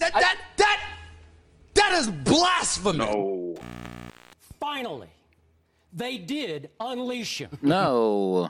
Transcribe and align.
That 0.00 0.14
that 0.14 0.38
that 0.56 0.82
that 1.74 1.92
is 1.92 2.08
blasphemy. 2.08 2.96
No. 2.98 3.54
Finally, 4.58 5.08
they 5.92 6.16
did 6.16 6.70
unleash 6.80 7.38
him. 7.38 7.50
No. 7.62 8.48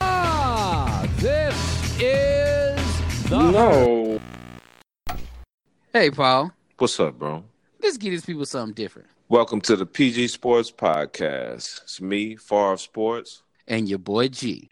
Ah, 0.00 1.06
this 1.18 1.54
is 2.00 3.28
the 3.30 3.38
No. 3.52 4.20
Hey, 5.92 6.10
Paul. 6.10 6.50
What's 6.76 6.98
up, 6.98 7.20
bro? 7.20 7.44
Let's 7.80 7.96
give 7.96 8.10
these 8.10 8.24
people 8.26 8.44
something 8.44 8.74
different. 8.74 9.06
Welcome 9.28 9.60
to 9.62 9.76
the 9.76 9.86
PG 9.86 10.26
Sports 10.26 10.72
Podcast. 10.72 11.82
It's 11.84 12.00
me, 12.00 12.34
Favre 12.34 12.78
Sports. 12.78 13.44
And 13.68 13.88
your 13.88 14.00
boy 14.00 14.26
G. 14.26 14.70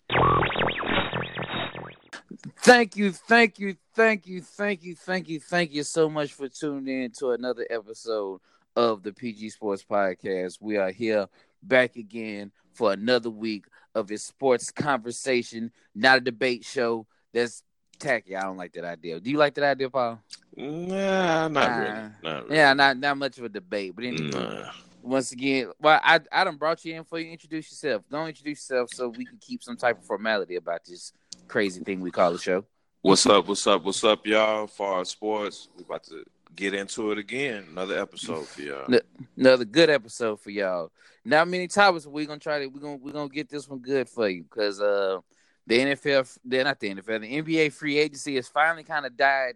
Thank 2.62 2.96
you, 2.96 3.10
thank 3.10 3.58
you, 3.58 3.74
thank 3.92 4.24
you, 4.28 4.40
thank 4.40 4.84
you, 4.84 4.94
thank 4.94 5.28
you, 5.28 5.40
thank 5.40 5.72
you 5.72 5.82
so 5.82 6.08
much 6.08 6.32
for 6.32 6.48
tuning 6.48 7.02
in 7.02 7.10
to 7.18 7.30
another 7.30 7.66
episode 7.68 8.40
of 8.76 9.02
the 9.02 9.12
PG 9.12 9.50
Sports 9.50 9.84
Podcast. 9.88 10.58
We 10.60 10.76
are 10.76 10.92
here 10.92 11.26
back 11.60 11.96
again 11.96 12.52
for 12.72 12.92
another 12.92 13.30
week 13.30 13.64
of 13.96 14.12
a 14.12 14.16
sports 14.16 14.70
conversation, 14.70 15.72
not 15.96 16.18
a 16.18 16.20
debate 16.20 16.64
show. 16.64 17.04
That's 17.32 17.64
tacky. 17.98 18.36
I 18.36 18.42
don't 18.42 18.56
like 18.56 18.74
that 18.74 18.84
idea. 18.84 19.18
Do 19.18 19.28
you 19.28 19.38
like 19.38 19.54
that 19.54 19.64
idea, 19.64 19.90
Paul? 19.90 20.20
Nah, 20.56 21.48
not 21.48 21.78
really. 21.80 22.10
Not 22.22 22.44
really. 22.44 22.56
Yeah, 22.56 22.74
not 22.74 22.96
not 22.96 23.18
much 23.18 23.38
of 23.38 23.44
a 23.44 23.48
debate. 23.48 23.96
But 23.96 24.04
anyway, 24.04 24.30
Nah. 24.30 24.70
Once 25.02 25.32
again, 25.32 25.70
well, 25.80 26.00
I 26.02 26.20
I 26.30 26.44
done 26.44 26.56
brought 26.56 26.84
you 26.84 26.94
in 26.94 27.04
for 27.04 27.18
you. 27.18 27.30
Introduce 27.30 27.70
yourself. 27.70 28.02
Don't 28.10 28.28
introduce 28.28 28.58
yourself 28.58 28.90
so 28.92 29.08
we 29.08 29.24
can 29.24 29.38
keep 29.40 29.62
some 29.62 29.76
type 29.76 29.98
of 29.98 30.04
formality 30.04 30.56
about 30.56 30.84
this 30.84 31.12
crazy 31.48 31.82
thing 31.82 32.00
we 32.00 32.10
call 32.10 32.34
a 32.34 32.38
show. 32.38 32.64
What's 33.02 33.26
up? 33.26 33.48
What's 33.48 33.66
up? 33.66 33.84
What's 33.84 34.04
up, 34.04 34.26
y'all? 34.26 34.66
Favre 34.66 35.04
Sports. 35.04 35.68
We 35.76 35.82
about 35.82 36.04
to 36.04 36.24
get 36.54 36.74
into 36.74 37.10
it 37.12 37.18
again. 37.18 37.66
Another 37.70 37.98
episode 37.98 38.46
for 38.46 38.62
y'all. 38.62 38.84
No. 38.88 39.00
Another 39.36 39.64
good 39.64 39.90
episode 39.90 40.40
for 40.40 40.50
y'all. 40.50 40.92
Not 41.24 41.48
many 41.48 41.68
topics. 41.68 42.06
We're 42.06 42.26
gonna 42.26 42.38
try 42.38 42.60
to 42.60 42.66
we're 42.66 42.80
gonna 42.80 42.96
we're 42.96 43.12
gonna 43.12 43.28
get 43.28 43.48
this 43.48 43.68
one 43.68 43.80
good 43.80 44.08
for 44.08 44.28
you 44.28 44.44
because 44.44 44.80
uh 44.80 45.18
the 45.66 45.78
NFL, 45.78 46.38
they're 46.44 46.64
not 46.64 46.80
the 46.80 46.94
NFL, 46.94 47.20
the 47.20 47.42
NBA 47.42 47.72
free 47.72 47.98
agency 47.98 48.34
has 48.34 48.48
finally 48.48 48.82
kind 48.82 49.06
of 49.06 49.16
died 49.16 49.54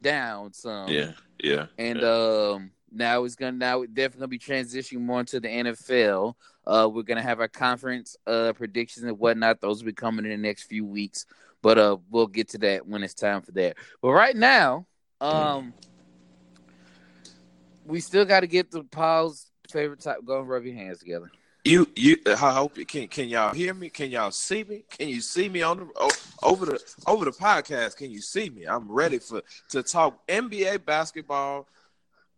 down 0.00 0.52
some. 0.52 0.88
Yeah, 0.88 1.12
yeah. 1.42 1.66
And 1.78 2.00
yeah. 2.00 2.52
um 2.54 2.70
now 2.92 3.24
it's 3.24 3.34
gonna 3.34 3.52
now 3.52 3.84
definitely 3.84 4.20
gonna 4.20 4.28
be 4.28 4.38
transitioning 4.38 5.00
more 5.00 5.20
into 5.20 5.40
the 5.40 5.48
NFL. 5.48 6.34
Uh 6.66 6.88
we're 6.92 7.02
gonna 7.02 7.22
have 7.22 7.40
our 7.40 7.48
conference 7.48 8.16
uh 8.26 8.52
predictions 8.54 9.04
and 9.04 9.18
whatnot. 9.18 9.60
Those 9.60 9.82
will 9.82 9.86
be 9.86 9.94
coming 9.94 10.24
in 10.24 10.30
the 10.30 10.36
next 10.36 10.64
few 10.64 10.84
weeks. 10.84 11.26
But 11.62 11.78
uh 11.78 11.96
we'll 12.10 12.26
get 12.26 12.50
to 12.50 12.58
that 12.58 12.86
when 12.86 13.02
it's 13.02 13.14
time 13.14 13.42
for 13.42 13.52
that. 13.52 13.76
But 14.00 14.12
right 14.12 14.36
now, 14.36 14.86
um 15.20 15.74
we 17.84 18.00
still 18.00 18.24
gotta 18.24 18.46
get 18.46 18.70
the 18.70 18.84
Paul's 18.84 19.50
favorite 19.70 20.00
type 20.00 20.18
go 20.24 20.40
and 20.40 20.48
rub 20.48 20.64
your 20.64 20.74
hands 20.74 20.98
together. 20.98 21.30
You, 21.64 21.88
you. 21.94 22.16
I 22.26 22.52
hope 22.52 22.76
you 22.76 22.84
can. 22.84 23.06
Can 23.06 23.28
y'all 23.28 23.54
hear 23.54 23.72
me? 23.72 23.88
Can 23.88 24.10
y'all 24.10 24.32
see 24.32 24.64
me? 24.64 24.84
Can 24.90 25.08
you 25.08 25.20
see 25.20 25.48
me 25.48 25.62
on 25.62 25.78
the 25.78 26.16
over 26.42 26.66
the 26.66 26.80
over 27.06 27.24
the 27.24 27.30
podcast? 27.30 27.96
Can 27.96 28.10
you 28.10 28.20
see 28.20 28.50
me? 28.50 28.64
I'm 28.64 28.90
ready 28.90 29.18
for 29.18 29.42
to 29.68 29.82
talk 29.84 30.26
NBA 30.26 30.84
basketball 30.84 31.68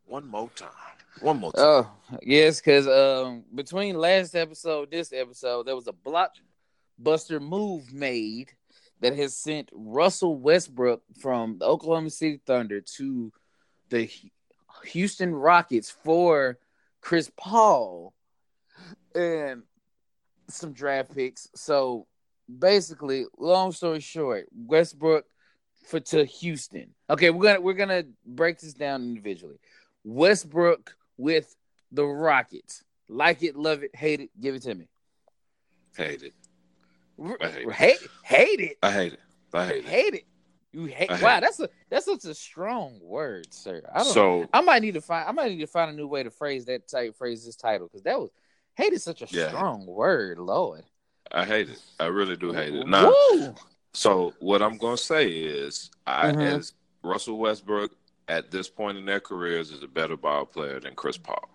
one 0.07 0.27
more 0.27 0.51
time. 0.55 0.69
One 1.21 1.39
more 1.39 1.53
time. 1.53 1.65
Oh 1.65 1.91
yes, 2.23 2.61
because 2.61 2.87
um 2.89 3.45
between 3.55 3.97
last 3.97 4.35
episode, 4.35 4.91
this 4.91 5.13
episode, 5.13 5.67
there 5.67 5.77
was 5.77 5.89
a 5.89 5.93
blockbuster 5.93 7.41
move 7.41 7.93
made 7.93 8.53
that 9.01 9.17
has 9.17 9.37
sent 9.37 9.71
Russell 9.73 10.37
Westbrook 10.39 11.03
from 11.21 11.59
the 11.59 11.67
Oklahoma 11.67 12.11
City 12.11 12.41
Thunder 12.47 12.81
to 12.97 13.33
the 13.91 14.11
Houston 14.85 15.35
Rockets 15.35 15.91
for 15.91 16.59
Chris 17.01 17.31
Paul 17.37 18.15
and 19.15 19.63
some 20.49 20.73
draft 20.73 21.15
picks. 21.15 21.49
So 21.55 22.07
basically, 22.59 23.27
long 23.39 23.73
story 23.73 24.01
short, 24.01 24.49
Westbrook 24.55 25.27
for 25.87 26.01
to 26.01 26.25
Houston. 26.25 26.95
Okay, 27.09 27.31
we're 27.31 27.43
gonna 27.43 27.61
we're 27.61 27.75
gonna 27.75 28.05
break 28.27 28.59
this 28.59 28.75
down 28.75 29.03
individually. 29.03 29.59
Westbrook 30.05 30.97
with 31.17 31.55
the 31.91 32.05
Rockets. 32.05 32.85
Like 33.09 33.43
it, 33.43 33.57
love 33.57 33.83
it, 33.83 33.95
hate 33.95 34.21
it, 34.21 34.31
give 34.41 34.55
it 34.55 34.63
to 34.63 34.75
me. 34.75 34.89
hate 35.97 36.23
it. 36.23 36.33
I 37.41 37.49
hate 37.49 37.67
it. 37.69 37.73
Hate, 37.73 38.01
hate 38.23 38.61
it, 38.61 38.79
I 38.83 38.91
hate 38.93 39.13
it. 39.15 39.21
I 39.53 39.67
hate 39.67 39.85
it. 39.85 39.85
hate 39.85 40.15
it. 40.15 40.25
You 40.73 40.87
hate. 40.87 41.11
I 41.11 41.17
hate 41.17 41.23
wow, 41.23 41.41
that's 41.41 41.61
a 41.61 41.69
that's 41.89 42.07
such 42.07 42.25
a 42.25 42.35
strong 42.35 42.99
word, 43.01 43.47
sir. 43.53 43.83
I 43.95 43.99
don't. 43.99 44.13
So 44.13 44.49
I 44.53 44.61
might 44.61 44.83
need 44.83 44.95
to 44.95 45.01
find. 45.01 45.29
I 45.29 45.33
might 45.33 45.53
need 45.53 45.61
to 45.61 45.67
find 45.69 45.91
a 45.91 45.95
new 45.95 46.09
way 46.09 46.25
to 46.25 46.31
phrase 46.31 46.65
that 46.65 46.89
type. 46.89 47.17
Phrase 47.17 47.45
this 47.47 47.55
title 47.55 47.87
because 47.87 48.03
that 48.03 48.19
was 48.19 48.31
hate 48.75 48.93
is 48.93 49.05
such 49.05 49.23
a 49.23 49.27
Yeah. 49.31 49.49
strong 49.49 49.87
word, 49.87 50.39
Lord. 50.39 50.83
I 51.31 51.45
hate 51.45 51.69
it. 51.69 51.81
I 52.01 52.07
really 52.07 52.37
do 52.37 52.53
hate 52.53 52.75
it. 52.75 52.87
Now, 52.89 53.13
Woo! 53.31 53.55
so 53.93 54.35
what 54.41 54.63
I'm 54.63 54.77
gonna 54.79 54.97
say 54.97 55.29
is, 55.29 55.91
I 56.07 56.33
Mhm. 56.33 56.43
as 56.57 56.73
Russell 57.03 57.39
Westbrook 57.39 57.93
at 58.29 58.51
this 58.51 58.69
point 58.69 58.97
in 58.99 59.05
their 59.05 59.21
careers 59.21 59.71
is 59.71 59.83
a 59.83 59.89
better 59.89 60.17
ball 60.17 60.45
player 60.47 60.81
than 60.81 60.95
Chris 60.95 61.17
Paul. 61.19 61.49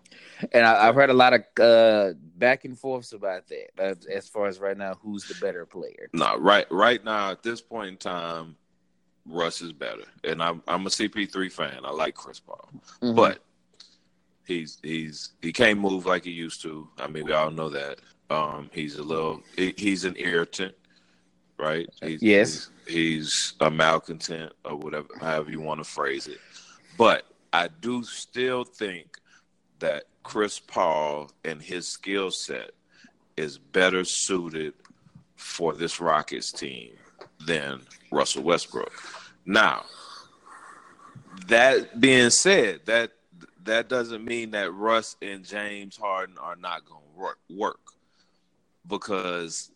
And 0.54 0.66
I, 0.66 0.88
I've 0.88 0.96
heard 0.96 1.10
a 1.10 1.14
lot 1.14 1.34
of 1.34 1.42
uh, 1.60 2.14
back 2.38 2.66
and 2.66 2.78
forths 2.78 3.12
about 3.14 3.48
that. 3.48 3.68
Uh, 3.80 3.96
as 4.14 4.28
far 4.28 4.48
as 4.48 4.60
right 4.60 4.78
now, 4.78 4.96
who's 5.02 5.26
the 5.28 5.36
better 5.44 5.66
player? 5.66 6.10
No, 6.14 6.38
right 6.38 6.66
right 6.72 7.04
now 7.04 7.32
at 7.32 7.44
this 7.44 7.62
point 7.62 7.90
in 7.90 7.98
time, 7.98 8.56
Russ 9.26 9.62
is 9.62 9.74
better, 9.74 10.06
and 10.24 10.42
I'm 10.42 10.62
I'm 10.68 10.86
a 10.86 10.90
CP3 10.90 11.52
fan. 11.52 11.80
I 11.84 11.92
like 11.92 12.16
Chris 12.16 12.40
Paul, 12.40 12.70
Mhm. 13.02 13.16
but 13.16 13.40
he's 14.46 14.78
he's 14.82 15.34
he 15.42 15.52
can't 15.52 15.80
move 15.80 16.06
like 16.06 16.24
he 16.24 16.32
used 16.32 16.62
to. 16.64 16.88
I 16.98 17.08
mean, 17.08 17.26
we 17.26 17.34
all 17.34 17.52
know 17.52 17.70
that. 17.70 18.00
Um, 18.30 18.70
he's 18.74 18.96
a 18.98 19.04
little 19.04 19.42
he, 19.56 19.74
he's 19.78 20.06
an 20.06 20.16
irritant, 20.18 20.76
right? 21.58 21.88
He's, 22.02 22.22
Yes. 22.24 22.70
he's, 22.86 22.94
he's 22.96 23.54
a 23.60 23.70
malcontent 23.70 24.54
or 24.66 24.76
whatever, 24.76 25.08
however 25.20 25.52
you 25.52 25.60
want 25.62 25.80
to 25.80 25.84
phrase 25.84 26.28
it. 26.28 26.40
But 27.00 27.24
I 27.54 27.70
do 27.70 28.04
still 28.04 28.66
think 28.66 29.18
that 29.80 30.04
Chris 30.22 30.60
Paul 30.60 31.32
and 31.46 31.62
his 31.62 31.88
skill 31.88 32.30
set 32.30 32.72
is 33.38 33.58
better 33.58 34.04
suited 34.04 34.74
for 35.38 35.74
this 35.74 36.02
Rockets 36.02 36.52
team 36.52 36.92
than 37.48 37.80
Russell 38.12 38.44
Westbrook. 38.44 38.92
Now, 39.46 39.86
that 41.48 42.02
being 42.02 42.32
said, 42.32 42.82
that 42.88 43.12
that 43.64 43.88
doesn't 43.88 44.26
mean 44.26 44.52
that 44.52 44.74
Russ 44.74 45.16
and 45.22 45.46
James 45.46 45.96
Harden 45.96 46.38
are 46.38 46.58
not 46.58 46.84
going 46.84 47.02
to 47.02 47.18
work, 47.18 47.40
work 47.50 47.80
because 48.86 49.72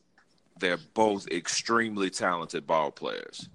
they're 0.59 0.79
both 0.94 1.28
extremely 1.29 2.09
talented 2.09 2.67
ball 2.67 2.91
players. 2.91 3.47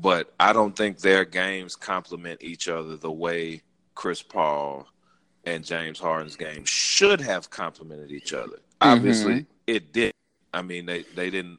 But 0.00 0.32
I 0.38 0.52
don't 0.52 0.76
think 0.76 0.98
their 0.98 1.24
games 1.24 1.76
complement 1.76 2.42
each 2.42 2.68
other 2.68 2.96
the 2.96 3.12
way 3.12 3.62
Chris 3.94 4.22
Paul 4.22 4.86
and 5.44 5.64
James 5.64 5.98
Harden's 5.98 6.36
game 6.36 6.64
should 6.64 7.20
have 7.20 7.50
complemented 7.50 8.10
each 8.10 8.32
other. 8.32 8.56
Mm-hmm. 8.56 8.88
Obviously, 8.88 9.46
it 9.66 9.92
did. 9.92 10.12
I 10.52 10.62
mean, 10.62 10.86
they, 10.86 11.02
they 11.14 11.30
didn't 11.30 11.58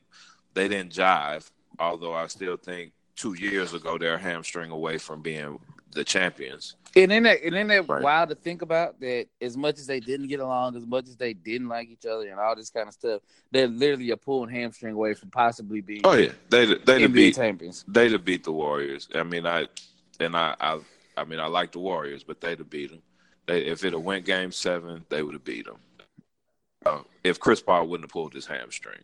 they 0.54 0.68
didn't 0.68 0.94
jive. 0.94 1.50
Although 1.80 2.14
I 2.14 2.28
still 2.28 2.58
think 2.58 2.94
two 3.16 3.34
years 3.34 3.74
ago 3.74 3.98
they're 3.98 4.16
a 4.16 4.20
hamstring 4.20 4.72
away 4.72 4.98
from 4.98 5.22
being 5.22 5.60
the 5.96 6.04
champions. 6.04 6.76
And 6.96 7.12
then 7.12 7.24
that, 7.24 7.42
and 7.44 7.70
that 7.70 7.90
Right. 7.90 8.04
wild 8.04 8.30
to 8.30 8.36
think 8.36 8.62
about 8.62 9.00
that 9.02 9.28
as 9.42 9.58
much 9.58 9.80
as 9.80 9.88
they 9.88 10.00
didn't 10.00 10.28
get 10.28 10.40
along, 10.40 10.78
as 10.78 10.86
much 10.86 11.08
as 11.10 11.18
they 11.18 11.34
didn't 11.34 11.68
like 11.68 11.90
each 11.90 12.06
other 12.06 12.28
and 12.30 12.40
all 12.40 12.56
this 12.56 12.70
kind 12.70 12.88
of 12.88 12.94
stuff, 12.94 13.22
they're 13.52 13.68
literally 13.68 14.12
a 14.12 14.18
pulling 14.18 14.50
hamstring 14.50 14.94
away 14.94 15.14
from 15.14 15.30
possibly 15.30 15.82
being 15.82 16.02
Oh 16.06 16.14
yeah, 16.14 16.32
they 16.50 16.66
they 16.66 17.02
NBA 17.02 17.14
beat 17.14 17.36
champions. 17.36 17.84
they'd 17.88 18.12
have 18.14 18.24
beat 18.24 18.44
the 18.44 18.52
Warriors. 18.54 19.10
I 19.16 19.24
mean, 19.24 19.46
I 19.46 19.68
and 20.20 20.38
I 20.38 20.56
I, 20.62 20.80
I 21.18 21.24
mean 21.26 21.40
I 21.40 21.48
like 21.48 21.72
the 21.74 21.80
Warriors, 21.80 22.24
but 22.24 22.40
they'd 22.40 22.60
have 22.60 22.70
beat 22.70 22.92
them. 22.92 23.02
They, 23.46 23.66
if 23.66 23.84
it 23.84 23.92
had 23.94 24.02
went 24.04 24.26
Game 24.26 24.52
Seven, 24.52 25.06
they 25.10 25.22
would 25.22 25.34
have 25.34 25.44
beat 25.44 25.66
them. 25.66 25.78
Uh, 26.86 27.00
if 27.24 27.40
Chris 27.40 27.62
Paul 27.62 27.88
wouldn't 27.88 28.06
have 28.06 28.14
pulled 28.14 28.34
his 28.34 28.46
hamstring, 28.46 29.00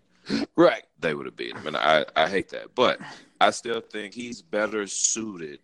Right. 0.55 0.83
they 0.99 1.13
would 1.13 1.25
have 1.25 1.35
beat 1.35 1.55
him. 1.57 1.67
And 1.67 1.75
I 1.75 2.05
I 2.15 2.29
hate 2.29 2.49
that, 2.49 2.73
but 2.75 2.99
I 3.41 3.49
still 3.51 3.81
think 3.81 4.13
he's 4.13 4.41
better 4.41 4.87
suited 4.87 5.59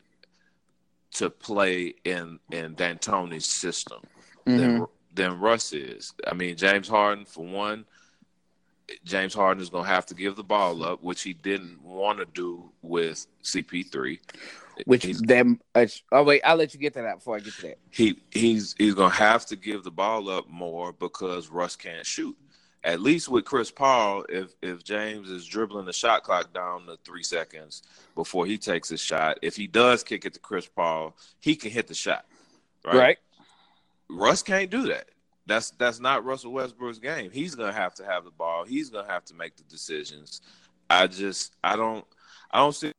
to 1.18 1.30
play 1.30 1.94
in 2.04 2.40
in 2.52 2.74
D'Antoni's 2.76 3.46
system 3.46 4.02
Mhm. 4.48 4.58
than 4.58 4.86
than 5.14 5.40
Russ 5.40 5.74
is. 5.74 6.14
I 6.28 6.34
mean, 6.34 6.56
James 6.58 6.88
Harden 6.88 7.26
for 7.26 7.46
one. 7.46 7.86
James 9.04 9.34
Harden 9.34 9.62
is 9.62 9.70
going 9.70 9.84
to 9.84 9.90
have 9.90 10.06
to 10.06 10.14
give 10.16 10.36
the 10.38 10.44
ball 10.44 10.82
up, 10.84 11.04
which 11.04 11.22
he 11.24 11.34
didn't 11.34 11.82
want 11.82 12.20
to 12.20 12.26
do 12.26 12.72
with 12.82 13.26
CP3. 13.44 14.20
Which 14.86 15.04
he's, 15.06 15.20
them? 15.20 15.60
Uh, 15.76 15.88
oh 16.14 16.24
wait, 16.24 16.42
I'll 16.46 16.56
let 16.56 16.74
you 16.74 16.80
get 16.80 16.94
to 16.94 17.02
that 17.02 17.16
before 17.16 17.36
I 17.36 17.40
get 17.40 17.54
to 17.56 17.62
that. 17.64 17.78
he 17.90 18.22
he's 18.32 18.76
he's 18.78 18.94
going 18.94 19.12
to 19.12 19.18
have 19.18 19.46
to 19.48 19.56
give 19.56 19.84
the 19.84 19.92
ball 19.92 20.30
up 20.30 20.48
more 20.48 20.94
because 20.94 21.50
Russ 21.50 21.76
can't 21.76 22.06
shoot. 22.06 22.38
At 22.84 23.02
least 23.02 23.28
with 23.28 23.44
Chris 23.44 23.72
Paul, 23.72 24.26
if 24.30 24.54
if 24.62 24.84
James 24.84 25.30
is 25.30 25.46
dribbling 25.46 25.86
the 25.86 25.94
shot 25.94 26.24
clock 26.24 26.54
down 26.54 26.86
to 26.86 26.98
three 27.04 27.24
seconds 27.24 27.84
before 28.16 28.46
he 28.46 28.58
takes 28.58 28.88
his 28.88 29.02
shot, 29.02 29.40
if 29.42 29.56
he 29.56 29.68
does 29.68 30.04
kick 30.04 30.26
it 30.26 30.34
to 30.36 30.40
Chris 30.40 30.68
Paul, 30.68 31.16
he 31.40 31.56
can 31.56 31.72
hit 31.72 31.88
the 31.88 31.94
shot. 31.94 32.26
Right. 32.86 32.96
right. 32.96 33.18
Russ 34.10 34.42
can't 34.44 34.70
do 34.70 34.88
that. 34.88 35.10
That's 35.48 35.72
that's 35.72 36.00
not 36.00 36.26
Russell 36.26 36.54
Westbrook's 36.54 37.00
game. 37.00 37.32
He's 37.32 37.56
gonna 37.56 37.74
have 37.74 37.96
to 37.96 38.06
have 38.06 38.26
the 38.26 38.32
ball. 38.32 38.66
He's 38.66 38.90
gonna 38.90 39.10
have 39.10 39.26
to 39.26 39.34
make 39.34 39.56
the 39.56 39.64
decisions. 39.64 40.42
I 40.90 41.08
just 41.08 41.56
I 41.64 41.76
don't 41.76 42.06
I 42.52 42.60
don't 42.60 42.76
see 42.76 42.92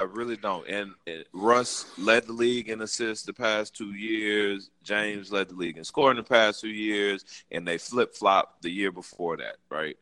I 0.00 0.04
really 0.04 0.36
don't. 0.36 0.66
And, 0.68 0.92
and, 1.06 1.24
Russ 1.32 1.86
led 1.98 2.26
the 2.26 2.32
league 2.32 2.68
in 2.68 2.82
assists 2.82 3.24
the 3.24 3.32
past 3.32 3.74
two 3.74 3.92
years. 3.92 4.70
James 4.82 5.32
led 5.32 5.48
the 5.48 5.54
league 5.54 5.78
in 5.78 5.84
scoring 5.84 6.16
the 6.16 6.22
past 6.22 6.60
two 6.60 6.68
years, 6.68 7.24
and 7.50 7.66
they 7.66 7.78
flip 7.78 8.14
flopped 8.14 8.62
the 8.62 8.70
year 8.70 8.92
before 8.92 9.36
that, 9.38 9.56
right? 9.70 9.96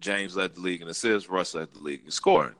James 0.00 0.36
led 0.36 0.54
the 0.54 0.60
league 0.60 0.82
in 0.82 0.88
assists. 0.88 1.28
Russ 1.28 1.54
led 1.54 1.72
the 1.72 1.80
league 1.80 2.04
in 2.04 2.10
scoring. 2.10 2.54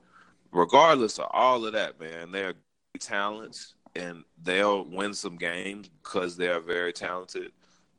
Regardless 0.52 1.18
of 1.18 1.28
all 1.30 1.64
of 1.64 1.72
that, 1.72 1.98
man, 2.00 2.32
they're 2.32 2.54
talents, 2.98 3.74
and 3.94 4.24
they'll 4.42 4.84
win 4.84 5.14
some 5.14 5.36
games 5.36 5.88
because 6.02 6.36
they 6.36 6.48
are 6.48 6.60
very 6.60 6.92
talented. 6.92 7.52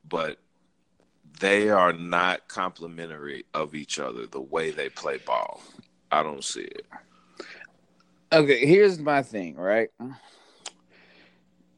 But 0.08 0.38
they 1.40 1.70
are 1.70 1.94
not 1.94 2.48
complementary 2.48 3.46
of 3.54 3.74
each 3.74 4.00
other 4.00 4.26
the 4.26 4.42
way 4.42 4.72
they 4.72 4.90
play 4.90 5.18
ball. 5.18 5.62
I 6.12 6.24
don't 6.24 6.44
see 6.44 6.62
it. 6.62 6.86
Okay, 8.34 8.66
here's 8.66 8.98
my 9.00 9.24
thing, 9.24 9.56
right? 9.56 9.90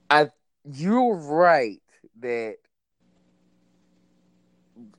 I 0.09 0.29
you're 0.71 1.15
right 1.15 1.81
that 2.19 2.57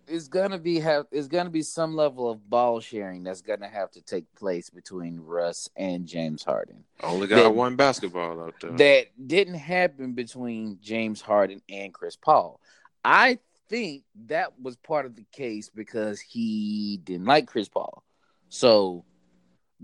it's 0.06 0.28
gonna 0.28 0.58
be 0.58 0.80
have 0.80 1.06
it's 1.12 1.28
gonna 1.28 1.50
be 1.50 1.62
some 1.62 1.94
level 1.94 2.28
of 2.30 2.48
ball 2.50 2.80
sharing 2.80 3.22
that's 3.22 3.40
gonna 3.40 3.68
have 3.68 3.90
to 3.92 4.02
take 4.02 4.24
place 4.34 4.68
between 4.68 5.20
Russ 5.20 5.68
and 5.76 6.06
James 6.06 6.42
Harden. 6.42 6.84
Only 7.02 7.28
got 7.28 7.36
that, 7.36 7.54
one 7.54 7.76
basketball 7.76 8.40
out 8.40 8.54
there. 8.60 8.72
That 8.72 9.06
didn't 9.26 9.54
happen 9.54 10.12
between 10.12 10.78
James 10.82 11.20
Harden 11.20 11.62
and 11.68 11.94
Chris 11.94 12.16
Paul. 12.16 12.60
I 13.04 13.38
think 13.68 14.02
that 14.26 14.60
was 14.60 14.76
part 14.76 15.06
of 15.06 15.14
the 15.14 15.26
case 15.32 15.68
because 15.68 16.20
he 16.20 17.00
didn't 17.04 17.26
like 17.26 17.46
Chris 17.46 17.68
Paul. 17.68 18.02
So 18.48 19.04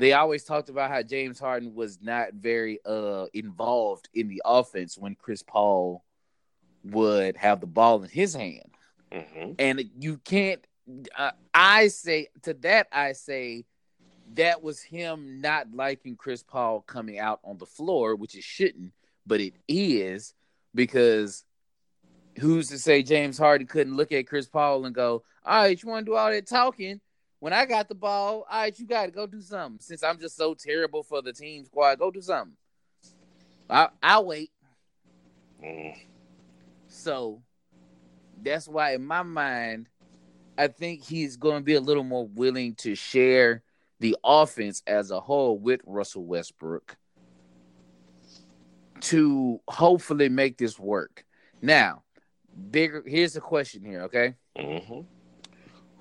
they 0.01 0.15
always 0.15 0.45
talked 0.45 0.71
about 0.71 0.91
how 0.91 1.03
James 1.03 1.39
Harden 1.39 1.75
was 1.75 2.01
not 2.01 2.33
very 2.33 2.81
uh 2.85 3.27
involved 3.35 4.09
in 4.15 4.29
the 4.29 4.43
offense 4.45 4.97
when 4.97 5.15
Chris 5.15 5.43
Paul 5.43 6.03
would 6.85 7.37
have 7.37 7.61
the 7.61 7.67
ball 7.67 8.03
in 8.03 8.09
his 8.09 8.35
hand. 8.35 8.71
Mm-hmm. 9.13 9.53
And 9.59 9.91
you 9.99 10.19
can't 10.19 10.67
uh, 11.17 11.33
I 11.53 11.89
say 11.89 12.29
to 12.43 12.55
that 12.55 12.89
I 12.91 13.13
say 13.13 13.67
that 14.35 14.63
was 14.63 14.81
him 14.81 15.41
not 15.41 15.67
liking 15.75 16.17
Chris 16.17 16.43
Paul 16.43 16.81
coming 16.81 17.19
out 17.19 17.41
on 17.45 17.59
the 17.59 17.67
floor, 17.67 18.17
which 18.17 18.35
it 18.37 18.45
shouldn't, 18.45 18.93
but 19.27 19.41
it 19.41 19.55
is 19.69 20.35
because 20.75 21.45
who's 22.39 22.69
to 22.69 22.79
say 22.79 23.03
James 23.03 23.37
Harden 23.37 23.67
couldn't 23.67 23.97
look 23.97 24.13
at 24.13 24.29
Chris 24.29 24.49
Paul 24.49 24.87
and 24.87 24.95
go, 24.95 25.25
"All 25.45 25.63
right, 25.65 25.83
you 25.83 25.89
want 25.89 26.07
to 26.07 26.13
do 26.13 26.17
all 26.17 26.31
that 26.31 26.47
talking? 26.47 27.01
When 27.41 27.55
I 27.55 27.65
got 27.65 27.89
the 27.89 27.95
ball, 27.95 28.47
all 28.49 28.61
right, 28.61 28.79
you 28.79 28.87
got 28.87 29.07
to 29.07 29.11
go 29.11 29.27
do 29.27 29.41
something. 29.41 29.81
Since 29.81 30.05
I'm 30.05 30.19
just 30.19 30.37
so 30.37 30.55
terrible 30.55 31.03
for 31.03 31.23
the 31.23 31.33
team 31.33 31.65
squad, 31.65 31.99
go 31.99 32.11
do 32.11 32.21
something. 32.21 32.57
I, 33.69 33.89
I'll 34.03 34.27
wait. 34.27 34.51
Mm. 35.65 35.97
So 36.89 37.43
that's 38.43 38.69
why, 38.69 38.95
in 38.95 39.05
my 39.05 39.23
mind, 39.23 39.89
I 40.59 40.69
think 40.69 41.03
he's 41.03 41.37
going 41.37 41.57
to 41.57 41.65
be 41.65 41.75
a 41.75 41.81
little 41.81 42.05
more 42.05 42.27
willing 42.27 42.75
to 42.77 42.95
share 42.95 43.63
the 44.01 44.17
offense 44.23 44.83
as 44.87 45.11
a 45.11 45.21
whole 45.21 45.59
with 45.59 45.81
Russell 45.87 46.25
Westbrook 46.25 46.97
to 49.01 49.61
hopefully 49.67 50.29
make 50.29 50.59
this 50.59 50.79
work. 50.79 51.25
Now, 51.63 52.03
bigger. 52.71 53.03
Here's 53.07 53.33
the 53.33 53.41
question 53.41 53.83
here, 53.83 54.03
okay? 54.03 54.35
Mm-hmm 54.59 55.01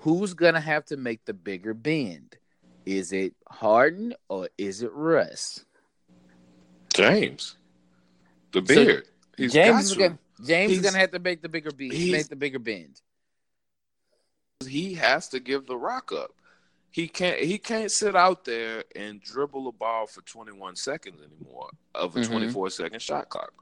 who's 0.00 0.34
gonna 0.34 0.60
have 0.60 0.84
to 0.86 0.96
make 0.96 1.24
the 1.24 1.34
bigger 1.34 1.74
bend? 1.74 2.36
Is 2.84 3.12
it 3.12 3.34
Harden 3.48 4.14
or 4.28 4.48
is 4.58 4.82
it 4.82 4.92
Russ? 4.92 5.64
James, 6.94 7.56
the 8.52 8.62
beard. 8.62 9.04
So 9.38 9.46
James 9.46 9.90
is 9.90 9.96
gonna 9.96 10.18
James 10.44 10.72
is 10.72 10.80
gonna 10.80 10.98
have 10.98 11.12
to 11.12 11.18
make 11.18 11.42
the 11.42 11.48
bigger 11.48 11.70
bend. 11.70 11.92
Make 11.92 12.28
the 12.28 12.36
bigger 12.36 12.58
bend. 12.58 13.00
He 14.66 14.94
has 14.94 15.28
to 15.28 15.40
give 15.40 15.66
the 15.66 15.76
rock 15.76 16.12
up. 16.12 16.32
He 16.90 17.06
can't. 17.06 17.38
He 17.38 17.58
can't 17.58 17.90
sit 17.90 18.16
out 18.16 18.44
there 18.44 18.84
and 18.96 19.22
dribble 19.22 19.68
a 19.68 19.72
ball 19.72 20.06
for 20.06 20.22
21 20.22 20.76
seconds 20.76 21.20
anymore 21.22 21.70
of 21.94 22.16
a 22.16 22.20
mm-hmm. 22.20 22.32
24 22.32 22.70
second 22.70 23.00
shot 23.00 23.28
clock. 23.28 23.52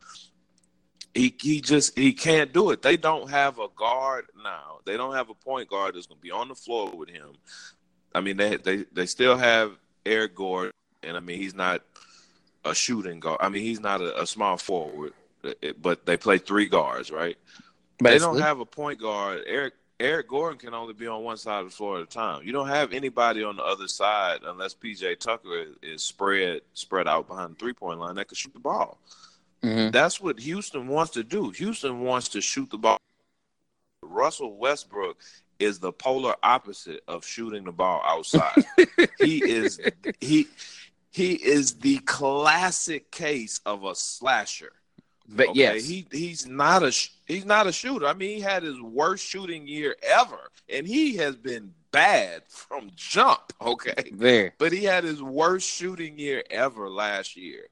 He 1.15 1.35
he 1.41 1.61
just 1.61 1.99
he 1.99 2.13
can't 2.13 2.53
do 2.53 2.71
it. 2.71 2.83
They 2.83 2.97
don't 2.97 3.31
have 3.31 3.59
a 3.59 3.69
guard 3.75 4.27
now. 4.43 4.79
They 4.85 4.97
don't 4.97 5.15
have 5.15 5.31
a 5.31 5.35
point 5.35 5.69
guard 5.69 5.95
that's 5.95 6.07
going 6.07 6.19
to 6.19 6.23
be 6.23 6.31
on 6.31 6.49
the 6.49 6.55
floor 6.55 6.95
with 6.95 7.09
him. 7.09 7.33
I 8.15 8.21
mean, 8.21 8.37
they 8.37 8.57
they 8.57 8.85
they 8.93 9.07
still 9.07 9.37
have 9.37 9.73
Eric 10.07 10.35
Gordon, 10.35 10.73
and 11.03 11.17
I 11.17 11.21
mean 11.21 11.39
he's 11.39 11.55
not 11.55 11.83
a 12.65 12.75
shooting 12.75 13.21
guard. 13.21 13.39
I 13.41 13.49
mean 13.49 13.63
he's 13.63 13.81
not 13.81 14.01
a, 14.01 14.23
a 14.23 14.27
small 14.27 14.57
forward, 14.57 15.13
eh, 15.45 15.55
eh, 15.63 15.73
but 15.81 16.07
they 16.07 16.17
play 16.17 16.39
three 16.39 16.67
guards, 16.67 17.11
right? 17.11 17.37
Basically. 17.99 18.19
They 18.19 18.19
don't 18.19 18.41
have 18.41 18.61
a 18.61 18.67
point 18.67 19.01
guard. 19.01 19.43
Eric 19.47 19.75
Eric 20.01 20.29
Gordon 20.29 20.59
can 20.59 20.75
only 20.75 20.95
be 20.95 21.09
on 21.09 21.25
one 21.25 21.37
side 21.37 21.61
of 21.61 21.71
the 21.71 21.75
floor 21.75 21.97
at 21.97 22.03
a 22.03 22.07
time. 22.07 22.45
You 22.45 22.53
don't 22.53 22.69
have 22.69 22.93
anybody 22.93 23.43
on 23.43 23.57
the 23.57 23.65
other 23.65 23.89
side 23.89 24.41
unless 24.45 24.75
PJ 24.75 25.19
Tucker 25.19 25.63
is, 25.63 25.69
is 25.83 26.03
spread 26.03 26.61
spread 26.75 27.09
out 27.09 27.27
behind 27.27 27.55
the 27.55 27.59
three 27.59 27.73
point 27.73 27.99
line 27.99 28.15
that 28.15 28.29
can 28.29 28.37
shoot 28.37 28.53
the 28.53 28.61
ball. 28.61 28.99
Mm-hmm. 29.63 29.91
That's 29.91 30.21
what 30.21 30.39
Houston 30.41 30.89
wants 30.89 31.13
to 31.13 31.25
do. 31.25 31.51
Houston 31.51 32.01
wants 32.01 32.29
to 32.31 32.41
shoot 32.41 32.71
the 32.71 32.79
ball. 32.79 32.99
Russell 34.03 34.57
Westbrook 34.57 35.19
is 35.59 35.79
the 35.79 35.93
polar 35.93 36.35
opposite 36.43 37.03
of 37.09 37.25
shooting 37.25 37.65
the 37.65 37.73
ball 37.73 38.01
outside. 38.05 38.65
he 39.19 39.43
is 39.45 39.81
he 40.21 40.47
he 41.11 41.33
is 41.35 41.75
the 41.75 41.99
classic 41.99 43.11
case 43.11 43.61
of 43.67 43.85
a 43.85 43.95
slasher. 43.95 44.73
But 45.29 45.49
okay? 45.49 45.59
yes, 45.59 45.87
he 45.87 46.07
he's 46.11 46.47
not 46.47 46.83
a 46.83 46.93
he's 47.27 47.45
not 47.45 47.67
a 47.67 47.73
shooter. 47.73 48.07
I 48.07 48.15
mean, 48.15 48.37
he 48.37 48.41
had 48.41 48.63
his 48.63 48.81
worst 48.81 49.27
shooting 49.27 49.67
year 49.67 49.95
ever, 50.03 50.51
and 50.69 50.87
he 50.87 51.17
has 51.17 51.37
been 51.37 51.75
bad 51.91 52.43
from 52.49 52.91
jump. 52.95 53.53
Okay, 53.61 54.11
there. 54.13 54.55
But 54.59 54.73
he 54.73 54.85
had 54.85 55.05
his 55.05 55.23
worst 55.23 55.69
shooting 55.69 56.19
year 56.19 56.43
ever 56.51 56.89
last 56.89 57.37
year. 57.37 57.67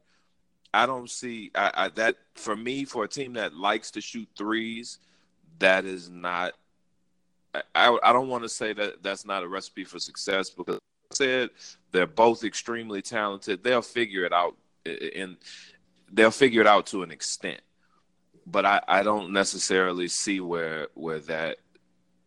I 0.76 0.84
don't 0.84 1.08
see 1.08 1.50
I, 1.54 1.70
I, 1.74 1.88
that 1.90 2.16
for 2.34 2.54
me 2.54 2.84
for 2.84 3.04
a 3.04 3.08
team 3.08 3.32
that 3.32 3.54
likes 3.54 3.90
to 3.92 4.02
shoot 4.02 4.28
threes. 4.36 4.98
That 5.58 5.86
is 5.86 6.10
not. 6.10 6.52
I 7.74 7.96
I 8.02 8.12
don't 8.12 8.28
want 8.28 8.42
to 8.42 8.48
say 8.50 8.74
that 8.74 9.02
that's 9.02 9.24
not 9.24 9.42
a 9.42 9.48
recipe 9.48 9.84
for 9.84 9.98
success 9.98 10.50
because 10.50 10.76
I 10.76 11.14
said 11.14 11.50
they're 11.92 12.06
both 12.06 12.44
extremely 12.44 13.00
talented. 13.00 13.64
They'll 13.64 13.80
figure 13.80 14.26
it 14.26 14.34
out 14.34 14.54
and 14.84 15.38
they'll 16.12 16.30
figure 16.30 16.60
it 16.60 16.66
out 16.66 16.84
to 16.88 17.02
an 17.02 17.10
extent. 17.10 17.62
But 18.46 18.66
I, 18.66 18.82
I 18.86 19.02
don't 19.02 19.32
necessarily 19.32 20.08
see 20.08 20.40
where 20.40 20.88
where 20.92 21.20
that 21.20 21.56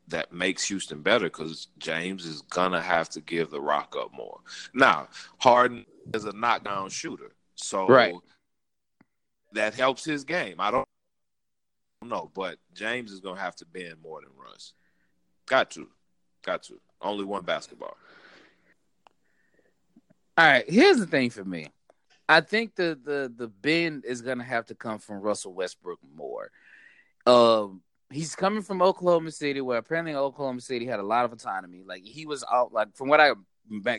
that 0.07 0.33
makes 0.33 0.67
Houston 0.69 1.03
better 1.03 1.25
because 1.25 1.67
James 1.77 2.25
is 2.25 2.41
gonna 2.41 2.81
have 2.81 3.09
to 3.09 3.21
give 3.21 3.51
the 3.51 3.61
rock 3.61 3.95
up 3.95 4.11
more. 4.11 4.39
Now, 4.73 5.07
Harden 5.37 5.85
is 6.15 6.25
a 6.25 6.31
knockdown 6.31 6.89
shooter. 6.89 7.33
So 7.53 7.85
right 7.85 8.15
that 9.53 9.73
helps 9.73 10.05
his 10.05 10.23
game. 10.23 10.55
I 10.59 10.71
don't 10.71 10.87
know, 12.03 12.31
but 12.33 12.57
James 12.73 13.11
is 13.11 13.19
gonna 13.19 13.39
have 13.39 13.55
to 13.57 13.65
bend 13.65 13.95
more 14.01 14.21
than 14.21 14.29
Russ. 14.37 14.73
Got 15.45 15.71
to, 15.71 15.87
got 16.43 16.63
to. 16.63 16.79
Only 17.01 17.23
one 17.23 17.43
basketball. 17.43 17.95
All 20.37 20.45
right. 20.45 20.69
Here's 20.69 20.97
the 20.97 21.07
thing 21.07 21.29
for 21.29 21.43
me. 21.43 21.67
I 22.27 22.41
think 22.41 22.75
the 22.75 22.97
the 23.03 23.33
the 23.35 23.47
bend 23.47 24.05
is 24.05 24.21
gonna 24.21 24.43
have 24.43 24.67
to 24.67 24.75
come 24.75 24.99
from 24.99 25.21
Russell 25.21 25.53
Westbrook 25.53 25.99
more. 26.15 26.51
Um, 27.25 27.81
he's 28.11 28.35
coming 28.35 28.61
from 28.61 28.81
Oklahoma 28.81 29.31
City, 29.31 29.61
where 29.61 29.77
apparently 29.77 30.13
Oklahoma 30.13 30.61
City 30.61 30.85
had 30.85 30.99
a 30.99 31.03
lot 31.03 31.25
of 31.25 31.33
autonomy. 31.33 31.81
Like 31.85 32.03
he 32.03 32.25
was 32.25 32.45
out, 32.51 32.71
like 32.71 32.95
from 32.95 33.07
what 33.07 33.19
I 33.19 33.31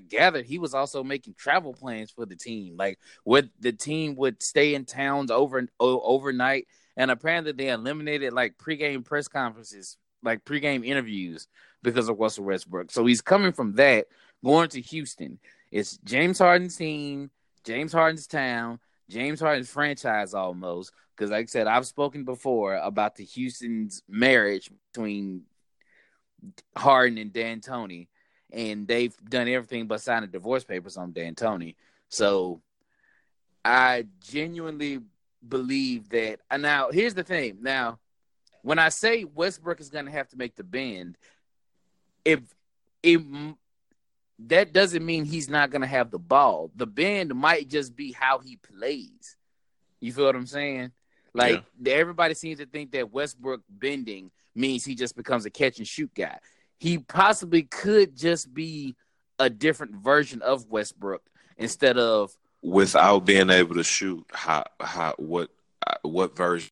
gathered 0.09 0.47
he 0.47 0.59
was 0.59 0.75
also 0.75 1.03
making 1.03 1.35
travel 1.35 1.73
plans 1.73 2.11
for 2.11 2.27
the 2.27 2.37
team. 2.37 2.77
Like 2.77 2.99
what 3.25 3.47
the 3.59 3.73
team 3.73 4.17
would 4.17 4.43
stay 4.43 4.75
in 4.75 4.85
towns 4.85 5.31
over 5.31 5.67
overnight 5.79 6.67
and 6.97 7.11
apparently 7.11 7.53
they 7.53 7.69
eliminated 7.69 8.33
like 8.33 8.59
pregame 8.59 9.05
press 9.05 9.29
conferences 9.29 9.97
like 10.23 10.45
pregame 10.45 10.85
interviews 10.85 11.47
because 11.83 12.09
of 12.09 12.19
Russell 12.19 12.45
Westbrook. 12.45 12.91
So 12.91 13.07
he's 13.07 13.23
coming 13.23 13.53
from 13.53 13.75
that 13.77 14.07
going 14.45 14.69
to 14.71 14.81
Houston. 14.81 15.39
It's 15.71 15.99
James 16.05 16.39
Harden's 16.39 16.77
team 16.77 17.31
James 17.65 17.93
Harden's 17.93 18.27
town 18.27 18.81
James 19.09 19.41
Harden's 19.41 19.71
franchise 19.71 20.35
almost 20.35 20.93
because 21.17 21.31
like 21.31 21.45
I 21.45 21.47
said 21.47 21.67
I've 21.67 21.87
spoken 21.87 22.25
before 22.25 22.77
about 22.77 23.17
the 23.17 23.25
Houston's 23.25 24.03
marriage 24.09 24.71
between 24.93 25.45
Harden 26.77 27.19
and 27.19 27.33
D'Antoni, 27.33 28.09
and 28.53 28.87
they've 28.87 29.15
done 29.29 29.49
everything 29.49 29.87
but 29.87 30.01
sign 30.01 30.23
the 30.23 30.27
divorce 30.27 30.65
papers 30.65 30.97
on 30.97 31.13
D'Antoni. 31.13 31.75
So 32.09 32.61
I 33.65 34.07
genuinely 34.21 35.01
believe 35.47 36.09
that. 36.11 36.41
Uh, 36.51 36.57
now 36.57 36.91
here's 36.91 37.15
the 37.15 37.25
thing. 37.25 37.59
Now, 37.61 37.99
when 38.63 38.79
I 38.79 38.89
say 38.89 39.25
Westbrook 39.25 39.81
is 39.81 39.91
going 39.91 40.07
to 40.07 40.11
have 40.11 40.29
to 40.29 40.37
make 40.37 40.57
the 40.57 40.65
bend, 40.65 41.17
if 42.25 42.41
if 43.03 43.23
that 44.47 44.73
doesn't 44.73 45.05
mean 45.05 45.25
he's 45.25 45.49
not 45.49 45.71
going 45.71 45.83
to 45.83 45.87
have 45.87 46.11
the 46.11 46.19
ball. 46.19 46.71
The 46.75 46.87
bend 46.87 47.35
might 47.35 47.69
just 47.69 47.95
be 47.95 48.13
how 48.13 48.39
he 48.39 48.57
plays. 48.57 49.37
You 50.01 50.13
feel 50.13 50.27
what 50.27 50.37
I'm 50.37 50.47
saying? 50.47 50.93
Like 51.35 51.63
everybody 51.87 52.35
seems 52.35 52.59
to 52.59 52.67
think 52.67 52.93
that 52.93 53.13
Westbrook 53.13 53.63
bending 53.69 54.31
means 54.55 54.85
he 54.85 54.95
just 54.95 55.15
becomes 55.15 55.45
a 55.45 55.51
catch 55.51 55.79
and 55.79 55.87
shoot 55.87 56.11
guy. 56.15 56.39
He 56.81 56.97
possibly 56.97 57.63
could 57.63 58.17
just 58.17 58.53
be 58.53 58.97
a 59.39 59.51
different 59.51 59.97
version 59.97 60.41
of 60.41 60.67
Westbrook 60.71 61.23
instead 61.59 61.99
of 61.99 62.35
without 62.63 63.27
being 63.27 63.51
able 63.51 63.75
to 63.75 63.85
shoot. 63.85 64.25
How 64.33 64.65
how 64.81 65.15
what 65.19 65.51
what 66.03 66.35
version? 66.35 66.71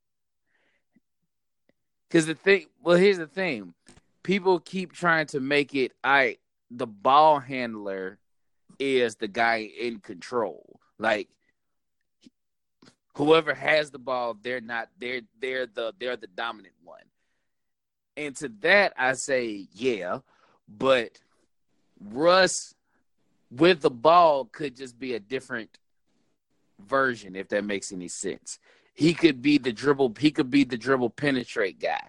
Because 2.09 2.25
the 2.25 2.35
thing, 2.35 2.67
well, 2.83 2.97
here's 2.97 3.19
the 3.19 3.27
thing: 3.27 3.75
people 4.23 4.61
keep 4.61 4.95
trying 4.95 5.27
to 5.27 5.41
make 5.41 5.75
it. 5.75 5.93
I 6.03 6.39
the 6.71 6.87
ball 6.87 7.39
handler 7.39 8.19
is 8.79 9.17
the 9.17 9.29
guy 9.29 9.71
in 9.79 9.99
control. 9.99 10.81
Like 10.99 11.29
whoever 13.15 13.53
has 13.53 13.91
the 13.91 13.99
ball, 13.99 14.39
they're 14.41 14.63
not 14.63 14.89
they're 14.99 15.21
they're 15.39 15.67
the 15.67 15.93
they're 16.01 16.17
the 16.17 16.29
dominant 16.29 16.75
one. 16.83 17.03
And 18.19 18.35
to 18.37 18.49
that 18.61 18.93
I 18.99 19.13
say, 19.13 19.69
yeah, 19.73 20.19
but 20.69 21.21
Russ 22.01 22.75
with 23.51 23.81
the 23.81 23.91
ball 23.91 24.45
could 24.47 24.77
just 24.77 24.99
be 24.99 25.15
a 25.15 25.21
different 25.21 25.79
version, 26.85 27.37
if 27.37 27.49
that 27.49 27.65
makes 27.65 27.93
any 27.93 28.09
sense. 28.09 28.59
He 28.93 29.15
could 29.15 29.41
be 29.41 29.59
the 29.59 29.73
dribble, 29.73 30.15
he 30.19 30.33
could 30.33 30.51
be 30.51 30.65
the 30.65 30.77
dribble 30.77 31.11
penetrate 31.11 31.81
guy. 31.81 32.09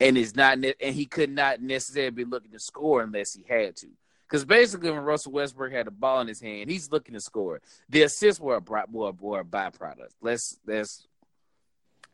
And 0.00 0.18
is 0.18 0.34
not 0.34 0.58
and 0.58 0.94
he 0.94 1.06
could 1.06 1.30
not 1.30 1.62
necessarily 1.62 2.10
be 2.10 2.24
looking 2.24 2.52
to 2.52 2.58
score 2.58 3.02
unless 3.02 3.34
he 3.34 3.44
had 3.48 3.76
to. 3.76 3.88
Because 4.28 4.44
basically, 4.44 4.90
when 4.90 5.00
Russell 5.00 5.32
Westbrook 5.32 5.72
had 5.72 5.86
the 5.86 5.90
ball 5.90 6.20
in 6.20 6.28
his 6.28 6.40
hand, 6.40 6.68
he's 6.68 6.90
looking 6.90 7.14
to 7.14 7.20
score. 7.20 7.60
The 7.88 8.02
assists 8.02 8.40
were 8.40 8.56
a, 8.56 8.86
were, 8.90 9.12
were 9.12 9.40
a 9.40 9.44
byproduct. 9.44 10.10
Let's 10.20 10.58
let's. 10.66 11.06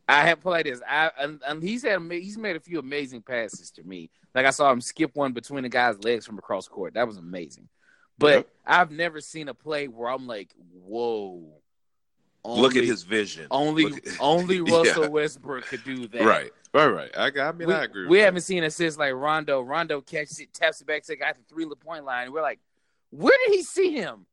I 0.08 0.26
have 0.26 0.40
played 0.40 0.66
this. 0.66 0.80
I 0.88 1.10
and, 1.18 1.40
and, 1.46 1.62
he's 1.62 1.82
had 1.82 2.00
he's 2.10 2.36
made 2.36 2.56
a 2.56 2.60
few 2.60 2.78
amazing 2.78 3.22
passes 3.22 3.70
to 3.72 3.82
me. 3.82 4.10
Like 4.34 4.46
I 4.46 4.50
saw 4.50 4.70
him 4.70 4.80
skip 4.80 5.14
one 5.14 5.32
between 5.32 5.62
the 5.62 5.68
guy's 5.68 6.02
legs 6.02 6.26
from 6.26 6.38
across 6.38 6.68
court. 6.68 6.94
That 6.94 7.06
was 7.06 7.16
amazing. 7.16 7.68
But 8.18 8.34
yep. 8.34 8.48
I've 8.66 8.90
never 8.90 9.20
seen 9.20 9.48
a 9.48 9.54
play 9.54 9.88
where 9.88 10.10
I'm 10.10 10.26
like, 10.26 10.54
whoa. 10.72 11.42
Only, 12.44 12.62
Look 12.62 12.76
at 12.76 12.84
his 12.84 13.02
vision. 13.04 13.46
Only 13.50 13.86
at, 13.86 14.00
only 14.20 14.60
Russell 14.60 15.04
yeah. 15.04 15.08
Westbrook 15.08 15.66
could 15.66 15.84
do 15.84 16.08
that. 16.08 16.22
Right. 16.22 16.50
Right, 16.74 16.86
right. 16.86 17.10
I, 17.16 17.30
I 17.40 17.52
mean, 17.52 17.68
we, 17.68 17.74
I 17.74 17.84
agree. 17.84 18.06
we 18.06 18.18
that. 18.18 18.24
haven't 18.24 18.40
seen 18.42 18.64
assists 18.64 18.98
like 18.98 19.12
Rondo. 19.12 19.60
Rondo 19.60 20.00
catches 20.00 20.40
it, 20.40 20.54
taps 20.54 20.80
it 20.80 20.86
back 20.86 21.02
to 21.02 21.08
the 21.08 21.16
guy 21.16 21.28
at 21.28 21.36
the 21.36 21.42
three 21.48 21.66
point 21.66 22.04
line. 22.04 22.24
And 22.24 22.32
we're 22.32 22.42
like, 22.42 22.60
where 23.10 23.36
did 23.44 23.54
he 23.54 23.62
see 23.62 23.92
him? 23.92 24.26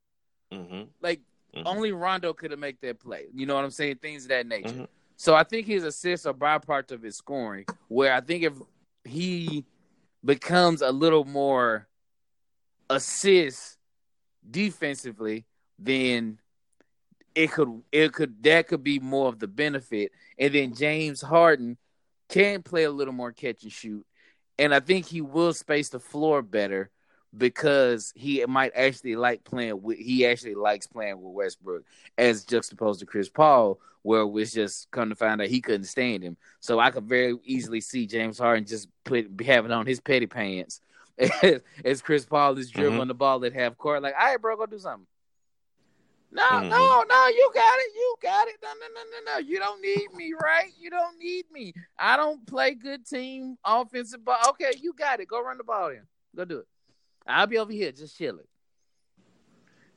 Mm-hmm. 0.50 0.82
Like, 1.02 1.20
mm-hmm. 1.54 1.66
only 1.66 1.92
Rondo 1.92 2.32
could 2.32 2.50
have 2.50 2.60
made 2.60 2.78
that 2.80 2.98
play. 2.98 3.26
You 3.34 3.44
know 3.46 3.54
what 3.54 3.64
I'm 3.64 3.70
saying? 3.70 3.96
Things 3.96 4.24
of 4.24 4.30
that 4.30 4.46
nature. 4.46 4.68
Mm-hmm. 4.70 4.84
So 5.20 5.34
I 5.34 5.44
think 5.44 5.66
his 5.66 5.84
assists 5.84 6.24
are 6.24 6.32
byproduct 6.32 6.92
of 6.92 7.02
his 7.02 7.18
scoring. 7.18 7.66
Where 7.88 8.14
I 8.14 8.22
think 8.22 8.42
if 8.42 8.54
he 9.04 9.66
becomes 10.24 10.80
a 10.80 10.90
little 10.90 11.26
more 11.26 11.86
assist 12.88 13.76
defensively, 14.50 15.44
then 15.78 16.38
it 17.34 17.52
could 17.52 17.82
it 17.92 18.14
could 18.14 18.42
that 18.44 18.68
could 18.68 18.82
be 18.82 18.98
more 18.98 19.28
of 19.28 19.38
the 19.38 19.46
benefit. 19.46 20.12
And 20.38 20.54
then 20.54 20.74
James 20.74 21.20
Harden 21.20 21.76
can 22.30 22.62
play 22.62 22.84
a 22.84 22.90
little 22.90 23.12
more 23.12 23.30
catch 23.30 23.62
and 23.62 23.70
shoot. 23.70 24.06
And 24.58 24.74
I 24.74 24.80
think 24.80 25.04
he 25.04 25.20
will 25.20 25.52
space 25.52 25.90
the 25.90 26.00
floor 26.00 26.40
better 26.40 26.88
because 27.36 28.12
he 28.16 28.44
might 28.46 28.72
actually 28.74 29.16
like 29.16 29.44
playing 29.44 29.82
with 29.82 29.98
he 29.98 30.26
actually 30.26 30.54
likes 30.54 30.86
playing 30.86 31.20
with 31.20 31.32
Westbrook 31.32 31.84
as 32.18 32.44
juxtaposed 32.44 33.00
to 33.00 33.06
Chris 33.06 33.28
Paul, 33.28 33.78
where 34.02 34.22
it 34.22 34.28
was 34.28 34.52
just 34.52 34.90
come 34.90 35.10
to 35.10 35.14
find 35.14 35.40
out 35.40 35.48
he 35.48 35.60
couldn't 35.60 35.84
stand 35.84 36.22
him. 36.22 36.36
So 36.60 36.78
I 36.78 36.90
could 36.90 37.04
very 37.04 37.36
easily 37.44 37.80
see 37.80 38.06
James 38.06 38.38
Harden 38.38 38.66
just 38.66 38.88
put 39.04 39.28
having 39.44 39.72
on 39.72 39.86
his 39.86 40.00
petty 40.00 40.26
pants 40.26 40.80
as, 41.20 41.60
as 41.84 42.02
Chris 42.02 42.24
Paul 42.24 42.58
is 42.58 42.70
dribbling 42.70 43.00
mm-hmm. 43.00 43.08
the 43.08 43.14
ball 43.14 43.44
at 43.44 43.52
half 43.52 43.76
court, 43.76 44.02
like, 44.02 44.14
all 44.18 44.26
right, 44.26 44.40
bro, 44.40 44.56
go 44.56 44.66
do 44.66 44.78
something. 44.78 45.06
No, 46.32 46.42
mm-hmm. 46.42 46.68
no, 46.68 47.04
no, 47.08 47.26
you 47.28 47.50
got 47.52 47.78
it. 47.78 47.92
You 47.94 48.14
got 48.22 48.46
it. 48.46 48.54
No, 48.62 48.68
no, 48.68 48.86
no, 48.94 49.00
no, 49.10 49.32
no. 49.32 49.38
You 49.38 49.58
don't 49.58 49.82
need 49.82 50.12
me, 50.14 50.32
right? 50.40 50.70
You 50.78 50.88
don't 50.88 51.18
need 51.18 51.46
me. 51.50 51.74
I 51.98 52.16
don't 52.16 52.46
play 52.46 52.74
good 52.74 53.04
team 53.04 53.56
offensive 53.64 54.24
ball. 54.24 54.38
Okay, 54.50 54.72
you 54.80 54.92
got 54.92 55.18
it. 55.18 55.26
Go 55.26 55.42
run 55.42 55.58
the 55.58 55.64
ball 55.64 55.88
in. 55.88 56.02
Go 56.36 56.44
do 56.44 56.58
it. 56.58 56.66
I'll 57.26 57.46
be 57.46 57.58
over 57.58 57.72
here 57.72 57.92
just 57.92 58.16
chilling. 58.16 58.46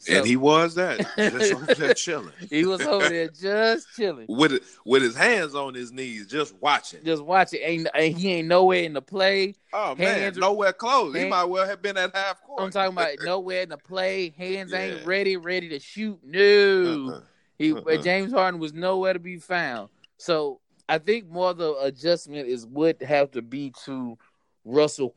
So, 0.03 0.18
and 0.18 0.27
he 0.27 0.36
was 0.36 0.75
that 0.75 1.00
just 1.18 1.53
over 1.53 1.74
there 1.75 1.94
chilling. 1.94 2.34
he 2.50 2.65
was 2.65 2.82
over 2.82 3.08
there 3.08 3.30
just 3.30 3.88
chilling 3.96 4.25
with 4.27 4.60
with 4.84 5.01
his 5.01 5.15
hands 5.15 5.56
on 5.56 5.74
his 5.74 5.94
knees, 5.94 6.27
just 6.27 6.53
watching. 6.60 7.00
Just 7.06 7.24
watching. 7.24 7.62
Ain't 7.63 8.18
he 8.18 8.34
ain't 8.34 8.50
nowhere 8.50 8.84
in 8.84 8.92
the 8.92 9.01
play. 9.01 9.56
Oh 9.72 9.96
hands, 9.96 10.36
man, 10.36 10.42
nowhere 10.42 10.74
close. 10.74 11.13
Hands, 11.13 11.24
he 11.24 11.30
might 11.30 11.46
well 11.46 11.65
have 11.65 11.82
been 11.82 11.96
at 11.96 12.13
half 12.13 12.42
court. 12.44 12.63
I'm 12.63 12.70
talking 12.70 12.92
about 12.92 13.12
nowhere 13.24 13.62
in 13.62 13.70
the 13.70 13.77
play. 13.77 14.34
Hands 14.38 14.70
yeah. 14.70 14.77
ain't 14.77 15.06
ready, 15.06 15.38
ready 15.38 15.70
to 15.70 15.80
shoot. 15.80 16.20
No, 16.22 17.13
uh-uh. 17.13 17.22
he 17.58 17.72
uh, 17.72 17.77
uh-uh. 17.77 18.01
James 18.01 18.34
Harden 18.34 18.60
was 18.60 18.74
nowhere 18.74 19.13
to 19.13 19.20
be 19.20 19.38
found. 19.38 19.88
So 20.18 20.60
I 20.89 20.98
think 20.98 21.30
more 21.30 21.53
the 21.53 21.77
adjustment 21.77 22.50
is 22.50 22.65
would 22.65 23.01
have 23.03 23.32
to 23.32 23.42
be 23.42 23.72
to 23.86 24.18
Russell 24.65 25.15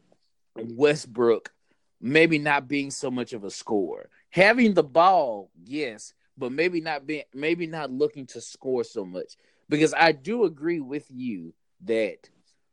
Westbrook 0.55 1.53
maybe 2.01 2.39
not 2.39 2.69
being 2.69 2.91
so 2.91 3.11
much 3.11 3.33
of 3.33 3.45
a 3.45 3.51
scorer 3.51 4.09
having 4.37 4.75
the 4.75 4.83
ball, 4.83 5.51
yes, 5.65 6.13
but 6.37 6.53
maybe 6.53 6.81
not 6.81 7.07
being 7.07 7.25
maybe 7.33 7.67
not 7.67 7.91
looking 7.91 8.27
to 8.27 8.41
score 8.41 8.85
so 8.85 9.05
much. 9.05 9.35
Because 9.69 9.95
I 9.95 10.13
do 10.13 10.45
agree 10.45 10.81
with 10.81 11.07
you 11.11 11.55
that 11.85 12.29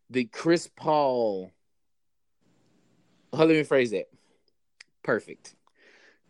the 0.09 0.25
Chris 0.25 0.69
Paul 0.75 1.51
uh, 3.31 3.37
let 3.37 3.49
me 3.49 3.63
phrase 3.63 3.91
that. 3.91 4.09
Perfect. 5.03 5.55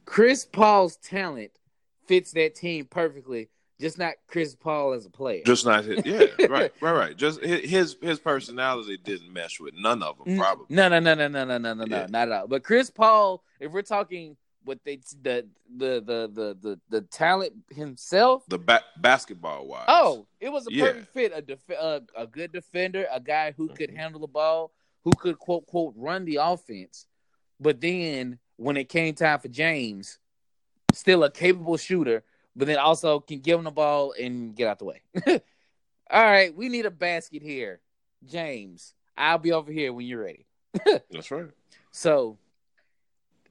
Chris 0.05 0.45
Paul's 0.45 0.97
talent 0.97 1.51
fits 2.07 2.31
that 2.33 2.55
team 2.55 2.85
perfectly, 2.85 3.49
just 3.83 3.97
not 3.97 4.13
Chris 4.27 4.55
Paul 4.55 4.93
as 4.93 5.05
a 5.05 5.09
player. 5.09 5.43
Just 5.45 5.65
not 5.65 5.83
his. 5.83 6.05
Yeah, 6.05 6.19
right, 6.47 6.71
right, 6.79 6.93
right. 6.93 7.17
Just 7.17 7.43
his 7.43 7.97
his 8.01 8.17
personality 8.17 8.97
didn't 8.97 9.31
mesh 9.31 9.59
with 9.59 9.73
none 9.75 10.01
of 10.01 10.17
them. 10.23 10.37
Probably. 10.37 10.67
No, 10.69 10.87
no, 10.87 10.99
no, 10.99 11.13
no, 11.13 11.27
no, 11.27 11.43
no, 11.43 11.57
no, 11.57 11.73
no, 11.73 11.85
yeah. 11.85 12.07
not 12.09 12.29
at 12.29 12.31
all. 12.31 12.47
But 12.47 12.63
Chris 12.63 12.89
Paul, 12.89 13.43
if 13.59 13.73
we're 13.73 13.81
talking 13.81 14.37
what 14.63 14.79
they 14.85 15.01
the 15.21 15.45
the 15.75 16.01
the 16.05 16.31
the 16.33 16.57
the, 16.61 16.79
the 16.89 17.01
talent 17.01 17.51
himself, 17.71 18.45
the 18.47 18.57
ba- 18.57 18.85
basketball 19.01 19.67
wise. 19.67 19.83
Oh, 19.89 20.27
it 20.39 20.49
was 20.49 20.65
a 20.67 20.73
yeah. 20.73 20.85
perfect 20.85 21.13
fit. 21.13 21.31
A, 21.35 21.41
def- 21.41 21.69
a, 21.69 22.01
a 22.15 22.25
good 22.25 22.53
defender, 22.53 23.05
a 23.11 23.19
guy 23.19 23.51
who 23.51 23.67
could 23.67 23.89
mm-hmm. 23.89 23.99
handle 23.99 24.21
the 24.21 24.27
ball, 24.27 24.71
who 25.03 25.11
could 25.11 25.37
quote 25.39 25.67
quote 25.67 25.93
run 25.97 26.23
the 26.23 26.37
offense. 26.37 27.05
But 27.59 27.81
then 27.81 28.39
when 28.55 28.77
it 28.77 28.87
came 28.87 29.13
time 29.13 29.39
for 29.39 29.49
James, 29.49 30.19
still 30.93 31.25
a 31.25 31.29
capable 31.29 31.75
shooter 31.75 32.23
but 32.55 32.67
then 32.67 32.77
also 32.77 33.19
can 33.19 33.39
give 33.39 33.57
him 33.57 33.65
the 33.65 33.71
ball 33.71 34.13
and 34.19 34.55
get 34.55 34.67
out 34.67 34.79
the 34.79 34.85
way. 34.85 35.01
All 35.27 36.23
right, 36.23 36.55
we 36.55 36.69
need 36.69 36.85
a 36.85 36.91
basket 36.91 37.41
here, 37.41 37.79
James. 38.25 38.93
I'll 39.17 39.37
be 39.37 39.51
over 39.51 39.71
here 39.71 39.93
when 39.93 40.05
you're 40.05 40.23
ready. 40.23 40.45
That's 41.11 41.31
right. 41.31 41.49
So 41.91 42.37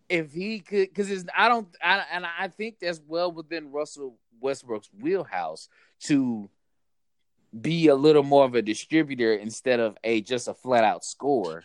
if 0.09 0.33
he 0.33 0.61
could, 0.61 0.89
because 0.89 1.25
I 1.37 1.49
don't, 1.49 1.69
I, 1.83 2.05
and 2.13 2.27
I 2.27 2.49
think 2.49 2.79
that's 2.81 3.01
well 3.07 3.33
within 3.33 3.71
Russell 3.71 4.19
Westbrook's 4.41 4.91
wheelhouse 5.01 5.69
to 6.01 6.51
be 7.59 7.89
a 7.89 7.95
little 7.95 8.23
more 8.23 8.45
of 8.45 8.55
a 8.55 8.63
distributor 8.63 9.35
instead 9.35 9.81
of 9.81 9.97
a 10.05 10.21
just 10.21 10.49
a 10.49 10.55
flat 10.55 10.85
out 10.85 11.05
score. 11.05 11.65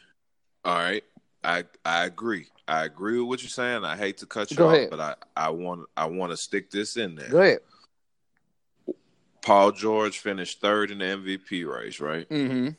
All 0.63 0.75
right, 0.75 1.03
I 1.47 1.63
I 1.85 2.05
agree. 2.05 2.47
I 2.67 2.83
agree 2.83 3.17
with 3.19 3.29
what 3.29 3.41
you're 3.41 3.49
saying. 3.49 3.85
I 3.85 3.95
hate 3.95 4.17
to 4.17 4.25
cut 4.25 4.51
you 4.51 4.57
Go 4.57 4.67
off, 4.67 4.75
ahead. 4.75 4.89
but 4.89 4.99
I 4.99 5.15
I 5.35 5.49
want 5.49 5.87
I 5.95 6.05
want 6.05 6.31
to 6.31 6.37
stick 6.37 6.69
this 6.69 6.97
in 6.97 7.15
there. 7.15 7.29
Go 7.29 7.41
ahead. 7.41 7.59
Paul 9.41 9.71
George 9.71 10.19
finished 10.19 10.59
third 10.59 10.91
in 10.91 10.97
the 10.97 11.05
MVP 11.05 11.65
race, 11.65 12.01
right? 12.01 12.27
Mm-hmm. 12.29 12.71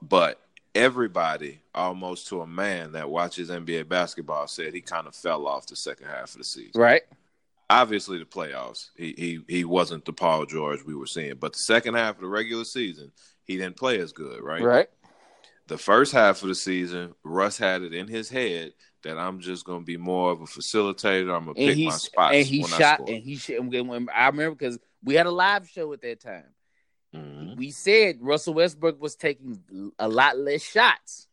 But 0.00 0.40
everybody, 0.72 1.60
almost 1.74 2.28
to 2.28 2.42
a 2.42 2.46
man 2.46 2.92
that 2.92 3.10
watches 3.10 3.50
NBA 3.50 3.88
basketball, 3.88 4.46
said 4.46 4.72
he 4.72 4.80
kind 4.80 5.08
of 5.08 5.16
fell 5.16 5.48
off 5.48 5.66
the 5.66 5.74
second 5.74 6.06
half 6.06 6.30
of 6.32 6.38
the 6.38 6.44
season. 6.44 6.80
Right. 6.80 7.02
Obviously, 7.68 8.18
the 8.18 8.24
playoffs, 8.24 8.90
he 8.96 9.14
he 9.18 9.40
he 9.48 9.64
wasn't 9.64 10.04
the 10.04 10.12
Paul 10.12 10.46
George 10.46 10.84
we 10.84 10.94
were 10.94 11.06
seeing, 11.06 11.34
but 11.36 11.54
the 11.54 11.58
second 11.58 11.94
half 11.94 12.16
of 12.16 12.20
the 12.20 12.28
regular 12.28 12.64
season, 12.64 13.10
he 13.44 13.56
didn't 13.56 13.76
play 13.76 13.98
as 13.98 14.12
good. 14.12 14.40
Right. 14.44 14.62
Right. 14.62 14.88
The 15.72 15.78
first 15.78 16.12
half 16.12 16.42
of 16.42 16.48
the 16.48 16.54
season, 16.54 17.14
Russ 17.24 17.56
had 17.58 17.82
it 17.82 17.94
in 17.94 18.06
his 18.08 18.28
head 18.28 18.72
that 19.02 19.18
I'm 19.18 19.40
just 19.40 19.64
going 19.64 19.80
to 19.80 19.84
be 19.84 19.96
more 19.96 20.30
of 20.30 20.40
a 20.42 20.44
facilitator. 20.44 21.34
I'm 21.36 21.46
going 21.46 21.56
to 21.56 21.62
and 21.62 21.74
pick 21.76 21.86
my 21.86 21.90
spots 21.92 22.34
and 22.36 22.46
he 22.46 22.60
when 22.62 22.72
I 22.74 22.78
shot 22.78 22.96
score. 22.98 23.08
and 23.14 23.22
he 23.22 23.58
when- 23.58 24.08
I 24.14 24.26
remember 24.26 24.54
because 24.54 24.78
we 25.02 25.14
had 25.14 25.26
a 25.26 25.30
live 25.30 25.68
show 25.68 25.92
at 25.92 26.02
that 26.02 26.20
time. 26.20 26.44
Mhm. 27.14 27.56
We 27.56 27.70
said 27.70 28.18
Russell 28.20 28.54
Westbrook 28.54 29.00
was 29.00 29.16
taking 29.16 29.60
a 29.98 30.08
lot 30.08 30.38
less 30.38 30.62
shots. 30.62 31.26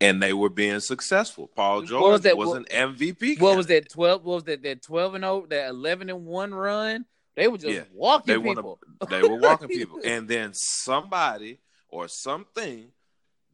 And 0.00 0.22
they 0.22 0.32
were 0.32 0.50
being 0.50 0.80
successful. 0.80 1.46
Paul 1.54 1.82
George 1.82 2.02
was 2.02 2.10
was, 2.12 2.20
that- 2.22 2.32
an 2.32 2.36
what- 2.36 2.98
MVP. 2.98 3.38
What 3.40 3.56
was 3.56 3.66
that 3.68 3.88
twelve? 3.88 4.24
What 4.24 4.34
was 4.34 4.44
that 4.44 4.62
that 4.64 4.82
twelve 4.82 5.14
and 5.14 5.22
zero? 5.24 5.46
That 5.48 5.68
eleven 5.70 6.10
and 6.10 6.26
one 6.26 6.52
run? 6.52 7.06
They 7.36 7.48
were 7.48 7.58
just 7.58 7.72
Yeah. 7.74 7.84
walking 7.92 8.32
They 8.32 8.38
wanna- 8.38 8.56
people. 8.62 8.80
They 9.08 9.22
were 9.22 9.36
walking 9.36 9.68
people. 9.78 10.00
And 10.04 10.28
then 10.28 10.52
somebody 10.52 11.58
or 11.88 12.08
something 12.08 12.90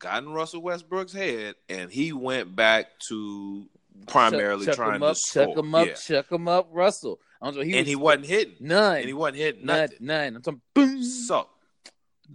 got 0.01 0.23
in 0.25 0.31
Russell 0.31 0.63
Westbrook's 0.63 1.13
head, 1.13 1.55
and 1.69 1.91
he 1.93 2.13
went 2.13 2.57
back 2.57 2.99
to 3.09 3.69
primarily 4.09 4.67
trying 4.67 4.97
him 4.97 5.03
up, 5.05 5.15
to 5.15 5.21
score. 5.21 5.47
chuck 5.47 5.57
him 5.59 5.75
up, 5.75 5.87
Yeah. 5.87 5.95
chuck 5.95 6.33
him 6.33 6.49
up, 6.49 6.69
Russell. 6.73 7.21
I'm 7.41 7.55
sorry, 7.55 7.67
he 7.67 7.73
and 7.73 7.81
was, 7.81 7.89
he 7.89 7.97
wasn't 7.97 8.27
hitting. 8.27 8.57
none, 8.61 8.97
And 8.97 9.07
he 9.07 9.13
wasn't 9.13 9.37
hitting 9.39 9.67
nothing. 9.67 9.97
none. 10.01 10.37
I'm 10.37 10.43
talking 10.43 10.61
boom. 10.75 11.03
So, 11.05 11.49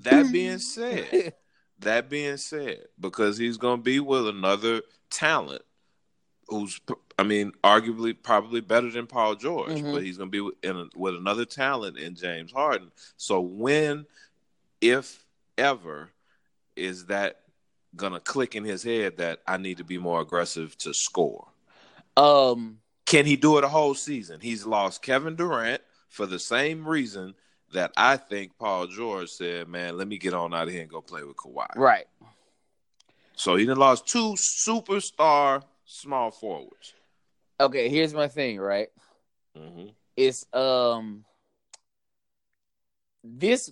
that 0.02 0.32
being 0.32 0.60
said, 0.60 1.34
that 1.80 2.10
being 2.10 2.38
said, 2.38 2.86
because 3.00 3.38
he's 3.38 3.58
going 3.58 3.80
to 3.80 3.84
be 3.84 4.00
with 4.00 4.28
another 4.28 4.82
talent 5.10 5.62
who's, 6.48 6.80
I 7.18 7.24
mean, 7.24 7.52
arguably 7.64 8.16
probably 8.22 8.62
better 8.62 8.92
than 8.92 9.08
Paul 9.08 9.36
George, 9.36 9.72
Mhm. 9.80 9.94
but 9.94 10.04
he's 10.04 10.18
going 10.18 10.30
to 10.30 10.32
be 10.32 10.42
with, 10.42 10.56
in 10.64 10.76
a, 10.78 10.86
with 10.96 11.16
another 11.16 11.46
talent 11.46 11.98
in 11.98 12.14
James 12.16 12.52
Harden. 12.52 12.92
So, 13.18 13.42
when, 13.42 14.06
if 14.82 15.26
ever, 15.58 16.12
is 16.76 17.06
that 17.08 17.42
to 17.98 18.20
click 18.20 18.56
in 18.56 18.64
his 18.64 18.84
head 18.84 19.18
that 19.18 19.40
I 19.48 19.58
need 19.58 19.78
to 19.78 19.84
be 19.84 19.98
more 19.98 20.22
aggressive 20.22 20.78
to 20.80 20.94
score? 20.94 21.48
um, 22.18 22.80
Can 23.06 23.26
he 23.26 23.36
do 23.36 23.58
it 23.58 23.64
a 23.64 23.70
whole 23.70 23.94
season? 23.94 24.40
He's 24.40 24.66
lost 24.66 25.02
Kevin 25.02 25.36
Durant 25.36 25.82
for 26.10 26.26
the 26.26 26.40
same 26.40 26.88
reason 26.88 27.36
that 27.74 27.92
I 27.98 28.18
think 28.18 28.58
Paul 28.58 28.88
George 28.88 29.30
said, 29.30 29.68
"Man, 29.68 29.98
let 29.98 30.08
me 30.08 30.18
get 30.18 30.34
on 30.34 30.54
out 30.54 30.68
of 30.68 30.74
here 30.74 30.82
and 30.82 30.90
go 30.90 31.02
play 31.02 31.24
with 31.24 31.36
Kawhi." 31.36 31.68
right. 31.76 32.06
So 33.36 33.56
he 33.58 33.66
done 33.66 33.78
lost 33.78 34.08
two 34.08 34.34
superstar 34.34 35.64
small 35.86 36.32
forwards. 36.32 36.94
Okay, 37.60 37.90
here's 37.90 38.14
my 38.14 38.28
thing. 38.28 38.60
Right, 38.60 38.90
hmm 39.56 39.88
it's 40.16 40.46
um, 40.54 41.26
this 43.24 43.72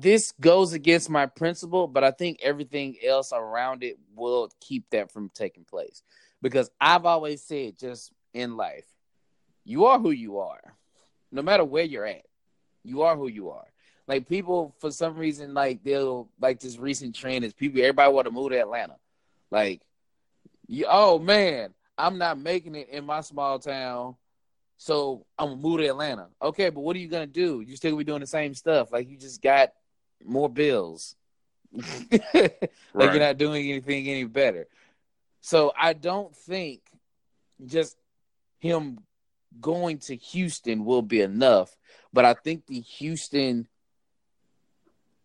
this 0.00 0.32
goes 0.40 0.72
against 0.72 1.08
my 1.08 1.26
principle, 1.26 1.86
but 1.86 2.02
I 2.02 2.10
think 2.10 2.40
everything 2.42 2.96
else 3.04 3.32
around 3.32 3.84
it 3.84 3.96
will 4.16 4.50
keep 4.60 4.90
that 4.90 5.12
from 5.12 5.30
taking 5.34 5.64
place 5.64 6.02
because 6.42 6.68
I've 6.80 7.06
always 7.06 7.42
said, 7.42 7.78
just 7.78 8.12
in 8.32 8.56
life, 8.56 8.86
you 9.64 9.86
are 9.86 10.00
who 10.00 10.10
you 10.10 10.38
are, 10.38 10.74
no 11.30 11.42
matter 11.42 11.64
where 11.64 11.84
you're 11.84 12.06
at. 12.06 12.24
You 12.82 13.02
are 13.02 13.16
who 13.16 13.28
you 13.28 13.50
are. 13.50 13.66
Like 14.08 14.28
people, 14.28 14.74
for 14.80 14.90
some 14.90 15.16
reason, 15.16 15.54
like 15.54 15.82
they'll 15.84 16.28
like 16.40 16.60
this 16.60 16.76
recent 16.76 17.14
trend 17.14 17.44
is 17.44 17.54
people. 17.54 17.80
Everybody 17.80 18.12
want 18.12 18.26
to 18.26 18.32
move 18.32 18.50
to 18.50 18.60
Atlanta. 18.60 18.96
Like, 19.50 19.80
you, 20.66 20.86
oh 20.88 21.18
man, 21.18 21.72
I'm 21.96 22.18
not 22.18 22.38
making 22.38 22.74
it 22.74 22.88
in 22.90 23.06
my 23.06 23.20
small 23.20 23.58
town, 23.60 24.16
so 24.76 25.24
I'm 25.38 25.50
gonna 25.50 25.60
move 25.60 25.78
to 25.78 25.86
Atlanta. 25.86 26.26
Okay, 26.42 26.68
but 26.68 26.80
what 26.80 26.96
are 26.96 26.98
you 26.98 27.08
gonna 27.08 27.26
do? 27.26 27.60
You 27.60 27.76
still 27.76 27.92
gonna 27.92 27.98
be 27.98 28.04
doing 28.04 28.20
the 28.20 28.26
same 28.26 28.54
stuff. 28.54 28.92
Like 28.92 29.08
you 29.08 29.16
just 29.16 29.40
got 29.40 29.70
more 30.24 30.48
bills. 30.48 31.16
like 31.72 31.92
Right. 32.32 33.12
you're 33.12 33.18
not 33.18 33.36
doing 33.38 33.68
anything 33.70 34.08
any 34.08 34.24
better. 34.24 34.66
So 35.40 35.72
I 35.78 35.92
don't 35.92 36.34
think 36.34 36.80
just 37.64 37.96
him 38.60 39.00
going 39.60 39.98
to 39.98 40.16
Houston 40.16 40.84
will 40.84 41.02
be 41.02 41.20
enough. 41.20 41.76
But 42.12 42.24
I 42.24 42.34
think 42.34 42.66
the 42.66 42.80
Houston 42.80 43.68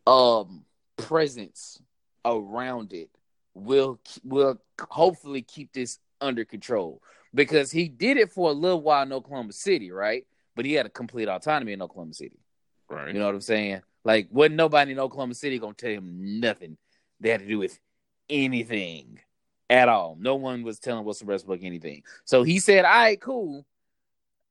um 0.08 0.66
presence 0.98 1.82
around 2.26 2.94
it 2.94 3.10
will 3.54 4.00
will 4.24 4.60
hopefully 4.90 5.42
keep 5.42 5.72
this 5.74 6.00
under 6.22 6.44
control 6.44 7.02
because 7.34 7.72
he 7.72 7.88
did 7.88 8.18
it 8.18 8.32
for 8.32 8.50
a 8.50 8.54
little 8.54 8.82
while 8.82 9.04
in 9.04 9.14
Oklahoma 9.14 9.54
City, 9.54 9.92
right? 9.92 10.26
But 10.56 10.66
he 10.66 10.74
had 10.74 10.86
a 10.86 10.90
complete 10.90 11.30
autonomy 11.30 11.74
in 11.74 11.82
Oklahoma 11.82 12.14
City. 12.14 12.40
Right. 12.90 13.14
You 13.14 13.20
know 13.20 13.28
what 13.28 13.36
I'm 13.36 13.42
saying? 13.42 13.82
Like, 14.04 14.28
wasn't 14.32 14.56
nobody 14.56 14.92
in 14.92 15.00
Oklahoma 15.00 15.34
City 15.34 15.60
gonna 15.60 15.74
tell 15.74 15.90
him 15.92 16.40
nothing 16.40 16.78
that 17.20 17.30
had 17.32 17.42
to 17.42 17.48
do 17.48 17.60
with 17.60 17.80
anything 18.30 19.20
at 19.70 19.90
all. 19.90 20.18
No 20.20 20.36
one 20.36 20.64
was 20.64 20.80
telling 20.80 21.06
Russell 21.06 21.28
Westbrook 21.28 21.64
anything. 21.64 22.04
So 22.26 22.44
he 22.44 22.60
said, 22.60 22.86
"All 22.86 22.92
right, 22.92 23.20
cool. 23.20 23.66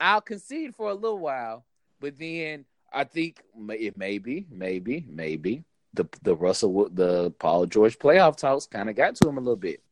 I'll 0.00 0.20
concede 0.20 0.74
for 0.74 0.90
a 0.90 0.94
little 0.94 1.18
while, 1.18 1.64
but 2.00 2.18
then 2.18 2.66
I 2.92 3.04
think 3.04 3.42
it 3.70 3.96
maybe, 3.96 4.46
maybe, 4.50 5.04
maybe 5.08 5.64
the 5.94 6.06
the 6.22 6.36
Russell 6.36 6.88
the 6.90 7.30
Paul 7.38 7.66
George 7.66 7.98
playoff 7.98 8.36
talks 8.36 8.66
kind 8.66 8.88
of 8.88 8.96
got 8.96 9.14
to 9.16 9.28
him 9.28 9.38
a 9.38 9.40
little 9.40 9.56
bit." 9.56 9.82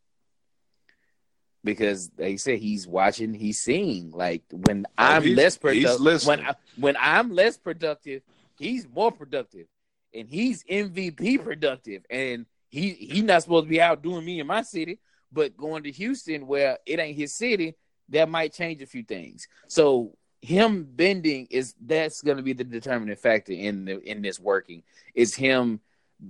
Because 1.64 2.10
they 2.10 2.36
said 2.36 2.60
he's 2.60 2.86
watching, 2.86 3.34
he's 3.34 3.58
seeing. 3.58 4.12
Like 4.12 4.42
when 4.52 4.86
oh, 4.86 4.90
I'm 5.02 5.22
he's- 5.24 5.36
less 5.36 5.58
productive, 5.58 6.24
when 6.26 6.40
I, 6.40 6.54
when 6.76 6.96
I'm 7.00 7.32
less 7.32 7.56
productive, 7.56 8.22
he's 8.58 8.88
more 8.88 9.12
productive, 9.12 9.66
and 10.14 10.28
he's 10.28 10.64
MVP 10.64 11.42
productive, 11.42 12.04
and 12.10 12.46
he 12.68 12.90
he's 12.90 13.22
not 13.22 13.42
supposed 13.42 13.66
to 13.66 13.70
be 13.70 13.80
out 13.80 14.02
doing 14.02 14.24
me 14.24 14.40
in 14.40 14.46
my 14.46 14.62
city, 14.62 14.98
but 15.32 15.56
going 15.56 15.82
to 15.84 15.90
Houston 15.92 16.46
where 16.46 16.78
it 16.86 16.98
ain't 16.98 17.16
his 17.16 17.34
city, 17.34 17.74
that 18.10 18.28
might 18.28 18.52
change 18.52 18.82
a 18.82 18.86
few 18.86 19.02
things. 19.02 19.48
So 19.68 20.16
him 20.42 20.86
bending 20.88 21.46
is 21.50 21.74
that's 21.80 22.22
going 22.22 22.36
to 22.36 22.42
be 22.42 22.52
the 22.52 22.64
determining 22.64 23.16
factor 23.16 23.52
in 23.52 23.84
the 23.84 23.98
in 24.00 24.22
this 24.22 24.38
working 24.38 24.82
is 25.14 25.34
him 25.34 25.80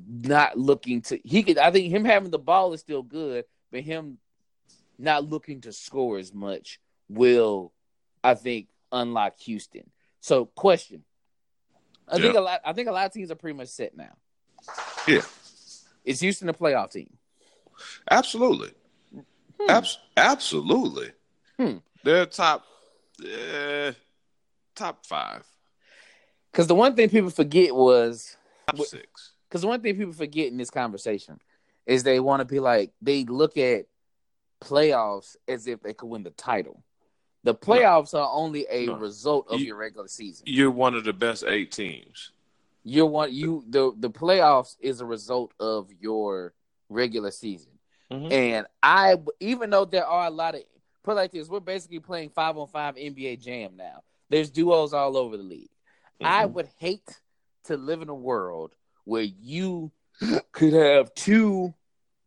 not 0.08 0.58
looking 0.58 1.02
to 1.02 1.18
he 1.22 1.42
could 1.42 1.58
I 1.58 1.70
think 1.70 1.92
him 1.92 2.04
having 2.04 2.30
the 2.30 2.38
ball 2.38 2.72
is 2.72 2.80
still 2.80 3.02
good, 3.02 3.44
but 3.70 3.80
him 3.80 4.18
not 4.98 5.28
looking 5.28 5.60
to 5.62 5.72
score 5.72 6.18
as 6.18 6.32
much 6.32 6.80
will 7.08 7.72
I 8.24 8.34
think 8.34 8.68
unlock 8.90 9.38
Houston. 9.40 9.90
So 10.20 10.46
question. 10.46 11.04
I 12.08 12.18
think 12.20 12.34
Yeah. 12.34 12.40
a 12.40 12.42
lot 12.42 12.60
I 12.64 12.72
think 12.72 12.88
a 12.88 12.92
lot 12.92 13.06
of 13.06 13.12
teams 13.12 13.30
are 13.30 13.34
pretty 13.36 13.56
much 13.56 13.68
set 13.68 13.96
now. 13.96 14.16
Yeah. 15.08 15.22
Is 16.04 16.20
Houston 16.20 16.48
a 16.48 16.54
playoff 16.54 16.92
team? 16.92 17.16
Absolutely. 18.10 18.72
Abs- 19.68 19.98
absolutely. 20.16 21.10
Hmm. 21.58 21.78
They're 22.04 22.26
top 22.26 22.64
uh, 23.24 23.92
top 24.74 25.06
five, 25.06 25.44
Because 26.52 26.66
the 26.66 26.74
one 26.74 26.94
thing 26.94 27.08
people 27.08 27.30
forget 27.30 27.74
was 27.74 28.36
top 28.66 28.78
six. 28.86 29.32
because 29.48 29.62
the 29.62 29.66
one 29.66 29.80
thing 29.80 29.96
people 29.96 30.12
forget 30.12 30.48
in 30.48 30.58
this 30.58 30.70
conversation 30.70 31.40
is 31.86 32.02
they 32.02 32.20
want 32.20 32.40
to 32.40 32.44
be 32.44 32.60
like 32.60 32.92
they 33.00 33.24
look 33.24 33.56
at 33.56 33.86
playoffs 34.60 35.36
as 35.48 35.66
if 35.66 35.80
they 35.82 35.94
could 35.94 36.08
win 36.08 36.22
the 36.22 36.30
title. 36.30 36.82
The 37.46 37.54
playoffs 37.54 38.12
are 38.12 38.28
only 38.32 38.66
a 38.68 38.86
No. 38.86 38.96
result 38.96 39.46
of 39.48 39.60
You- 39.60 39.66
your 39.68 39.76
regular 39.76 40.08
season. 40.08 40.44
You're 40.48 40.70
one 40.72 40.94
of 40.94 41.04
the 41.04 41.12
best 41.12 41.44
eight 41.44 41.70
teams. 41.70 42.32
You're 42.82 43.06
one 43.06 43.32
you 43.32 43.64
the 43.68 43.92
the 43.96 44.10
playoffs 44.10 44.76
is 44.80 45.00
a 45.00 45.06
result 45.06 45.52
of 45.60 45.90
your 46.00 46.54
regular 46.88 47.30
season. 47.30 47.70
Mhm. 48.10 48.32
And 48.32 48.66
I 48.82 49.16
even 49.40 49.70
though 49.70 49.84
there 49.84 50.06
are 50.06 50.26
a 50.26 50.30
lot 50.30 50.54
of 50.56 50.62
put 51.04 51.14
like 51.14 51.30
this, 51.30 51.48
we're 51.48 51.60
basically 51.60 52.00
playing 52.00 52.30
five 52.30 52.56
on 52.58 52.66
five 52.66 52.96
NBA 52.96 53.36
Jam 53.36 53.76
now. 53.76 54.02
There's 54.28 54.50
duos 54.50 54.92
all 54.92 55.16
over 55.16 55.36
the 55.36 55.42
league. 55.44 55.70
I 56.20 56.46
Mhm. 56.46 56.52
would 56.54 56.68
hate 56.78 57.20
to 57.64 57.76
live 57.76 58.02
in 58.02 58.08
a 58.08 58.14
world 58.14 58.74
where 59.04 59.22
you 59.22 59.92
could 60.52 60.72
have 60.72 61.14
two 61.14 61.74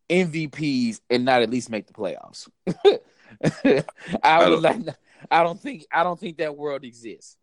MVPs 0.09 1.01
and 1.09 1.25
not 1.25 1.41
at 1.41 1.49
least 1.49 1.69
make 1.69 1.87
the 1.87 1.93
playoffs. 1.93 2.49
I 4.23 4.49
would 4.49 4.61
don't- 4.61 4.85
like. 4.85 4.95
I 5.31 5.43
don't 5.43 5.59
think. 5.59 5.85
I 5.91 6.03
don't 6.03 6.19
think 6.19 6.37
that 6.37 6.55
world 6.55 6.83
exists 6.83 7.37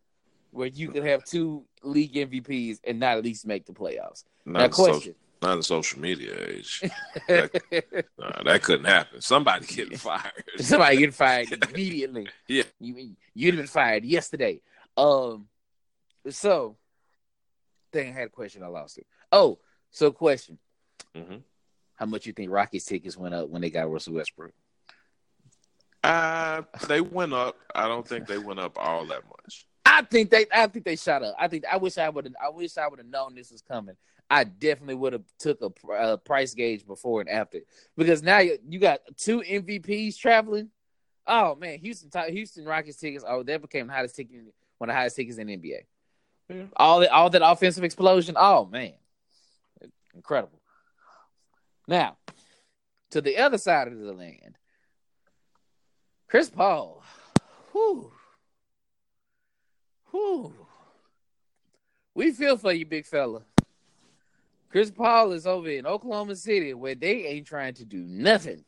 where 0.51 0.67
you 0.67 0.89
could 0.89 1.03
have 1.05 1.23
two 1.23 1.63
league 1.83 2.13
MVPs 2.13 2.79
and 2.83 2.99
not 2.99 3.17
at 3.17 3.23
least 3.23 3.45
make 3.45 3.65
the 3.65 3.73
playoffs. 3.73 4.23
Not, 4.45 4.59
now, 4.59 4.67
question. 4.69 5.13
not 5.41 5.57
in 5.57 5.63
social 5.63 5.99
media 5.99 6.33
age. 6.47 6.83
Nah, 7.29 8.43
that 8.43 8.63
couldn't 8.63 8.85
happen. 8.85 9.21
Somebody 9.21 9.65
getting 9.67 9.97
fired. 9.97 10.43
Somebody 10.57 10.97
get 10.97 11.13
fired 11.13 11.65
immediately. 11.69 12.27
Yeah. 12.47 12.63
you 12.79 13.15
you'd 13.33 13.53
have 13.53 13.63
been 13.63 13.67
fired 13.67 14.03
yesterday. 14.05 14.61
Um, 14.95 15.47
so 16.29 16.77
thing 17.91 18.09
I 18.09 18.11
had 18.13 18.27
a 18.27 18.29
question, 18.29 18.63
I 18.63 18.67
lost 18.67 18.97
it. 18.97 19.05
Oh, 19.31 19.59
so 19.91 20.11
question: 20.11 20.57
Mhm. 21.15 21.41
How 21.95 22.05
much 22.05 22.25
you 22.25 22.33
think 22.33 22.51
Rockies 22.51 22.85
tickets 22.85 23.17
went 23.17 23.35
up 23.35 23.49
when 23.49 23.61
they 23.61 23.69
got 23.69 23.91
Russell 23.91 24.13
Westbrook? 24.13 24.53
Uh, 26.03 26.61
they 26.87 27.01
went 27.01 27.33
up. 27.33 27.57
I 27.73 27.87
don't 27.87 28.07
think 28.07 28.27
they 28.27 28.37
went 28.37 28.59
up 28.59 28.77
all 28.79 29.05
that 29.05 29.23
much. 29.27 29.65
I 29.85 30.03
think 30.03 30.29
they 30.29 30.45
I 30.53 30.67
think 30.67 30.85
they 30.85 30.95
shot 30.95 31.23
up. 31.23 31.35
I 31.39 31.47
think 31.47 31.63
I 31.71 31.77
wish 31.77 31.97
I 31.97 32.09
would 32.09 32.25
have 32.25 32.33
I 32.43 32.49
wish 32.49 32.77
I 32.77 32.87
would 32.87 32.99
have 32.99 33.07
known 33.07 33.35
this 33.35 33.51
was 33.51 33.61
coming. 33.61 33.95
I 34.29 34.43
definitely 34.43 34.95
would 34.95 35.13
have 35.13 35.23
took 35.39 35.61
a 35.61 35.91
uh, 35.91 36.17
price 36.17 36.53
gauge 36.53 36.85
before 36.85 37.21
and 37.21 37.29
after 37.29 37.59
because 37.95 38.21
now 38.21 38.39
you, 38.39 38.57
you 38.67 38.79
got 38.79 38.99
two 39.15 39.39
MVPs 39.41 40.17
traveling. 40.17 40.69
Oh 41.25 41.55
man, 41.55 41.79
Houston 41.79 42.09
Houston 42.29 42.65
Rockets 42.65 42.97
tickets. 42.97 43.23
Oh, 43.27 43.43
that 43.43 43.61
became 43.61 43.87
the 43.87 43.93
hottest 43.93 44.15
ticket, 44.15 44.41
one 44.77 44.89
of 44.89 44.93
the 44.93 44.97
highest 44.97 45.15
tickets 45.15 45.37
in 45.37 45.47
the 45.47 45.57
NBA. 45.57 45.79
Yeah. 46.49 46.63
All 46.75 46.99
that 46.99 47.11
all 47.11 47.29
that 47.29 47.41
offensive 47.41 47.83
explosion. 47.83 48.35
Oh 48.37 48.65
man, 48.65 48.93
incredible. 50.13 50.61
Now, 51.87 52.17
to 53.11 53.21
the 53.21 53.37
other 53.37 53.57
side 53.57 53.87
of 53.87 53.97
the 53.97 54.13
land, 54.13 54.57
Chris 56.27 56.49
Paul. 56.49 57.01
Whew. 57.71 58.11
Whew. 60.11 60.53
We 62.13 62.31
feel 62.31 62.57
for 62.57 62.73
you, 62.73 62.85
big 62.85 63.05
fella. 63.05 63.43
Chris 64.69 64.91
Paul 64.91 65.31
is 65.31 65.47
over 65.47 65.69
in 65.69 65.85
Oklahoma 65.85 66.35
City 66.35 66.73
where 66.73 66.95
they 66.95 67.25
ain't 67.25 67.47
trying 67.47 67.75
to 67.75 67.85
do 67.85 67.99
nothing 67.99 68.65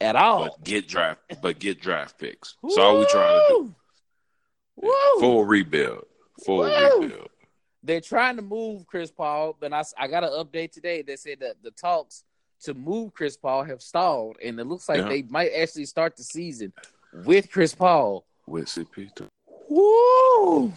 at 0.00 0.16
all. 0.16 0.44
But 0.44 0.64
get 0.64 0.88
draft, 0.88 1.20
but 1.42 1.58
get 1.58 1.80
draft 1.80 2.18
picks. 2.18 2.56
That's 2.62 2.78
all 2.78 3.00
we 3.00 3.06
trying 3.06 3.40
to 3.40 3.46
do. 3.48 3.74
Woo! 4.76 4.88
Woo! 4.88 5.20
Full 5.20 5.44
rebuild. 5.44 6.06
Full 6.44 6.58
Woo! 6.58 7.00
rebuild. 7.00 7.28
They're 7.82 8.00
trying 8.00 8.36
to 8.36 8.42
move 8.42 8.86
Chris 8.86 9.10
Paul, 9.10 9.56
but 9.58 9.72
I, 9.72 9.82
I 9.98 10.06
got 10.08 10.24
an 10.24 10.30
update 10.30 10.72
today 10.72 11.02
that 11.02 11.18
said 11.18 11.40
that 11.40 11.56
the 11.62 11.70
talks 11.70 12.24
to 12.62 12.74
move 12.74 13.14
Chris 13.14 13.36
Paul 13.36 13.64
have 13.64 13.82
stalled, 13.82 14.36
and 14.42 14.58
it 14.60 14.64
looks 14.64 14.88
like 14.88 14.98
Yeah. 14.98 15.08
they 15.08 15.22
might 15.22 15.52
actually 15.52 15.86
start 15.86 16.16
the 16.16 16.22
season 16.24 16.72
with 17.24 17.50
Chris 17.50 17.74
Paul. 17.74 18.24
With 18.46 18.66
CP2. 18.68 19.28
Woo! 19.68 20.72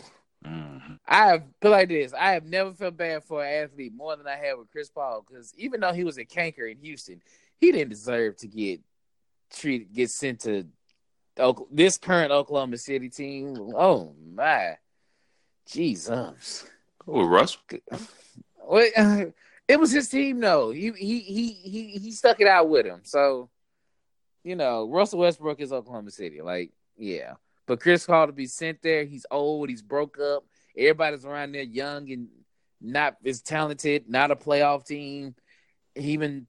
Mhm. 0.46 1.00
I 1.08 1.28
have 1.28 1.44
put 1.60 1.72
like 1.72 1.90
this. 1.90 2.14
I 2.14 2.32
have 2.34 2.46
never 2.46 2.74
felt 2.74 2.98
bad 2.98 3.24
for 3.24 3.44
an 3.44 3.64
athlete 3.64 3.94
more 3.94 4.16
than 4.16 4.28
I 4.28 4.36
have 4.36 4.60
with 4.60 4.72
Chris 4.72 4.90
Paul 4.90 5.26
because 5.28 5.54
even 5.58 5.80
though 5.80 5.94
he 5.94 6.04
was 6.04 6.18
a 6.18 6.26
canker 6.26 6.66
in 6.68 6.78
Houston, 6.80 7.22
he 7.60 7.72
didn't 7.72 7.90
deserve 7.90 8.38
to 8.38 8.48
get 8.48 8.82
treated, 9.52 9.94
get 9.94 10.10
sent 10.10 10.42
to 10.42 10.68
this 11.72 11.98
current 11.98 12.32
Oklahoma 12.32 12.78
City 12.78 13.10
team. 13.10 13.56
Oh 13.76 14.14
my, 14.34 14.78
Jesus! 15.66 16.66
Oh, 17.08 17.26
Russ. 17.26 17.58
Well, 18.64 18.90
uh, 18.96 19.26
it 19.68 19.80
was 19.80 19.92
his 19.92 20.10
team 20.10 20.40
though. 20.40 20.72
He 20.72 20.92
he 20.92 21.20
he 21.20 21.48
he 21.54 21.88
he 22.00 22.12
stuck 22.12 22.40
it 22.40 22.48
out 22.48 22.70
with 22.70 22.86
him. 22.86 23.02
So, 23.04 23.50
you 24.44 24.56
know, 24.56 24.90
Russell 24.90 25.20
Westbrook 25.20 25.62
is 25.62 25.72
Oklahoma 25.72 26.12
City. 26.12 26.42
Like, 26.42 26.72
yeah. 26.98 27.34
But 27.66 27.80
Chris 27.80 28.06
Paul 28.06 28.28
to 28.28 28.34
be 28.34 28.46
sent 28.46 28.82
there, 28.82 29.06
he's 29.06 29.26
old, 29.32 29.70
he's 29.70 29.82
broke 29.82 30.20
up. 30.20 30.44
Everybody's 30.78 31.26
around 31.26 31.54
there 31.54 31.64
young 31.64 32.12
and 32.12 32.28
not 32.82 33.16
as 33.26 33.42
talented, 33.42 34.10
not 34.10 34.32
a 34.32 34.36
playoff 34.36 34.86
team. 34.86 35.36
Even 35.96 36.48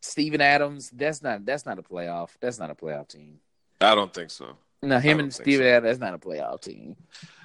Steven 0.00 0.40
Adams, 0.40 0.90
that's 0.90 1.22
not 1.22 1.46
that's 1.46 1.64
not 1.64 1.78
a 1.78 1.82
playoff. 1.82 2.30
That's 2.40 2.58
not 2.58 2.70
a 2.70 2.74
playoff 2.74 3.08
team. 3.08 3.38
I 3.80 3.94
don't 3.94 4.12
think 4.12 4.30
so. 4.30 4.56
No, 4.82 4.98
him 4.98 5.20
and 5.20 5.32
Steven 5.32 5.64
so. 5.64 5.70
Adams, 5.70 5.84
that's 5.84 6.00
not 6.00 6.14
a 6.14 6.18
playoff 6.18 6.60
team. 6.60 6.96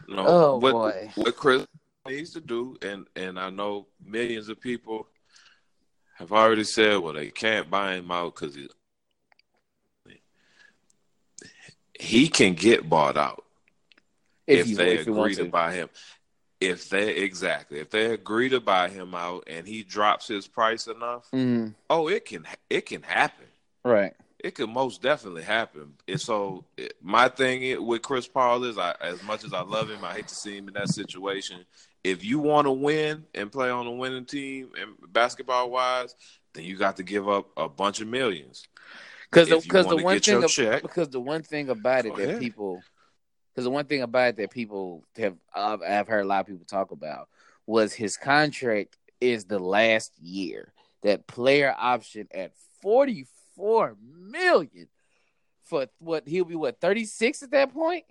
No. 0.10 0.26
Oh, 0.28 0.58
what, 0.58 0.72
boy. 0.74 1.12
What 1.16 1.36
Chris 1.36 1.66
needs 2.08 2.32
to 2.32 2.42
do, 2.42 2.78
and 2.82 3.06
and 3.16 3.40
I 3.40 3.50
know 3.50 3.88
millions 4.04 4.50
of 4.50 4.60
people 4.60 5.08
have 6.18 6.32
already 6.32 6.64
said, 6.64 6.98
well, 6.98 7.14
they 7.14 7.30
can't 7.30 7.70
buy 7.70 7.96
him 7.96 8.10
out 8.12 8.36
because 8.36 8.56
he 8.56 8.68
he 12.00 12.28
can 12.28 12.54
get 12.54 12.88
bought 12.90 13.18
out 13.18 13.44
If, 14.46 14.62
if, 14.62 14.68
you 14.70 14.76
they 14.78 14.94
if 14.96 15.08
agree 15.08 15.36
to. 15.36 15.46
buy 15.46 15.74
him. 15.74 15.90
If 16.60 16.90
they 16.90 17.10
exactly, 17.18 17.80
if 17.80 17.92
they 17.92 18.06
agree 18.14 18.50
to 18.50 18.60
buy 18.60 18.90
him 18.90 19.14
out 19.14 19.44
and 19.48 19.68
he 19.68 19.84
drops 19.84 20.28
his 20.28 20.48
price 20.48 20.88
enough, 20.88 21.30
Mhm. 21.32 21.76
oh, 21.90 22.08
it 22.08 22.26
can 22.26 22.48
it 22.70 22.88
can 22.88 23.04
happen. 23.04 23.46
Right. 23.84 24.14
It 24.40 24.56
could 24.56 24.70
most 24.70 25.02
definitely 25.04 25.44
happen. 25.44 25.94
And 26.08 26.20
so 26.22 26.64
it- 26.76 26.96
my 27.02 27.30
thing 27.30 27.84
with 27.86 28.02
Chris 28.02 28.28
Paul 28.28 28.64
is, 28.64 28.78
I, 28.78 28.96
as 29.02 29.22
much 29.24 29.44
as 29.44 29.54
I 29.54 29.62
love 29.62 29.90
him, 29.90 30.04
I 30.04 30.14
hate 30.14 30.28
to 30.30 30.36
see 30.36 30.58
him 30.58 30.68
in 30.68 30.74
that 30.76 30.90
situation. 30.90 31.64
If 32.08 32.24
you 32.24 32.40
want 32.40 32.66
to 32.68 32.72
win 32.72 33.26
and 33.36 33.52
play 33.52 33.70
on 33.70 33.86
a 33.86 33.92
winning 33.92 34.26
team 34.26 34.70
and 34.80 34.94
basketball 35.12 35.70
wise, 35.70 36.16
then 36.54 36.64
you 36.64 36.78
got 36.78 36.98
to 36.98 37.04
give 37.04 37.28
up 37.28 37.50
a 37.58 37.68
bunch 37.68 38.00
of 38.00 38.08
millions. 38.08 38.64
Because 39.30 39.50
If 39.50 39.64
because 39.64 39.88
the 39.88 39.98
one 39.98 40.20
thing 40.20 40.44
ab- 40.44 40.50
check, 40.50 40.82
because 40.82 41.10
the 41.10 41.20
one 41.20 41.44
thing 41.44 41.70
about 41.70 42.06
it 42.06 42.16
that 42.16 42.24
ahead. 42.24 42.40
people 42.40 42.82
because 43.54 43.66
the 43.66 43.72
one 43.72 43.86
thing 43.86 44.04
about 44.04 44.30
it 44.30 44.38
that 44.38 44.52
people 44.52 45.04
have 45.18 45.36
I've, 45.54 45.82
I've 45.82 46.08
heard 46.08 46.22
a 46.22 46.28
lot 46.28 46.42
of 46.42 46.48
people 46.48 46.66
talk 46.66 46.92
about 46.92 47.28
was 47.66 47.92
his 47.92 48.16
contract 48.16 48.98
is 49.20 49.46
the 49.46 49.60
last 49.60 50.14
year 50.22 50.72
that 51.04 51.28
player 51.28 51.76
option 51.78 52.30
at 52.34 52.54
forty 52.82 53.26
four 53.56 53.98
million 54.02 54.88
for 55.64 55.88
what 56.00 56.26
he'll 56.26 56.46
be 56.46 56.56
what 56.56 56.80
thirty 56.80 57.04
six 57.04 57.44
at 57.44 57.52
that 57.52 57.74
point. 57.74 58.06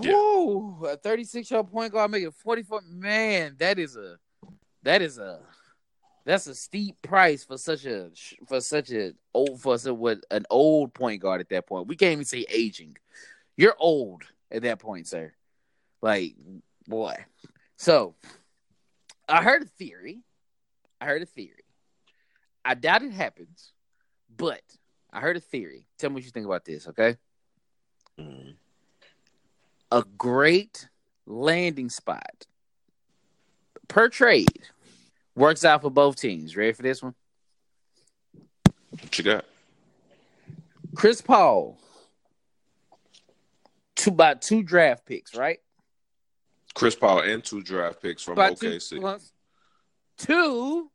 Yeah. 0.00 0.12
Whoo, 0.12 0.86
a 0.86 0.96
thirty 0.96 1.24
six 1.24 1.50
year 1.50 1.58
old 1.58 1.70
point 1.70 1.92
guard 1.92 2.10
making 2.10 2.30
forty 2.32 2.62
four. 2.62 2.80
Man, 2.86 3.56
that 3.58 3.78
is 3.78 3.96
a 3.96 4.18
that 4.82 5.02
is 5.02 5.18
a 5.18 5.40
that's 6.24 6.46
a 6.46 6.54
steep 6.54 7.00
price 7.02 7.44
for 7.44 7.56
such 7.56 7.84
a 7.86 8.10
for 8.46 8.60
such 8.60 8.90
a 8.90 9.12
old 9.32 9.60
for 9.60 9.78
such 9.78 9.92
what 9.94 10.18
an 10.30 10.44
old 10.50 10.92
point 10.92 11.22
guard 11.22 11.40
at 11.40 11.48
that 11.50 11.66
point. 11.66 11.88
We 11.88 11.96
can't 11.96 12.12
even 12.12 12.24
say 12.24 12.44
aging. 12.50 12.96
You're 13.56 13.76
old 13.78 14.22
at 14.50 14.62
that 14.62 14.78
point, 14.80 15.06
sir. 15.06 15.32
Like 16.02 16.34
boy. 16.86 17.16
So 17.76 18.14
I 19.28 19.42
heard 19.42 19.62
a 19.62 19.66
theory. 19.66 20.22
I 21.00 21.06
heard 21.06 21.22
a 21.22 21.26
theory. 21.26 21.64
I 22.64 22.74
doubt 22.74 23.02
it 23.02 23.12
happens, 23.12 23.72
but 24.36 24.62
I 25.12 25.20
heard 25.20 25.36
a 25.36 25.40
theory. 25.40 25.86
Tell 25.98 26.10
me 26.10 26.14
what 26.14 26.24
you 26.24 26.30
think 26.30 26.46
about 26.46 26.64
this, 26.64 26.88
okay? 26.88 27.16
Mhm. 28.18 28.56
A 29.90 30.04
great 30.18 30.88
landing 31.26 31.88
spot 31.88 32.46
per 33.88 34.08
trade 34.08 34.68
works 35.34 35.64
out 35.64 35.82
for 35.82 35.90
both 35.90 36.16
teams. 36.16 36.56
Ready 36.56 36.72
for 36.72 36.82
this 36.82 37.02
one? 37.02 37.14
what 38.90 39.18
you 39.18 39.24
got? 39.24 39.44
Chris 40.94 41.20
Paul, 41.20 41.78
two 43.94 44.10
by 44.10 44.34
two 44.34 44.62
draft 44.62 45.04
picks, 45.06 45.34
right? 45.36 45.58
Chris 46.74 46.94
Paul 46.94 47.20
and 47.20 47.44
two 47.44 47.62
draft 47.62 48.02
picks 48.02 48.22
from 48.22 48.36
two 48.36 48.42
OKC. 48.42 49.00
plus 49.00 49.32
two 50.18 50.90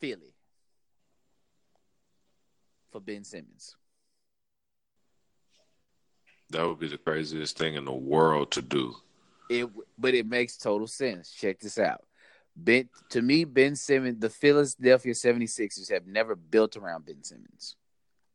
Philly 0.00 0.34
for 2.90 3.00
Ben 3.00 3.24
Simmons. 3.24 3.76
That 6.50 6.66
would 6.66 6.78
be 6.78 6.88
the 6.88 6.98
craziest 6.98 7.58
thing 7.58 7.74
in 7.74 7.84
the 7.84 7.92
world 7.92 8.52
to 8.52 8.62
do. 8.62 8.94
It, 9.48 9.68
but 9.98 10.14
it 10.14 10.26
makes 10.26 10.56
total 10.56 10.86
sense. 10.86 11.30
Check 11.32 11.60
this 11.60 11.78
out. 11.78 12.04
Ben, 12.56 12.88
to 13.10 13.20
me, 13.20 13.44
Ben 13.44 13.76
Simmons, 13.76 14.18
the 14.20 14.30
Philadelphia 14.30 15.12
76ers 15.12 15.90
have 15.90 16.06
never 16.06 16.34
built 16.34 16.76
around 16.76 17.04
Ben 17.06 17.22
Simmons. 17.22 17.76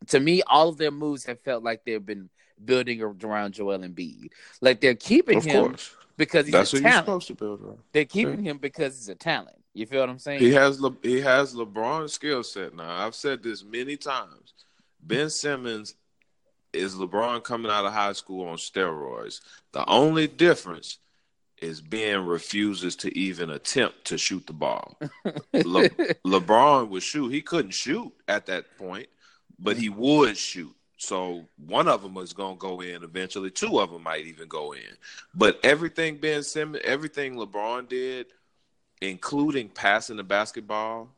To 0.07 0.19
me, 0.19 0.41
all 0.47 0.69
of 0.69 0.77
their 0.77 0.91
moves 0.91 1.25
have 1.25 1.39
felt 1.41 1.63
like 1.63 1.83
they've 1.85 2.05
been 2.05 2.29
building 2.63 3.01
around 3.01 3.53
Joel 3.53 3.79
Embiid. 3.79 4.29
Like 4.61 4.79
they're 4.81 4.93
keeping 4.95 5.37
Of 5.39 5.45
him 5.45 5.65
course. 5.67 5.95
because 6.17 6.45
he's 6.45 6.53
That's 6.53 6.73
a 6.73 6.75
what 6.77 6.81
you're 6.81 6.89
talent. 6.91 7.05
supposed 7.05 7.27
to 7.27 7.35
build 7.35 7.61
around. 7.61 7.79
They're 7.91 8.05
keeping 8.05 8.43
him 8.43 8.57
because 8.57 8.95
he's 8.97 9.09
a 9.09 9.15
talent. 9.15 9.57
You 9.73 9.85
feel 9.85 10.01
what 10.01 10.09
I'm 10.09 10.19
saying? 10.19 10.39
He 10.41 10.51
has 10.53 10.81
Le- 10.81 10.95
he 11.01 11.21
has 11.21 11.55
LeBron's 11.55 12.13
skill 12.13 12.43
set 12.43 12.75
now. 12.75 13.05
I've 13.05 13.15
said 13.15 13.41
this 13.41 13.63
many 13.63 13.95
times. 13.95 14.53
Ben 15.01 15.29
Simmons 15.29 15.95
is 16.73 16.95
LeBron 16.95 17.43
coming 17.43 17.71
out 17.71 17.85
of 17.85 17.93
high 17.93 18.13
school 18.13 18.47
on 18.47 18.57
steroids. 18.57 19.41
The 19.71 19.87
only 19.89 20.27
difference 20.27 20.97
is 21.61 21.79
Ben 21.79 22.25
refuses 22.25 22.95
to 22.97 23.17
even 23.17 23.51
attempt 23.51 24.05
to 24.05 24.17
shoot 24.17 24.45
the 24.47 24.53
ball. 24.53 24.97
Le- 25.53 25.89
LeBron 26.25 26.89
would 26.89 27.03
shoot. 27.03 27.29
He 27.29 27.41
couldn't 27.41 27.71
shoot 27.71 28.11
at 28.27 28.47
that 28.47 28.77
point, 28.77 29.07
but 29.59 29.77
he 29.77 29.89
would 29.89 30.37
shoot. 30.37 30.75
So 30.97 31.47
one 31.65 31.87
of 31.87 32.03
them 32.03 32.13
was 32.13 32.33
going 32.33 32.57
to 32.57 32.59
go 32.59 32.81
in 32.81 33.03
eventually. 33.03 33.49
Two 33.49 33.79
of 33.79 33.91
them 33.91 34.03
might 34.03 34.25
even 34.25 34.47
go 34.47 34.73
in. 34.73 34.97
But 35.33 35.59
everything 35.63 36.17
Ben 36.17 36.43
Simmons, 36.43 36.83
everything 36.83 37.35
LeBron 37.35 37.89
did, 37.89 38.27
including 39.01 39.69
passing 39.69 40.17
the 40.17 40.23
basketball, 40.23 41.09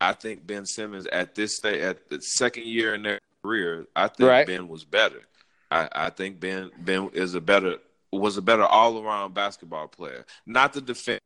I 0.00 0.12
think 0.12 0.46
Ben 0.46 0.66
Simmons 0.66 1.06
at 1.06 1.34
this 1.34 1.56
stage, 1.56 1.80
at 1.80 2.08
the 2.08 2.20
second 2.20 2.66
year 2.66 2.94
in 2.94 3.02
their 3.02 3.20
career, 3.46 3.86
I 3.94 4.08
think 4.08 4.28
Right. 4.28 4.46
Ben 4.46 4.68
was 4.68 4.84
better. 4.84 5.22
I, 5.70 5.88
I 5.92 6.10
think 6.10 6.40
Ben 6.40 6.70
Ben 6.78 7.10
is 7.12 7.34
a 7.34 7.40
better 7.40 7.76
was 8.12 8.36
a 8.36 8.42
better 8.42 8.64
all 8.64 9.02
around 9.04 9.34
basketball 9.34 9.88
player. 9.88 10.24
Not 10.46 10.72
the 10.72 10.80
defense. 10.80 11.20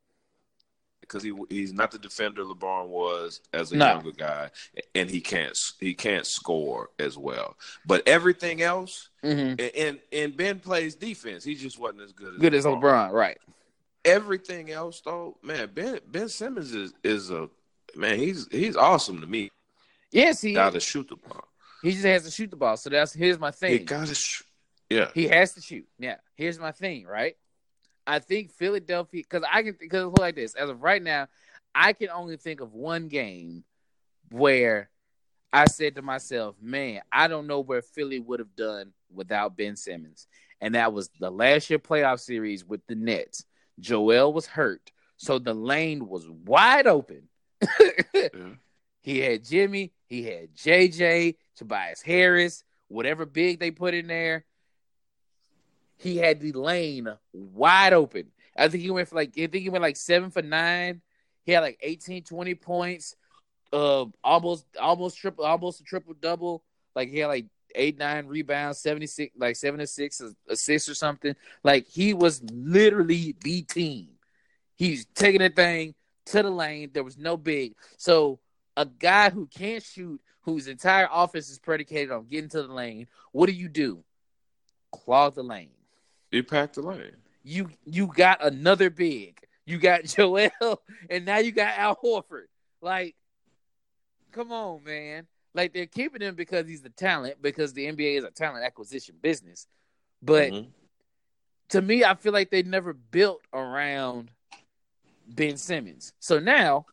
because 1.03 1.23
he 1.23 1.33
he's 1.49 1.73
not 1.73 1.91
the 1.91 1.99
defender 1.99 2.43
LeBron 2.45 2.87
was 2.89 3.41
as 3.53 3.73
a 3.73 3.77
No. 3.77 3.87
younger 3.95 4.13
guy, 4.13 4.51
and 4.95 5.11
he 5.11 5.21
can't 5.21 5.59
he 5.81 5.93
can't 5.95 6.27
score 6.27 6.91
as 6.99 7.19
well. 7.19 7.57
But 7.85 8.07
everything 8.07 8.63
else, 8.63 9.09
hmm 9.23 9.55
and 9.77 9.99
and, 10.13 10.37
Ben 10.37 10.61
plays 10.61 10.95
defense. 10.95 11.45
He 11.45 11.55
just 11.55 11.79
wasn't 11.79 12.03
as 12.03 12.13
good 12.13 12.35
as 12.35 12.41
Good 12.41 12.55
as 12.55 12.65
LeBron, 12.65 13.13
right? 13.13 13.39
Everything 14.05 14.71
else, 14.71 15.03
though, 15.05 15.37
man, 15.43 15.71
Ben 15.75 16.01
Ben 16.07 16.29
Simmons 16.29 16.75
is 16.75 16.95
is 17.05 17.31
a 17.31 17.51
man. 17.95 18.19
He's 18.19 18.47
he's 18.51 18.77
awesome 18.77 19.21
to 19.21 19.27
me. 19.27 19.51
Yes, 20.13 20.41
he 20.41 20.55
Got 20.55 20.73
to 20.73 20.81
shoot 20.81 21.09
the 21.09 21.17
ball. 21.17 21.45
He 21.83 21.93
just 21.93 22.05
has 22.05 22.25
to 22.25 22.31
shoot 22.31 22.51
the 22.51 22.57
ball. 22.57 22.77
So 22.77 22.91
that's 22.91 23.13
here's 23.13 23.39
my 23.39 23.51
thing. 23.51 23.73
He 23.73 23.77
thing. 23.79 23.87
got 23.87 24.07
to 24.07 24.15
shoot. 24.15 24.47
Yeah, 24.89 25.11
He 25.15 25.29
has 25.29 25.55
to 25.55 25.61
shoot. 25.61 25.87
Yeah. 25.99 26.17
Here's 26.35 26.59
my 26.59 26.73
thing, 26.73 27.07
right? 27.07 27.37
I 28.07 28.19
think 28.19 28.51
Philadelphia, 28.51 29.23
because 29.23 29.47
I 29.51 29.63
can, 29.63 29.77
because 29.79 30.13
like 30.19 30.35
this, 30.35 30.55
as 30.55 30.69
of 30.69 30.83
right 30.83 31.01
now, 31.01 31.29
I 31.75 31.93
can 31.93 32.09
only 32.11 32.37
think 32.37 32.61
of 32.61 32.73
one 32.75 33.07
game 33.07 33.63
where 34.33 34.91
I 35.53 35.67
said 35.67 35.95
to 35.95 36.03
myself, 36.03 36.57
man, 36.61 37.03
I 37.13 37.29
don't 37.29 37.47
know 37.47 37.61
where 37.61 37.83
Philly 37.83 38.19
would 38.19 38.41
have 38.41 38.57
done 38.57 38.93
without 39.15 39.57
Ben 39.57 39.77
Simmons. 39.77 40.27
And 40.61 40.75
that 40.75 40.93
was 40.93 41.09
the 41.21 41.31
last 41.31 41.71
year 41.71 41.79
playoff 41.79 42.19
series 42.19 42.65
with 42.65 42.85
the 42.89 42.97
Nets. 42.97 43.45
Joel 43.79 44.33
was 44.33 44.47
hurt. 44.47 44.91
So 45.17 45.39
the 45.39 45.55
lane 45.55 46.09
was 46.09 46.29
wide 46.29 46.87
open. 46.89 47.29
He 49.03 49.21
had 49.21 49.45
Jimmy, 49.45 49.93
he 50.07 50.25
had 50.25 50.55
JJ, 50.55 51.37
Tobias 51.57 52.03
Harris, 52.03 52.65
whatever 52.89 53.25
big 53.25 53.59
they 53.59 53.71
put 53.71 53.95
in 53.95 54.07
there. 54.07 54.45
He 55.97 56.17
had 56.17 56.41
the 56.41 56.53
lane 56.53 57.09
wide 57.33 57.93
open. 57.93 58.31
I 58.57 58.69
think 58.69 58.83
he 58.83 58.91
went 58.91 59.09
for 59.09 59.17
like 59.17 59.31
I 59.31 59.47
think 59.47 59.63
he 59.63 59.69
went 59.71 59.83
like 59.83 59.97
seven 59.97 60.31
for 60.31 60.43
nine. 60.43 61.03
He 61.45 61.53
had 61.53 61.61
like 61.61 61.79
18, 61.83 62.25
20 62.25 62.55
points, 62.55 63.17
uh 63.73 64.07
almost 64.23 64.67
almost 64.81 65.19
triple 65.19 65.45
almost 65.45 65.81
a 65.81 65.85
triple 65.85 66.15
double. 66.15 66.63
Like 66.95 67.09
he 67.11 67.19
had 67.19 67.29
like 67.29 67.47
eight, 67.75 67.99
nine 67.99 68.27
rebounds, 68.27 68.79
76, 68.81 69.35
like 69.39 69.57
seven 69.57 69.87
six 69.87 70.21
assists 70.49 70.89
or 70.89 70.95
something. 70.95 71.35
Like 71.63 71.87
he 71.87 72.15
was 72.15 72.43
literally 72.51 73.37
the 73.43 73.63
team. 73.63 74.09
He's 74.77 75.07
taking 75.15 75.41
the 75.41 75.51
thing 75.51 75.95
to 76.27 76.43
the 76.43 76.51
lane. 76.51 76.91
There 76.93 77.05
was 77.05 77.19
no 77.19 77.37
big. 77.37 77.75
So 77.99 78.41
a 78.77 78.87
guy 78.87 79.31
who 79.31 79.47
can't 79.47 79.83
shoot, 79.83 80.21
whose 80.43 80.67
entire 80.69 81.09
offense 81.13 81.51
is 81.51 81.59
predicated 81.59 82.11
on 82.11 82.27
getting 82.27 82.51
to 82.51 82.63
the 82.63 82.73
lane, 82.73 83.09
what 83.33 83.47
do 83.47 83.53
you 83.53 83.69
do? 83.69 84.03
Claw 84.93 85.31
the 85.31 85.43
lane. 85.43 85.71
You 86.31 86.43
pack 86.43 86.73
the 86.75 86.83
lane. 86.83 87.17
You 87.43 87.71
you 87.85 88.07
got 88.07 88.45
another 88.45 88.91
big. 88.91 89.39
You 89.67 89.79
got 89.79 90.05
Joel, 90.05 90.51
and 91.09 91.25
now 91.25 91.39
you 91.39 91.53
got 91.53 91.79
Al 91.79 91.97
Horford. 91.97 92.47
Like, 92.81 93.15
come 94.33 94.53
on, 94.53 94.85
man. 94.85 95.27
Like 95.55 95.73
they're 95.73 95.87
keeping 95.87 96.23
him 96.23 96.35
because 96.37 96.69
he's 96.69 96.83
the 96.83 96.91
talent, 96.91 97.43
because 97.43 97.73
the 97.73 97.87
NBA 97.87 98.19
is 98.19 98.25
a 98.25 98.31
talent 98.31 98.65
acquisition 98.65 99.17
business. 99.21 99.67
But 100.23 100.53
Mhm. 100.53 100.67
to 101.71 101.83
me, 101.83 102.05
I 102.05 102.15
feel 102.15 102.33
like 102.33 102.51
they 102.51 102.63
never 102.63 102.93
built 102.93 103.43
around 103.53 104.31
Ben 105.27 105.57
Simmons. 105.57 106.13
So 106.21 106.39
now 106.39 106.87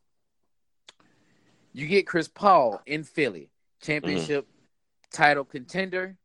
you 1.77 1.85
get 1.85 2.07
Chris 2.07 2.27
Paul 2.27 2.81
in 2.87 3.03
Philly, 3.03 3.51
championship 3.83 4.45
mm-hmm. 4.45 5.23
title 5.23 5.45
contender, 5.45 6.17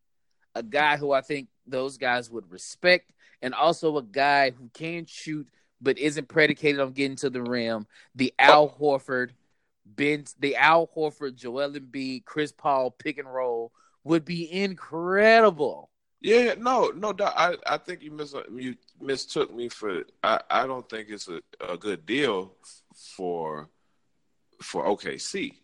a 0.54 0.62
guy 0.62 0.96
who 0.96 1.12
I 1.12 1.20
think 1.20 1.48
those 1.66 1.98
guys 1.98 2.30
would 2.30 2.50
respect, 2.50 3.12
and 3.42 3.52
also 3.52 3.98
a 3.98 4.02
guy 4.02 4.50
who 4.50 4.70
can 4.72 5.04
shoot 5.04 5.46
but 5.80 5.98
isn't 5.98 6.28
predicated 6.28 6.80
on 6.80 6.92
getting 6.92 7.16
to 7.16 7.28
the 7.28 7.42
rim. 7.42 7.86
The 8.14 8.32
Al 8.38 8.70
Horford, 8.70 9.30
Ben, 9.84 10.24
the 10.38 10.56
Al 10.56 10.88
Horford, 10.96 11.34
Joel 11.34 11.72
Embiid, 11.72 12.24
Chris 12.24 12.52
Paul 12.52 12.90
pick 12.90 13.18
and 13.18 13.30
roll 13.30 13.72
would 14.04 14.24
be 14.24 14.50
incredible. 14.50 15.90
Yeah, 16.22 16.54
no, 16.56 16.92
no 16.96 17.12
doubt. 17.12 17.34
I, 17.36 17.56
I 17.66 17.76
think 17.76 18.00
you 18.00 18.12
mis 18.12 18.34
you 18.54 18.76
mistook 19.00 19.52
me 19.52 19.68
for. 19.68 20.04
I, 20.22 20.40
I 20.48 20.66
don't 20.66 20.88
think 20.88 21.08
it's 21.10 21.28
a, 21.28 21.42
a 21.60 21.76
good 21.76 22.06
deal 22.06 22.54
for 22.94 23.68
for 24.62 24.84
OKC. 24.84 25.54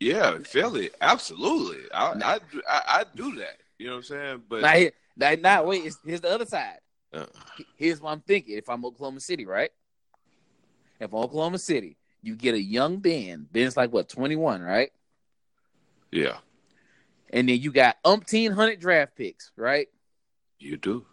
Yeah, 0.00 0.38
Philly, 0.44 0.90
absolutely. 1.00 1.82
I 1.92 2.12
I, 2.12 2.38
do- 2.50 2.62
I 2.68 2.82
I 2.86 3.04
do 3.14 3.34
that. 3.36 3.58
You 3.78 3.86
know 3.86 3.92
what 3.92 3.96
I'm 3.98 4.02
saying? 4.04 4.42
But 4.48 4.62
Now, 4.62 4.72
here, 4.72 4.92
now, 5.16 5.34
now 5.40 5.64
wait, 5.64 5.78
it's- 5.80 5.98
here's 6.04 6.20
the 6.20 6.30
other 6.30 6.46
side. 6.46 6.78
uh, 7.12 7.26
Here's 7.76 8.00
what 8.00 8.10
I'm 8.12 8.20
thinking. 8.20 8.56
If 8.58 8.68
I'm 8.68 8.84
Oklahoma 8.84 9.20
City, 9.20 9.46
right? 9.46 9.70
If 11.00 11.12
I'm 11.12 11.18
Oklahoma 11.20 11.58
City, 11.58 11.96
you 12.22 12.34
get 12.36 12.54
a 12.54 12.60
young 12.60 12.98
Ben. 12.98 13.46
Ben's 13.52 13.76
like 13.76 13.92
what, 13.92 14.08
21, 14.08 14.62
right? 14.62 14.90
yeah, 16.10 16.38
And 17.30 17.48
then 17.48 17.60
you 17.60 17.72
got 17.72 17.96
umpteen 18.04 18.52
hundred 18.52 18.78
draft 18.80 19.16
picks, 19.16 19.50
right? 19.56 19.88
you 20.60 20.76
do. 20.76 21.04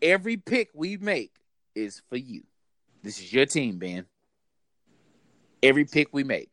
Every 0.00 0.36
pick 0.36 0.70
we 0.74 0.96
make 0.96 1.32
is 1.74 2.00
for 2.08 2.16
you. 2.16 2.42
This 3.02 3.18
is 3.18 3.32
your 3.32 3.46
team, 3.46 3.78
Ben. 3.78 4.06
Every 5.66 5.84
pick 5.84 6.08
we 6.12 6.22
make. 6.22 6.50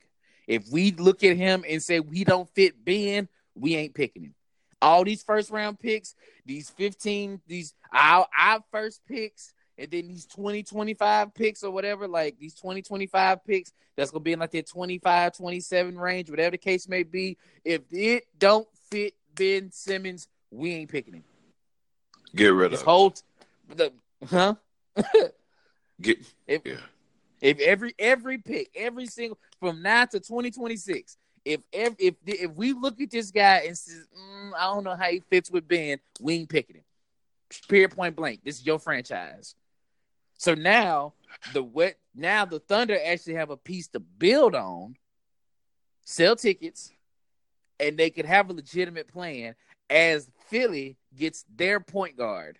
If 0.47 0.63
we 0.71 0.91
look 0.91 1.23
at 1.23 1.37
him 1.37 1.63
and 1.69 1.81
say 1.81 1.99
we 1.99 2.23
don't 2.23 2.49
fit 2.49 2.83
Ben, 2.83 3.29
we 3.55 3.75
ain't 3.75 3.93
picking 3.93 4.23
him. 4.23 4.35
All 4.81 5.03
these 5.03 5.21
first 5.23 5.51
round 5.51 5.79
picks, 5.79 6.15
these 6.45 6.69
15, 6.71 7.39
these 7.47 7.73
our, 7.93 8.27
our 8.37 8.59
first 8.71 9.01
picks, 9.07 9.53
and 9.77 9.89
then 9.91 10.07
these 10.07 10.25
20, 10.25 10.63
25 10.63 11.33
picks 11.35 11.63
or 11.63 11.71
whatever, 11.71 12.07
like 12.07 12.37
these 12.39 12.55
20, 12.55 12.81
25 12.81 13.45
picks, 13.45 13.71
that's 13.95 14.09
going 14.09 14.21
to 14.21 14.23
be 14.23 14.33
in 14.33 14.39
like 14.39 14.51
that 14.51 14.67
25, 14.67 15.37
27 15.37 15.97
range, 15.97 16.29
whatever 16.31 16.51
the 16.51 16.57
case 16.57 16.89
may 16.89 17.03
be. 17.03 17.37
If 17.63 17.81
it 17.91 18.25
don't 18.37 18.67
fit 18.89 19.13
Ben 19.35 19.71
Simmons, 19.71 20.27
we 20.49 20.73
ain't 20.73 20.89
picking 20.89 21.13
him. 21.13 21.23
Get 22.35 22.47
rid 22.47 22.71
This 22.71 22.81
of. 22.81 22.85
whole, 22.87 23.11
t- 23.11 23.21
the, 23.75 23.93
huh? 24.27 24.55
Get 26.01 26.19
If 26.47 26.63
yeah. 26.65 26.77
If 27.43 27.59
every 27.59 27.93
every 27.99 28.37
pick, 28.37 28.69
every 28.73 29.05
single 29.05 29.37
from 29.59 29.83
now 29.83 30.05
to 30.05 30.19
twenty 30.21 30.49
twenty 30.49 30.77
six, 30.77 31.17
if 31.43 31.59
ev- 31.73 31.97
if 31.99 32.15
if 32.25 32.51
we 32.53 32.71
look 32.71 33.01
at 33.01 33.11
this 33.11 33.31
guy 33.31 33.63
and 33.67 33.77
says, 33.77 34.07
mm, 34.17 34.51
I 34.57 34.73
don't 34.73 34.85
know 34.85 34.95
how 34.95 35.09
he 35.09 35.21
fits 35.29 35.51
with 35.51 35.67
Ben, 35.67 35.99
we 36.21 36.35
ain't 36.35 36.49
picking 36.49 36.77
him. 36.77 36.83
Period, 37.67 37.91
point 37.91 38.15
blank. 38.15 38.39
This 38.45 38.59
is 38.59 38.65
your 38.65 38.79
franchise. 38.79 39.55
So 40.37 40.55
now 40.55 41.13
the 41.51 41.61
what? 41.61 41.95
Now 42.15 42.45
the 42.45 42.59
Thunder 42.59 42.97
actually 43.05 43.35
have 43.35 43.49
a 43.49 43.57
piece 43.57 43.89
to 43.89 43.99
build 43.99 44.55
on. 44.55 44.95
Sell 46.05 46.37
tickets, 46.37 46.91
and 47.79 47.97
they 47.97 48.09
could 48.09 48.25
have 48.25 48.49
a 48.49 48.53
legitimate 48.53 49.09
plan 49.09 49.55
as 49.89 50.29
Philly 50.47 50.97
gets 51.15 51.43
their 51.53 51.81
point 51.81 52.17
guard 52.17 52.57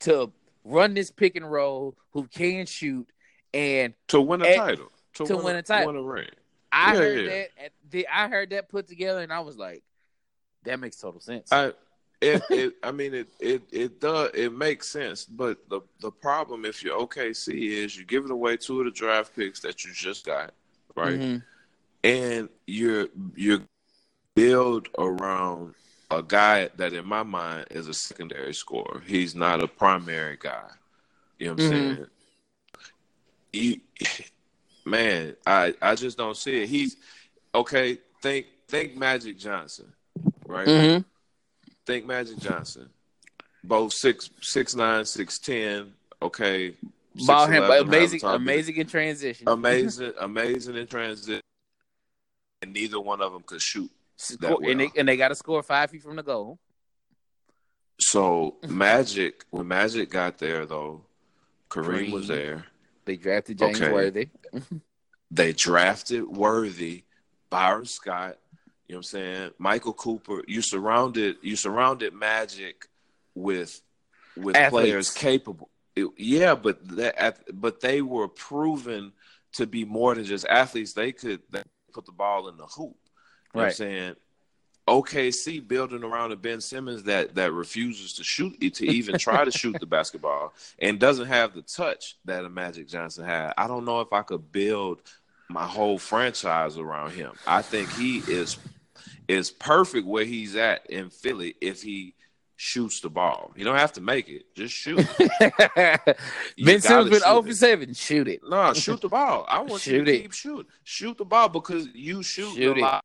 to 0.00 0.32
run 0.64 0.94
this 0.94 1.10
pick 1.10 1.34
and 1.34 1.50
roll 1.50 1.96
who 2.12 2.28
can 2.28 2.66
shoot 2.66 3.08
and 3.54 3.94
to 4.08 4.20
win 4.20 4.42
a 4.42 4.46
Eh, 4.46 4.56
title. 4.56 4.90
to 5.14 5.36
win 5.36 5.56
a 5.56 5.62
title. 5.62 5.86
Win 5.92 5.96
a 5.96 6.02
ring. 6.02 6.28
I 6.70 6.92
Yeah, 6.92 6.98
heard 7.00 7.18
yeah. 7.18 7.30
that 7.30 7.48
at 7.64 7.72
the 7.90 8.08
I 8.08 8.28
heard 8.28 8.50
that 8.50 8.68
put 8.68 8.88
together 8.88 9.20
and 9.22 9.32
I 9.32 9.40
was 9.40 9.56
like 9.56 9.82
that 10.64 10.78
makes 10.80 10.96
total 10.96 11.20
sense. 11.20 11.52
I 11.52 11.72
it, 12.20 12.42
it 12.50 12.74
I 12.82 12.92
mean 12.92 13.14
it 13.14 13.28
it 13.40 13.62
it 13.72 14.00
does 14.00 14.30
it 14.34 14.52
makes 14.52 14.88
sense, 14.88 15.24
but 15.24 15.68
the 15.68 15.80
the 16.00 16.10
problem 16.10 16.64
if 16.64 16.82
you're 16.82 16.98
OKC 16.98 17.48
is 17.84 17.96
you're 17.96 18.04
giving 18.06 18.30
away 18.30 18.56
two 18.56 18.80
of 18.80 18.86
the 18.86 18.90
draft 18.92 19.34
picks 19.34 19.60
that 19.60 19.84
you 19.84 19.92
just 19.92 20.24
got, 20.24 20.54
right? 20.96 21.20
Mhm. 21.20 21.42
And 22.04 22.48
you're 22.66 23.08
you're 23.34 23.60
build 24.34 24.88
around 24.98 25.74
a 26.10 26.22
guy 26.22 26.68
that 26.76 26.92
in 26.92 27.06
my 27.06 27.22
mind 27.22 27.66
is 27.70 27.88
a 27.88 27.94
secondary 27.94 28.54
scorer. 28.54 29.02
He's 29.06 29.34
not 29.34 29.62
a 29.62 29.68
primary 29.68 30.38
guy. 30.40 30.68
You 31.38 31.46
know 31.48 31.52
what 31.54 31.62
I'm 31.64 31.70
Mhm. 31.70 31.96
saying? 31.96 32.06
You, 33.52 33.80
man, 34.84 35.36
I 35.46 35.74
I 35.80 35.94
just 35.94 36.16
don't 36.16 36.36
see 36.36 36.62
it. 36.62 36.68
He's 36.68 36.96
okay. 37.54 37.98
Think 38.22 38.46
think 38.68 38.96
Magic 38.96 39.38
Johnson, 39.38 39.92
right? 40.46 40.66
Mhm. 40.66 41.04
Think 41.86 42.06
Magic 42.06 42.38
Johnson. 42.38 42.88
Both 43.64 43.92
six 43.92 44.30
six 44.40 44.74
nine, 44.74 45.04
six 45.04 45.38
ten. 45.38 45.92
Okay. 46.20 46.74
Ball 47.26 47.46
hand, 47.46 47.64
6'11", 47.64 47.80
amazing, 47.82 48.20
amazing 48.24 48.76
in 48.76 48.86
transition. 48.86 49.46
amazing, 49.46 50.12
amazing 50.18 50.76
in 50.76 50.86
transition, 50.86 51.42
And 52.62 52.72
neither 52.72 52.98
one 52.98 53.20
of 53.20 53.34
them 53.34 53.42
could 53.42 53.60
shoot. 53.60 53.90
that 54.40 54.56
and 54.62 54.80
they 54.80 54.90
and 54.96 55.06
they 55.06 55.18
got 55.18 55.28
to 55.28 55.34
score 55.34 55.62
five 55.62 55.90
feet 55.90 56.02
from 56.02 56.16
the 56.16 56.22
goal. 56.22 56.58
So 58.00 58.56
Magic, 58.66 59.44
when 59.50 59.68
Magic 59.68 60.10
got 60.10 60.38
there, 60.38 60.64
though, 60.64 61.04
Kareem 61.68 62.12
was 62.12 62.28
there. 62.28 62.64
They 63.04 63.16
drafted 63.16 63.58
James 63.58 63.80
Okay. 63.80 63.92
Worthy. 63.92 64.28
They 65.30 65.52
drafted 65.52 66.24
Worthy, 66.26 67.04
Byron 67.50 67.86
Scott. 67.86 68.38
You 68.86 68.94
know 68.94 68.98
what 68.98 68.98
I'm 68.98 69.02
saying? 69.04 69.50
Michael 69.58 69.94
Cooper. 69.94 70.42
You 70.46 70.60
surrounded 70.60 71.36
you 71.42 71.56
surrounded 71.56 72.12
Magic 72.12 72.86
with 73.34 73.80
with 74.36 74.56
Athletes. 74.56 74.70
players 74.90 75.10
capable 75.10 75.70
It- 75.96 76.08
yeah, 76.18 76.54
but 76.54 76.86
that 76.96 77.48
but 77.60 77.80
they 77.80 78.02
were 78.02 78.28
proven 78.28 79.12
to 79.54 79.66
be 79.66 79.84
more 79.84 80.14
than 80.14 80.24
just 80.24 80.46
athletes. 80.46 80.92
They 80.92 81.12
could 81.12 81.40
they 81.50 81.62
put 81.92 82.04
the 82.06 82.12
ball 82.12 82.48
in 82.48 82.56
the 82.56 82.66
hoop. 82.66 82.96
You 83.54 83.58
know 83.60 83.60
what 83.60 83.64
I'm 83.64 83.72
saying? 83.72 84.16
OKC 84.88 85.66
building 85.66 86.02
around 86.02 86.32
a 86.32 86.36
Ben 86.36 86.60
Simmons 86.60 87.04
that 87.04 87.34
that 87.36 87.52
refuses 87.52 88.14
to 88.14 88.24
shoot 88.24 88.58
to 88.60 88.86
even 88.86 89.16
try 89.18 89.44
to 89.44 89.50
shoot 89.50 89.76
the 89.78 89.86
basketball 89.86 90.52
and 90.80 90.98
doesn't 90.98 91.28
have 91.28 91.54
the 91.54 91.62
touch 91.62 92.16
that 92.24 92.44
a 92.44 92.48
Magic 92.48 92.88
Johnson 92.88 93.24
had. 93.24 93.52
I 93.56 93.68
don't 93.68 93.84
know 93.84 94.00
if 94.00 94.12
I 94.12 94.22
could 94.22 94.50
build 94.50 95.00
my 95.48 95.66
whole 95.66 95.98
franchise 95.98 96.78
around 96.78 97.12
him. 97.12 97.32
I 97.46 97.62
think 97.62 97.90
he 97.92 98.18
is 98.26 98.56
is 99.28 99.50
perfect 99.50 100.06
where 100.06 100.24
he's 100.24 100.56
at 100.56 100.90
in 100.90 101.10
Philly 101.10 101.54
if 101.60 101.82
he 101.82 102.14
shoots 102.56 103.00
the 103.00 103.08
ball. 103.10 103.52
You 103.56 103.64
don't 103.64 103.76
have 103.76 103.92
to 103.94 104.00
make 104.00 104.28
it, 104.28 104.54
just 104.54 104.74
shoot. 104.74 104.96
Ben 105.76 106.80
Simmons 106.80 107.10
been 107.10 107.18
shoot 107.18 107.22
0 107.22 107.42
for 107.42 107.52
7. 107.54 107.94
Shoot 107.94 108.28
it. 108.28 108.40
No, 108.48 108.72
shoot 108.72 109.00
the 109.00 109.08
ball. 109.08 109.46
I 109.48 109.60
want 109.60 109.86
you 109.86 110.04
to 110.04 110.12
it. 110.12 110.22
keep 110.22 110.32
shooting. 110.32 110.66
Shoot 110.84 111.18
the 111.18 111.24
ball 111.24 111.48
because 111.48 111.88
you 111.94 112.22
shoot, 112.22 112.54
Shoot 112.54 112.78
it. 112.78 112.80
allows, 112.80 113.02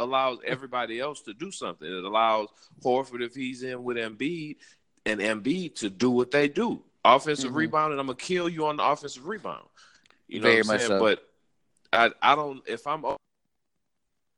allows 0.00 0.38
everybody 0.46 1.00
else 1.00 1.20
to 1.22 1.34
do 1.34 1.50
something. 1.50 1.86
It 1.88 2.04
allows 2.04 2.48
Horford 2.84 3.22
if 3.22 3.34
he's 3.34 3.62
in 3.62 3.82
with 3.84 3.96
Embiid 3.96 4.56
and 5.06 5.20
Embiid 5.20 5.76
to 5.76 5.90
do 5.90 6.10
what 6.10 6.30
they 6.30 6.48
do. 6.48 6.82
Offensive 7.04 7.54
Mhm. 7.54 7.56
rebound, 7.56 7.92
and 7.92 8.00
I'm 8.00 8.06
gonna 8.06 8.16
kill 8.16 8.48
you 8.48 8.66
on 8.66 8.76
the 8.76 8.84
offensive 8.84 9.26
rebound. 9.26 9.66
You 10.28 10.40
know 10.40 10.48
Very 10.48 10.62
what 10.62 10.72
I'm 10.74 10.78
saying? 10.78 10.88
so. 10.88 10.98
But 10.98 11.26
I 11.92 12.10
I 12.22 12.34
don't 12.36 12.62
if 12.66 12.86
I'm 12.86 13.04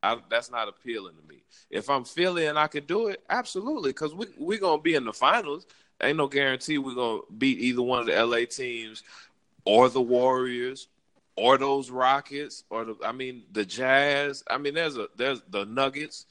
I, 0.03 0.17
that's 0.29 0.51
not 0.51 0.67
appealing 0.67 1.15
to 1.15 1.27
me. 1.27 1.43
If 1.69 1.89
I'm 1.89 2.03
Philly 2.03 2.47
and 2.47 2.59
I 2.59 2.67
can 2.67 2.85
do 2.85 3.07
it, 3.07 3.23
absolutely, 3.29 3.91
because 3.91 4.13
we 4.13 4.27
we're 4.37 4.59
gonna 4.59 4.81
be 4.81 4.95
in 4.95 5.05
the 5.05 5.13
finals. 5.13 5.65
Ain't 6.01 6.17
no 6.17 6.27
guarantee 6.27 6.77
we're 6.77 6.95
gonna 6.95 7.21
beat 7.37 7.59
either 7.59 7.81
one 7.81 7.99
of 8.01 8.07
the 8.07 8.13
LA 8.13 8.45
teams 8.45 9.03
or 9.65 9.89
the 9.89 10.01
Warriors 10.01 10.87
or 11.35 11.57
those 11.57 11.89
Rockets 11.89 12.63
or 12.69 12.85
the 12.85 12.95
I 13.03 13.11
mean 13.11 13.43
the 13.51 13.65
Jazz. 13.65 14.43
I 14.49 14.57
mean 14.57 14.73
there's 14.73 14.97
a 14.97 15.07
there's 15.15 15.41
the 15.49 15.65
Nuggets. 15.65 16.25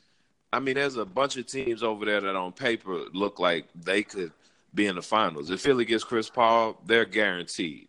I 0.53 0.61
mean 0.61 0.75
there's 0.75 0.97
a 0.97 1.05
bunch 1.05 1.37
of 1.37 1.47
teams 1.47 1.83
over 1.83 2.05
there 2.05 2.21
that 2.21 2.37
on 2.37 2.53
paper 2.53 3.05
look 3.13 3.39
like 3.39 3.67
they 3.75 4.03
could 4.03 4.33
be 4.75 4.87
in 4.87 4.97
the 4.97 5.03
finals. 5.03 5.51
If 5.51 5.61
Philly 5.61 5.85
gets 5.85 6.05
Chris 6.05 6.31
Paul, 6.31 6.81
they're 6.87 7.05
guaranteed. 7.05 7.89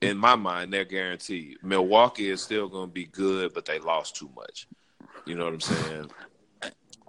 In 0.00 0.16
my 0.16 0.36
mind, 0.36 0.72
they're 0.72 0.84
guaranteed. 0.84 1.58
Milwaukee 1.62 2.30
is 2.30 2.40
still 2.40 2.68
going 2.68 2.88
to 2.88 2.92
be 2.92 3.06
good, 3.06 3.52
but 3.52 3.64
they 3.64 3.80
lost 3.80 4.14
too 4.14 4.30
much. 4.36 4.68
You 5.26 5.34
know 5.34 5.44
what 5.44 5.54
I'm 5.54 5.60
saying? 5.60 6.10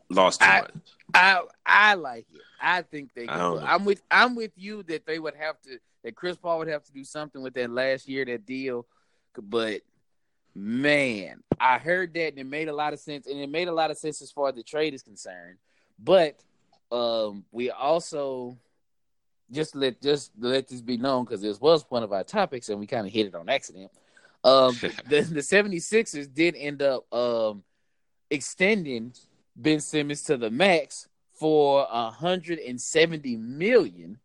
Lost 0.10 0.41
too 0.41 0.47
I- 0.47 0.62
much. 0.62 0.71
I 1.13 1.41
I 1.65 1.93
like 1.95 2.25
it. 2.34 2.41
I 2.62 2.82
think 2.84 3.13
they. 3.15 3.25
Could, 3.25 3.36
don't 3.38 3.56
but 3.56 3.62
know. 3.63 3.67
I'm 3.67 3.86
with 3.86 4.02
I'm 4.12 4.36
with 4.36 4.52
you 4.56 4.84
that 4.84 5.06
they 5.06 5.17
would 5.17 5.36
have 5.36 5.60
to 5.62 5.80
that 6.04 6.15
Chris 6.15 6.38
Paul 6.38 6.60
would 6.60 6.67
have 6.67 6.84
to 6.84 6.91
do 6.91 7.04
something 7.04 7.41
with 7.41 7.54
that 7.56 7.69
last 7.69 8.08
year 8.08 8.25
that 8.25 8.45
deal, 8.45 8.86
but 9.41 9.81
man, 10.55 11.43
I 11.59 11.77
heard 11.77 12.13
that 12.13 12.29
and 12.29 12.39
it 12.39 12.45
made 12.45 12.67
a 12.67 12.73
lot 12.73 12.93
of 12.93 12.99
sense, 12.99 13.27
and 13.27 13.39
it 13.39 13.49
made 13.49 13.67
a 13.67 13.73
lot 13.73 13.91
of 13.91 13.97
sense 13.97 14.21
as 14.21 14.31
far 14.31 14.49
as 14.49 14.55
the 14.55 14.63
trade 14.63 14.93
is 14.93 15.03
concerned. 15.03 15.57
But 15.97 16.39
um, 16.91 17.45
we 17.51 17.71
also 17.71 18.57
just 19.51 19.75
let 19.75 20.01
just 20.01 20.31
let 20.39 20.67
this 20.67 20.81
be 20.81 20.97
known 20.97 21.25
because 21.25 21.41
this 21.41 21.59
was 21.59 21.85
one 21.89 22.03
of 22.03 22.13
our 22.13 22.23
topics 22.23 22.69
and 22.69 22.79
we 22.79 22.85
kind 22.85 23.07
of 23.07 23.13
hit 23.13 23.27
it 23.27 23.35
on 23.35 23.49
accident. 23.49 23.91
Um, 24.43 24.73
the 25.07 25.21
the 25.21 25.41
76ers 25.41 26.33
did 26.33 26.55
end 26.55 26.81
up 26.81 27.11
um 27.13 27.63
extending 28.29 29.13
Ben 29.55 29.79
Simmons 29.79 30.23
to 30.23 30.37
the 30.37 30.49
max 30.49 31.07
for 31.33 31.87
a 31.89 32.09
hundred 32.09 32.59
and 32.59 32.79
seventy 32.79 33.35
million. 33.35 34.19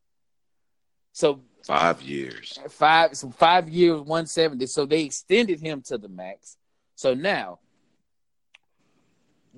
So 1.12 1.40
Five 1.64 2.02
years. 2.02 2.58
five 2.68 3.16
so 3.16 3.30
five 3.30 3.68
years, 3.68 4.00
one 4.02 4.26
seventy. 4.26 4.66
So 4.66 4.84
they 4.86 5.02
extended 5.04 5.60
him 5.60 5.80
to 5.86 5.96
the 5.98 6.08
max. 6.08 6.56
So 6.94 7.14
now, 7.14 7.58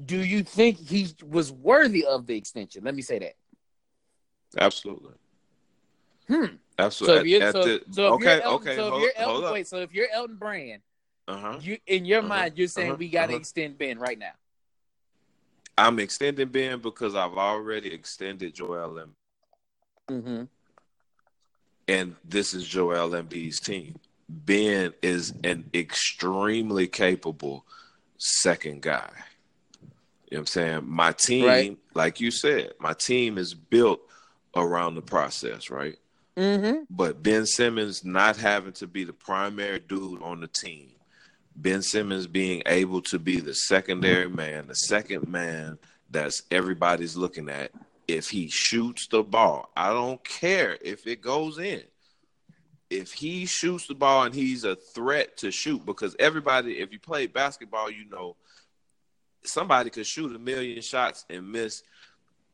do 0.05 0.17
you 0.25 0.43
think 0.43 0.79
he 0.79 1.09
was 1.25 1.51
worthy 1.51 2.05
of 2.05 2.27
the 2.27 2.37
extension? 2.37 2.85
Let 2.85 2.95
me 2.95 3.03
say 3.03 3.19
that. 3.19 3.35
Absolutely. 4.59 5.15
Hmm. 6.29 6.45
Absolutely. 6.79 7.17
So 7.17 7.21
if 7.21 7.27
you're 7.27 7.53
so, 7.53 7.59
at 7.61 7.65
the- 7.65 7.93
so 7.93 8.07
if 8.07 8.13
okay, 8.15 8.25
you're 8.35 8.43
Elton, 8.43 8.69
okay. 8.69 8.77
so 8.77 8.87
if 8.87 8.91
hold, 8.91 9.03
you're 9.03 9.13
hold 9.17 9.29
Elton, 9.29 9.47
up. 9.47 9.53
wait, 9.55 9.67
so 9.67 9.77
if 9.79 9.93
you're 9.93 10.09
Elton 10.13 10.37
Brand, 10.37 10.83
Uh-huh. 11.29 11.59
you 11.61 11.79
in 11.87 12.05
your 12.05 12.21
Uh-huh. 12.21 12.29
mind 12.29 12.59
you're 12.59 12.69
saying 12.69 12.91
Uh-huh. 12.91 12.99
we 12.99 13.09
got 13.09 13.27
to 13.27 13.33
Uh-huh. 13.33 13.41
extend 13.41 13.79
Ben 13.79 13.99
right 13.99 14.19
now. 14.19 14.33
I'm 15.79 15.99
extending 15.99 16.49
Ben 16.49 16.79
because 16.81 17.15
I've 17.15 17.37
already 17.37 17.93
extended 17.93 18.55
Joel 18.55 18.95
Embiid. 18.95 19.15
Mm-hmm. 20.11 20.45
And 21.89 22.17
this 22.25 22.55
is 22.55 22.67
Joel 22.67 23.11
Embiid's 23.11 23.61
team. 23.61 23.97
Ben 24.29 24.93
is 25.03 25.33
an 25.45 25.71
extremely 25.73 26.87
capable 26.89 27.65
second 28.19 28.83
guy. 28.83 29.11
You 30.31 30.39
know 30.39 30.39
what 30.39 30.39
I'm 30.39 30.47
saying? 30.47 30.81
My 30.87 31.13
team, 31.13 31.47
Right. 31.47 31.79
like 31.95 32.21
you 32.21 32.31
said, 32.33 32.73
my 32.81 32.93
team 32.95 33.39
is 33.39 33.55
built 33.55 34.01
around 34.57 34.97
the 34.97 35.03
process, 35.03 35.71
right? 35.71 35.97
Mm-hmm. 36.37 36.83
But 36.91 37.23
Ben 37.23 37.47
Simmons 37.47 38.05
not 38.05 38.37
having 38.37 38.73
to 38.75 38.87
be 38.87 39.05
the 39.05 39.13
primary 39.13 39.79
dude 39.79 40.23
on 40.23 40.41
the 40.41 40.49
team, 40.49 40.91
Ben 41.55 41.81
Simmons 41.83 42.27
being 42.27 42.63
able 42.67 43.01
to 43.03 43.19
be 43.19 43.39
the 43.39 43.55
secondary 43.55 44.29
man, 44.29 44.67
the 44.67 44.75
second 44.75 45.29
man 45.29 45.79
that's 46.11 46.43
everybody's 46.51 47.17
looking 47.17 47.49
at. 47.49 47.71
If 48.09 48.31
he 48.31 48.49
shoots 48.49 49.09
the 49.09 49.23
ball, 49.23 49.71
I 49.77 49.93
don't 49.93 50.23
care 50.23 50.79
if 50.81 51.07
it 51.07 51.21
goes 51.21 51.59
in. 51.59 51.83
If 52.89 53.13
he 53.13 53.47
shoots 53.47 53.89
the 53.89 53.95
ball 53.95 54.25
and 54.25 54.35
he's 54.35 54.63
a 54.63 54.77
threat 54.77 55.39
to 55.39 55.51
shoot, 55.51 55.85
because 55.85 56.15
everybody, 56.19 56.79
if 56.79 56.93
you 56.93 57.01
play 57.01 57.27
basketball, 57.27 57.91
you 57.91 58.09
know 58.09 58.37
somebody 59.43 59.91
could 59.91 60.07
shoot 60.07 60.35
a 60.35 60.39
million 60.39 60.81
shots 60.83 61.25
and 61.29 61.51
miss 61.51 61.83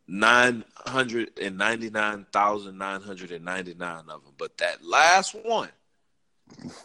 nine 0.06 0.64
hundred 0.74 1.38
and 1.40 1.58
ninety 1.58 1.90
nine 1.90 2.26
thousand 2.32 2.78
nine 2.78 3.02
hundred 3.02 3.30
and 3.30 3.44
ninety 3.44 3.74
nine 3.74 4.04
of 4.08 4.24
them. 4.24 4.34
But 4.38 4.56
that 4.58 4.84
last 4.84 5.34
one, 5.44 5.70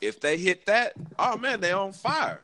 if 0.02 0.20
they 0.20 0.38
hit 0.38 0.66
that, 0.66 0.94
oh 1.18 1.38
man, 1.38 1.62
they're 1.62 1.78
on 1.78 1.94
fire. 1.94 2.42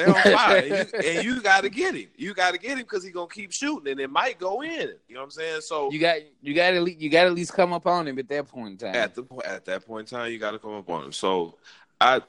They 0.00 0.10
on 0.10 0.14
fire, 0.22 0.56
and 0.56 0.68
you, 0.68 0.98
and 1.10 1.24
you 1.24 1.42
got 1.42 1.62
to 1.62 1.68
get 1.68 1.94
him. 1.94 2.08
You 2.16 2.32
got 2.34 2.52
to 2.52 2.58
get 2.58 2.72
him 2.72 2.84
because 2.84 3.04
he's 3.04 3.12
gonna 3.12 3.28
keep 3.28 3.52
shooting, 3.52 3.90
and 3.90 4.00
it 4.00 4.10
might 4.10 4.38
go 4.38 4.62
in. 4.62 4.70
You 4.70 5.14
know 5.14 5.20
what 5.20 5.24
I'm 5.24 5.30
saying? 5.30 5.60
So 5.60 5.90
You 5.90 5.98
got 5.98 6.16
you 6.40 6.54
got 6.54 6.70
to 6.70 6.90
you 6.90 7.10
got 7.10 7.22
to 7.22 7.28
at 7.28 7.34
least 7.34 7.52
come 7.52 7.72
up 7.72 7.86
on 7.86 8.08
him 8.08 8.18
at 8.18 8.28
that 8.28 8.48
point 8.48 8.70
in 8.70 8.76
time. 8.78 8.94
at 8.94 9.14
the 9.14 9.24
at 9.44 9.64
that 9.66 9.86
point 9.86 10.10
in 10.10 10.18
time, 10.18 10.32
you 10.32 10.38
got 10.38 10.52
to 10.52 10.58
come 10.58 10.72
up 10.72 10.88
on 10.88 11.04
him. 11.04 11.12
So 11.12 11.56
I, 12.00 12.22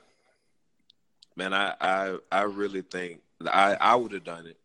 man, 1.36 1.54
I 1.54 1.74
I 1.80 2.18
I 2.32 2.42
really 2.44 2.82
think 2.82 3.22
I 3.46 3.76
I 3.80 3.96
would 3.96 4.12
have 4.12 4.24
done 4.24 4.48
it 4.48 4.58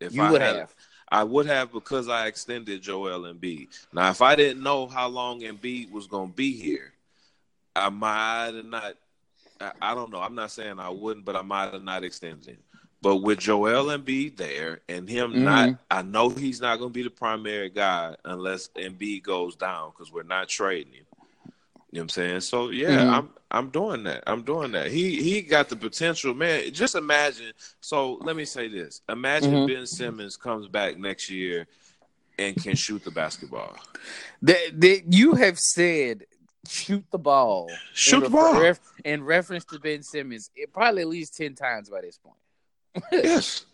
if 0.00 0.14
you 0.14 0.22
I 0.22 0.30
would 0.30 0.40
had, 0.40 0.56
have. 0.56 0.74
I 1.10 1.24
would 1.24 1.46
have 1.46 1.72
because 1.72 2.08
I 2.08 2.26
extended 2.26 2.82
Joel 2.82 3.20
Embiid. 3.32 3.68
Now, 3.92 4.10
if 4.10 4.22
I 4.22 4.36
didn't 4.36 4.62
know 4.62 4.86
how 4.86 5.08
long 5.08 5.40
Embiid 5.40 5.90
was 5.90 6.06
going 6.06 6.28
to 6.28 6.34
be 6.34 6.52
here, 6.52 6.92
I 7.74 7.88
might 7.88 8.52
have 8.54 8.64
not. 8.64 8.94
I, 9.60 9.94
don't 9.94 10.10
know. 10.10 10.20
I'm 10.20 10.34
not 10.34 10.50
saying 10.50 10.78
I 10.78 10.90
wouldn't, 10.90 11.24
but 11.24 11.36
I 11.36 11.42
might 11.42 11.72
have 11.72 11.82
not 11.82 12.04
extended 12.04 12.46
him. 12.46 12.58
But 13.02 13.16
with 13.16 13.38
Joel 13.40 13.86
Embiid 13.86 14.36
there 14.36 14.80
and 14.88 15.08
him 15.08 15.42
Mhm. 15.42 15.42
not, 15.42 15.80
I 15.90 16.02
know 16.02 16.30
he's 16.30 16.60
not 16.60 16.78
going 16.78 16.90
to 16.90 16.94
be 16.94 17.02
the 17.02 17.10
primary 17.10 17.70
guy 17.70 18.16
unless 18.24 18.68
Embiid 18.76 19.22
goes 19.22 19.56
down 19.56 19.90
because 19.90 20.12
we're 20.12 20.22
not 20.22 20.48
trading 20.48 20.92
him. 20.92 21.04
You 21.90 21.98
know 21.98 22.00
what 22.00 22.02
I'm 22.04 22.08
saying? 22.10 22.40
So 22.40 22.70
yeah, 22.70 23.04
Mhm. 23.04 23.08
I'm 23.08 23.30
I'm 23.50 23.70
doing 23.70 24.04
that. 24.04 24.24
I'm 24.26 24.42
doing 24.42 24.72
that. 24.72 24.90
He 24.90 25.22
he 25.22 25.42
got 25.42 25.68
the 25.68 25.76
potential, 25.76 26.34
man. 26.34 26.72
Just 26.72 26.94
imagine. 26.94 27.52
So 27.80 28.14
let 28.22 28.36
me 28.36 28.44
say 28.44 28.68
this: 28.68 29.00
Imagine 29.08 29.60
Mhm. 29.60 29.64
Ben 29.64 29.86
Simmons 29.86 30.36
comes 30.36 30.68
back 30.68 30.98
next 30.98 31.30
year 31.30 31.66
and 32.38 32.58
can 32.58 32.74
shoot 32.74 33.04
the 33.04 33.10
basketball. 33.10 33.76
That, 34.42 34.80
that 34.80 35.02
you 35.12 35.34
have 35.34 35.58
said 35.58 36.24
shoot 36.68 37.04
the 37.10 37.18
ball. 37.18 37.70
Shoot 37.94 38.24
the 38.24 38.30
ball. 38.30 38.60
ref- 38.60 38.80
in 39.04 39.24
reference 39.24 39.64
to 39.66 39.78
Ben 39.78 40.02
Simmons, 40.02 40.50
it 40.54 40.72
probably 40.72 41.02
at 41.02 41.08
least 41.08 41.36
ten 41.36 41.54
times 41.54 41.88
by 41.90 42.00
this 42.02 42.18
point. 42.18 43.04
yes. 43.12 43.64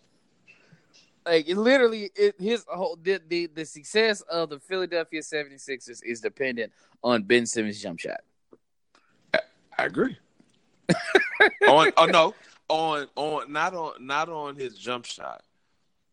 Like 1.25 1.49
it 1.49 1.57
literally, 1.57 2.11
it, 2.15 2.35
his 2.39 2.65
whole 2.67 2.97
the, 3.01 3.19
the 3.27 3.47
the 3.47 3.65
success 3.65 4.21
of 4.21 4.49
the 4.49 4.59
Philadelphia 4.59 5.21
76ers 5.21 6.01
is 6.03 6.21
dependent 6.21 6.71
on 7.03 7.23
Ben 7.23 7.45
Simmons' 7.47 7.81
jump 7.81 7.99
shot. 7.99 8.21
I 9.33 9.85
agree. 9.85 10.17
on 11.67 11.91
oh 11.97 12.05
no, 12.05 12.35
on 12.69 13.07
on 13.15 13.51
not 13.51 13.73
on 13.73 14.05
not 14.05 14.29
on 14.29 14.55
his 14.55 14.77
jump 14.77 15.05
shot, 15.05 15.41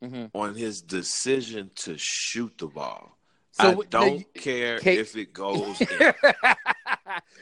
Mm-hmm. 0.02 0.36
on 0.36 0.54
his 0.56 0.80
decision 0.82 1.70
to 1.76 1.96
shoot 1.96 2.52
the 2.58 2.66
ball. 2.66 3.16
So 3.52 3.68
I 3.82 3.84
don't 3.88 4.34
care 4.34 4.78
if 4.82 5.16
it 5.16 5.32
goes 5.32 5.80
in. 5.80 6.12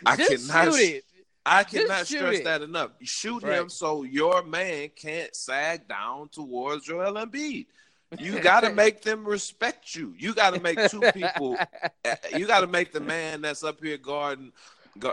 I 0.07 0.17
cannot. 0.17 0.75
I 1.47 1.65
cannot 1.65 2.07
stress 2.07 2.39
it. 2.39 2.45
that 2.45 2.63
enough. 2.63 2.91
Shoot 3.03 3.43
Right. 3.43 3.59
him 3.59 3.69
so 3.69 4.03
your 4.03 4.43
man 4.43 4.91
can't 4.95 5.35
sag 5.35 5.89
down 5.89 6.29
towards 6.29 6.85
Joel 6.87 7.15
Embiid. 7.15 7.67
You 8.19 8.41
got 8.43 8.61
to 8.61 8.71
make 8.73 9.03
them 9.03 9.25
respect 9.25 9.95
you. 9.95 10.15
You 10.19 10.35
got 10.35 10.55
to 10.55 10.61
make 10.61 10.79
two 10.91 11.01
people. 11.13 11.57
You 12.37 12.47
got 12.47 12.61
to 12.61 12.67
make 12.67 12.93
the 12.93 13.01
man 13.01 13.41
that's 13.41 13.63
up 13.65 13.83
here 13.83 13.97
guarding 13.97 14.53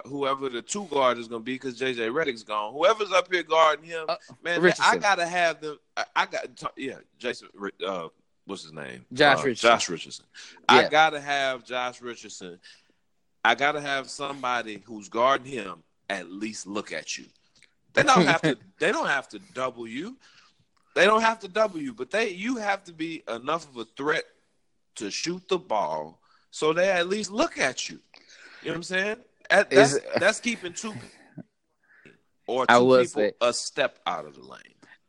whoever 0.05 0.49
the 0.49 0.61
two 0.61 0.85
guard 0.85 1.17
is 1.19 1.27
gonna 1.27 1.43
be 1.43 1.53
because 1.53 1.79
JJ 1.79 2.09
Redick's 2.11 2.41
gone. 2.43 2.73
Whoever's 2.73 3.11
up 3.11 3.31
here 3.31 3.43
guarding 3.43 3.85
him, 3.85 4.05
Uh, 4.09 4.15
man, 4.43 4.59
Richardson. 4.61 4.85
I 4.95 4.97
gotta 4.97 5.25
have 5.25 5.61
them. 5.61 5.77
I, 5.95 6.05
I 6.15 6.25
got 6.25 6.47
yeah, 6.75 6.95
Jason. 7.19 7.47
Uh, 7.85 8.07
what's 8.47 8.63
his 8.63 8.73
name? 8.73 9.05
Josh 9.13 9.39
Uh, 9.39 9.43
Richardson. 9.43 9.69
Josh 9.69 9.89
Richardson. 9.89 10.25
Yeah. 10.69 10.75
I 10.77 10.89
gotta 10.89 11.21
have 11.21 11.63
Josh 11.63 12.01
Richardson. 12.01 12.59
I 13.45 13.53
gotta 13.55 13.79
have 13.79 14.09
somebody 14.09 14.81
who's 14.85 15.07
guarding 15.09 15.51
him 15.51 15.83
at 16.09 16.31
least 16.31 16.65
look 16.65 16.91
at 16.91 17.17
you. 17.17 17.25
They 17.93 18.03
don't 18.03 18.25
have 18.25 18.41
to. 18.41 18.57
They 18.79 18.91
don't 18.91 19.07
have 19.07 19.27
to 19.29 19.39
double 19.53 19.87
you. 19.87 20.17
They 20.95 21.05
don't 21.05 21.21
have 21.21 21.39
to 21.41 21.47
double 21.47 21.79
you, 21.79 21.93
but 21.93 22.09
they 22.09 22.29
you 22.29 22.57
have 22.57 22.83
to 22.85 22.93
be 22.93 23.23
enough 23.27 23.67
of 23.69 23.77
a 23.77 23.85
threat 23.95 24.23
to 24.95 25.11
shoot 25.11 25.47
the 25.47 25.57
ball 25.59 26.19
so 26.51 26.73
they 26.73 26.89
at 26.89 27.07
least 27.07 27.29
look 27.31 27.57
at 27.59 27.87
you. 27.89 27.99
You 28.63 28.69
know 28.69 28.71
what 28.71 28.75
I'm 28.77 28.83
saying? 28.83 29.17
At- 29.49 29.69
That's, 29.69 29.93
Is- 29.93 30.01
that's 30.19 30.39
keeping 30.39 30.73
two 30.73 30.93
or 32.47 32.65
I 32.69 32.79
two 32.79 32.85
will 32.85 32.99
people 33.03 33.21
say- 33.21 33.33
a 33.41 33.53
step 33.53 33.99
out 34.05 34.25
of 34.25 34.35
the 34.35 34.41
lane. 34.41 34.61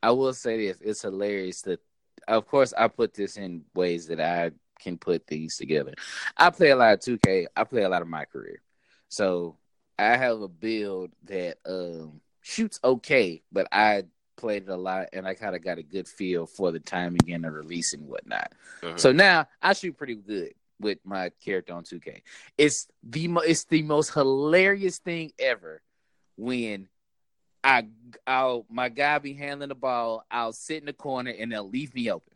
I 0.02 0.10
will 0.12 0.32
say 0.34 0.66
this: 0.66 0.80
it's 0.80 1.02
hilarious 1.02 1.62
that, 1.62 1.80
of 2.36 2.46
course, 2.46 2.72
I 2.76 2.88
put 2.88 3.14
this 3.14 3.36
in 3.36 3.64
ways 3.74 4.06
that 4.08 4.20
I 4.20 4.52
can 4.80 4.96
put 4.98 5.26
these 5.26 5.56
together. 5.56 5.94
I 6.36 6.50
play 6.50 6.70
a 6.70 6.76
lot 6.76 6.94
of 6.94 7.00
2K. 7.00 7.46
I 7.56 7.64
play 7.64 7.82
a 7.82 7.88
lot 7.88 8.02
of 8.02 8.08
my 8.08 8.24
career, 8.24 8.60
so 9.08 9.56
I 9.98 10.16
have 10.16 10.40
a 10.40 10.48
build 10.48 11.10
that 11.24 11.58
um, 11.66 12.20
shoots 12.42 12.78
okay, 12.84 13.42
but 13.50 13.66
I 13.72 14.04
played 14.36 14.64
it 14.64 14.68
a 14.68 14.76
lot, 14.76 15.08
and 15.12 15.26
I 15.26 15.34
kind 15.34 15.56
of 15.56 15.64
got 15.64 15.78
a 15.78 15.82
good 15.82 16.06
feel 16.06 16.46
for 16.46 16.70
the 16.70 16.80
timing 16.80 17.32
and 17.32 17.44
the 17.44 17.50
release 17.50 17.92
and 17.92 18.06
whatnot. 18.06 18.52
Uh-huh. 18.82 18.96
So 18.96 19.12
now 19.12 19.48
I 19.60 19.72
shoot 19.72 19.96
pretty 19.96 20.14
good 20.14 20.54
with 20.80 20.98
my 21.04 21.30
character 21.44 21.74
on 21.74 21.82
2K. 21.82 22.22
It's 22.56 22.86
the 23.02 23.28
mo- 23.28 23.40
it's 23.40 23.64
the 23.64 23.82
most 23.82 24.14
hilarious 24.14 24.98
thing 24.98 25.32
ever 25.38 25.82
when 26.36 26.88
I 27.62 27.86
I'll 28.26 28.66
my 28.70 28.88
guy 28.88 29.18
be 29.18 29.34
handling 29.34 29.68
the 29.68 29.74
ball, 29.74 30.24
I'll 30.30 30.52
sit 30.52 30.78
in 30.78 30.86
the 30.86 30.92
corner 30.92 31.32
and 31.36 31.52
they'll 31.52 31.68
leave 31.68 31.94
me 31.94 32.10
open. 32.10 32.34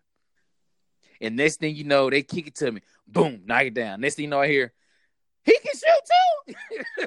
And 1.21 1.37
next 1.37 1.61
thing 1.61 1.77
you 1.77 1.85
know, 1.85 2.11
they 2.11 2.23
kick 2.23 2.49
it 2.49 2.57
to 2.57 2.73
me. 2.73 2.81
Boom, 3.07 3.43
knock 3.47 3.65
it 3.65 3.75
down. 3.75 4.01
Next 4.01 4.17
thing 4.17 4.25
you 4.25 4.31
know, 4.31 4.41
I 4.41 4.49
hear 4.49 4.73
he 5.45 5.59
can 5.59 5.73
shoot 5.73 6.55
too. 6.55 6.55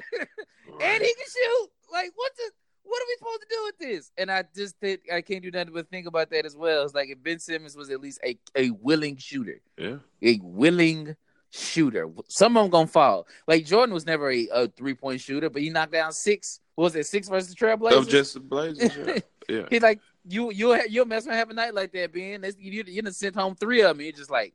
and 0.80 1.02
he 1.02 1.14
can 1.14 1.26
shoot. 1.26 1.68
Like 1.92 2.12
what 2.14 2.32
the 2.36 2.50
what 2.86 3.02
are 3.02 3.06
we 3.08 3.16
supposed 3.18 3.40
to 3.40 3.46
do 3.50 3.62
with 3.64 3.78
this? 3.78 4.12
And 4.16 4.30
I 4.30 4.44
just 4.54 4.76
think 4.78 5.00
I 5.12 5.20
can't 5.20 5.42
do 5.42 5.50
nothing 5.50 5.74
but 5.74 5.90
think 5.90 6.06
about 6.06 6.30
that 6.30 6.46
as 6.46 6.56
well. 6.56 6.84
It's 6.84 6.94
like 6.94 7.08
if 7.10 7.22
Ben 7.22 7.38
Simmons 7.38 7.76
was 7.76 7.90
at 7.90 8.00
least 8.00 8.20
a, 8.24 8.38
a 8.54 8.70
willing 8.70 9.16
shooter, 9.16 9.60
yeah. 9.76 9.96
a 10.22 10.40
willing 10.42 11.16
shooter, 11.56 12.08
some 12.28 12.56
of 12.56 12.64
them 12.64 12.70
gonna 12.70 12.86
fall. 12.86 13.26
Like 13.46 13.64
Jordan 13.64 13.94
was 13.94 14.06
never 14.06 14.30
a, 14.30 14.48
a 14.52 14.68
three 14.68 14.94
point 14.94 15.20
shooter, 15.20 15.50
but 15.50 15.62
he 15.62 15.70
knocked 15.70 15.92
down 15.92 16.12
six. 16.12 16.60
What 16.74 16.84
was 16.84 16.96
it 16.96 17.06
six 17.06 17.28
versus 17.28 17.54
the 17.54 17.56
Trailblazers? 17.56 17.98
Of 17.98 18.08
just 18.08 18.34
the 18.34 18.40
Blazers. 18.40 18.92
Yeah. 18.96 19.18
yeah. 19.48 19.66
He's 19.70 19.82
like 19.82 20.00
you 20.28 20.50
you 20.52 20.80
you'll 20.88 21.06
mess 21.06 21.26
around 21.26 21.36
have 21.36 21.50
a 21.50 21.54
night 21.54 21.74
like 21.74 21.92
that, 21.92 22.12
Ben. 22.12 22.40
That's, 22.42 22.56
you 22.58 22.84
you 22.86 23.02
done 23.02 23.12
sent 23.12 23.34
home 23.34 23.54
three 23.54 23.82
of 23.82 23.96
them. 23.96 24.04
You're 24.04 24.12
just 24.12 24.30
like, 24.30 24.54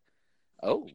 oh, 0.61 0.87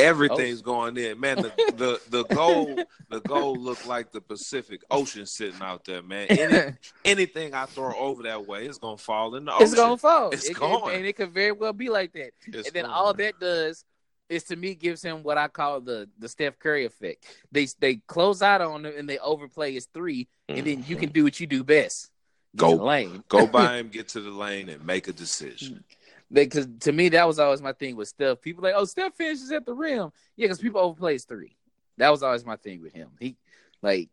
Everything's 0.00 0.60
oh. 0.60 0.64
going 0.64 0.96
in, 0.96 1.20
man. 1.20 1.36
The 1.36 1.52
the 1.76 2.00
the 2.08 2.24
goal 2.34 2.78
the 3.10 3.20
goal 3.20 3.54
looked 3.56 3.86
like 3.86 4.12
the 4.12 4.20
Pacific 4.20 4.82
Ocean 4.90 5.26
sitting 5.26 5.60
out 5.60 5.84
there, 5.84 6.02
man. 6.02 6.26
Any, 6.30 6.74
anything 7.04 7.54
I 7.54 7.66
throw 7.66 7.94
over 7.94 8.22
that 8.24 8.46
way 8.46 8.66
it's 8.66 8.78
gonna 8.78 8.96
fall 8.96 9.34
in 9.34 9.44
the 9.44 9.52
ocean. 9.52 9.66
it's 9.66 9.74
gonna 9.74 9.96
fall. 9.96 10.30
It's 10.30 10.48
It- 10.48 10.56
it- 10.56 10.94
and 10.94 11.06
it 11.06 11.16
could 11.16 11.30
very 11.30 11.52
well 11.52 11.72
be 11.72 11.90
like 11.90 12.12
that. 12.14 12.32
It's 12.46 12.68
and 12.68 12.74
then 12.74 12.84
gone. 12.84 12.92
all 12.92 13.14
that 13.14 13.38
does 13.40 13.84
is 14.30 14.44
to 14.44 14.56
me 14.56 14.74
gives 14.74 15.02
him 15.02 15.22
what 15.22 15.36
I 15.36 15.48
call 15.48 15.80
the 15.80 16.08
the 16.18 16.28
Steph 16.28 16.58
Curry 16.58 16.86
effect. 16.86 17.26
They 17.52 17.66
they 17.80 17.96
close 17.96 18.40
out 18.40 18.60
on 18.60 18.86
him 18.86 18.94
and 18.96 19.08
they 19.08 19.18
overplay 19.18 19.72
his 19.72 19.86
three, 19.86 20.28
and 20.48 20.66
then 20.66 20.84
you 20.86 20.96
can 20.96 21.08
mm-hmm. 21.08 21.12
do 21.12 21.24
what 21.24 21.40
you 21.40 21.46
do 21.46 21.64
best. 21.64 22.10
Get 22.56 22.60
Go- 22.60 22.76
lane. 22.76 23.24
Go 23.28 23.46
by 23.58 23.78
him, 23.78 23.88
get 23.88 24.08
to 24.08 24.20
the 24.20 24.30
lane, 24.30 24.68
and 24.68 24.84
make 24.86 25.08
a 25.08 25.12
decision. 25.12 25.84
Because 26.32 26.68
to 26.80 26.92
me, 26.92 27.08
that 27.10 27.26
was 27.26 27.40
always 27.40 27.60
my 27.60 27.72
thing 27.72 27.96
with 27.96 28.06
Steph. 28.06 28.40
People 28.40 28.62
like, 28.62 28.74
oh, 28.76 28.84
Steph 28.84 29.16
finishes 29.16 29.50
at 29.50 29.66
the 29.66 29.74
rim. 29.74 30.12
Yeah, 30.36 30.44
because 30.44 30.60
people 30.60 30.80
overplay 30.80 31.14
his 31.14 31.24
three. 31.24 31.56
That 31.98 32.10
was 32.10 32.22
always 32.22 32.46
my 32.46 32.56
thing 32.56 32.80
with 32.80 32.92
him. 32.92 33.08
He 33.18 33.36
like, 33.82 34.08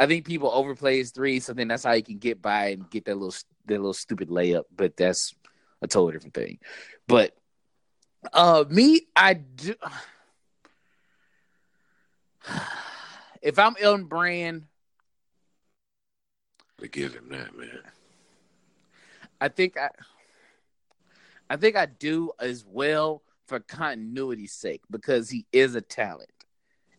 I 0.00 0.06
think 0.06 0.24
people 0.24 0.50
overplay 0.50 0.98
his 0.98 1.10
three, 1.10 1.40
so 1.40 1.52
then 1.52 1.68
that's 1.68 1.84
how 1.84 1.94
he 1.94 2.02
can 2.02 2.18
get 2.18 2.40
by 2.40 2.68
and 2.68 2.88
get 2.88 3.04
that 3.04 3.16
little 3.16 3.34
that 3.66 3.76
little 3.76 3.92
stupid 3.92 4.28
layup. 4.28 4.64
But 4.74 4.96
that's 4.96 5.34
a 5.82 5.86
totally 5.86 6.14
different 6.14 6.34
thing. 6.34 6.58
But 7.06 7.37
uh, 8.32 8.64
me, 8.68 9.02
I 9.14 9.34
do. 9.34 9.74
If 13.40 13.56
I'm 13.56 13.76
Elton 13.80 14.06
Brand, 14.06 14.64
To 16.80 16.88
give 16.88 17.14
him 17.14 17.28
that, 17.28 17.56
man. 17.56 17.78
I 19.40 19.46
think 19.46 19.78
I 19.78 19.90
I 21.48 21.56
think 21.56 21.76
I 21.76 21.86
do 21.86 22.32
as 22.40 22.64
well 22.66 23.22
for 23.46 23.60
continuity's 23.60 24.52
sake 24.52 24.82
because 24.90 25.30
he 25.30 25.46
is 25.52 25.76
a 25.76 25.80
talent. 25.80 26.30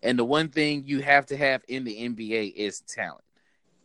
And 0.02 0.18
the 0.18 0.24
one 0.26 0.50
thing 0.50 0.84
you 0.86 1.02
have 1.02 1.26
to 1.28 1.38
have 1.38 1.62
in 1.68 1.84
the 1.84 2.08
NBA 2.08 2.54
is 2.56 2.82
talent. 2.82 3.24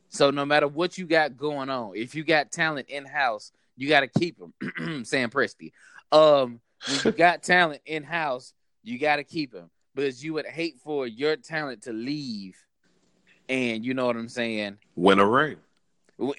So 0.09 0.31
no 0.31 0.47
matter 0.47 0.69
what 0.69 0.97
you 0.97 1.07
got 1.07 1.37
going 1.37 1.69
on, 1.69 1.97
if 1.97 2.15
you 2.15 2.25
got 2.25 2.53
talent 2.53 2.89
in 2.89 3.05
house, 3.05 3.53
you 3.77 3.89
got 3.89 4.01
to 4.01 4.07
keep 4.07 4.39
him. 4.39 5.05
Sam 5.05 5.29
Presti. 5.29 5.73
Um, 6.13 6.61
when 6.87 7.01
you 7.05 7.13
got 7.13 7.43
talent 7.43 7.83
in 7.87 8.03
house, 8.03 8.53
you 8.83 8.99
got 8.99 9.17
to 9.17 9.25
keep 9.25 9.55
him 9.55 9.71
because 9.95 10.23
you 10.23 10.35
would 10.35 10.47
hate 10.47 10.79
for 10.81 11.07
your 11.07 11.37
talent 11.37 11.83
to 11.83 11.93
leave. 11.93 12.57
And 13.49 13.85
you 13.85 13.95
know 13.95 14.07
what 14.07 14.17
I'm 14.17 14.29
saying? 14.29 14.79
Win 14.97 15.19
a 15.19 15.27
ring. 15.27 15.57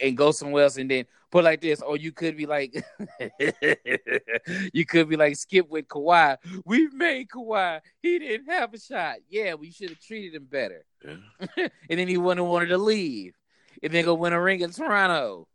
and 0.01 0.17
go 0.17 0.31
somewhere 0.31 0.63
else 0.63 0.77
and 0.77 0.89
then 0.89 1.05
put 1.31 1.43
like 1.43 1.61
this, 1.61 1.81
or 1.81 1.97
you 1.97 2.11
could 2.11 2.37
be 2.37 2.45
like, 2.45 2.73
you 4.73 4.85
could 4.85 5.09
be 5.09 5.17
like 5.17 5.35
Skip 5.35 5.69
with 5.69 5.87
Kawhi. 5.87 6.37
We've 6.65 6.93
made 6.93 7.27
Kawhi. 7.29 7.81
He 8.01 8.19
didn't 8.19 8.49
have 8.49 8.73
a 8.73 8.79
shot. 8.79 9.17
Yeah, 9.29 9.55
we 9.55 9.71
should 9.71 9.89
have 9.89 9.99
treated 9.99 10.35
him 10.35 10.45
better. 10.45 10.85
Yeah. 11.03 11.17
and 11.89 11.99
then 11.99 12.07
he 12.07 12.17
wouldn't 12.17 12.39
have 12.39 12.49
wanted 12.49 12.67
to 12.67 12.77
leave, 12.77 13.35
and 13.83 13.91
then 13.91 14.05
go 14.05 14.13
win 14.13 14.33
a 14.33 14.41
ring 14.41 14.61
in 14.61 14.71
Toronto. 14.71 15.47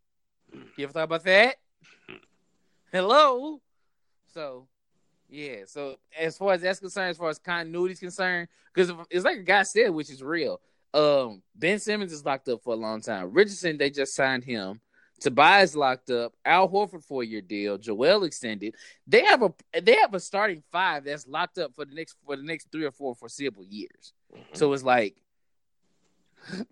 You 0.76 0.84
ever 0.84 0.92
thought 0.92 1.04
about 1.04 1.24
that? 1.24 1.56
Mm. 2.10 2.18
Hello. 2.92 3.60
So, 4.32 4.66
yeah. 5.28 5.64
So 5.66 5.96
as 6.18 6.36
far 6.36 6.54
as 6.54 6.62
that's 6.62 6.80
concerned, 6.80 7.10
as 7.10 7.16
far 7.16 7.28
as 7.28 7.38
continuity 7.38 7.92
is 7.92 8.00
concerned, 8.00 8.48
because 8.72 8.92
it's 9.10 9.24
like 9.24 9.38
a 9.38 9.42
guy 9.42 9.62
said, 9.62 9.90
which 9.90 10.10
is 10.10 10.22
real. 10.22 10.60
Um, 10.92 11.42
Ben 11.54 11.78
Simmons 11.78 12.12
is 12.12 12.24
locked 12.24 12.48
up 12.48 12.62
for 12.62 12.74
a 12.74 12.76
long 12.76 13.00
time. 13.00 13.32
Richardson, 13.32 13.78
they 13.78 13.90
just 13.90 14.14
signed 14.14 14.44
him. 14.44 14.80
Tobias 15.20 15.76
locked 15.76 16.10
up. 16.10 16.32
Al 16.44 16.68
Horford 16.68 17.04
four 17.04 17.22
year 17.22 17.42
deal. 17.42 17.76
Joel 17.78 18.24
extended. 18.24 18.74
They 19.06 19.24
have 19.24 19.42
a 19.42 19.52
they 19.80 19.96
have 19.96 20.14
a 20.14 20.20
starting 20.20 20.62
five 20.72 21.04
that's 21.04 21.28
locked 21.28 21.58
up 21.58 21.74
for 21.74 21.84
the 21.84 21.94
next 21.94 22.16
for 22.24 22.36
the 22.36 22.42
next 22.42 22.72
three 22.72 22.86
or 22.86 22.90
four 22.90 23.14
foreseeable 23.14 23.64
years. 23.64 24.14
So 24.54 24.72
it's 24.72 24.82
like, 24.82 25.16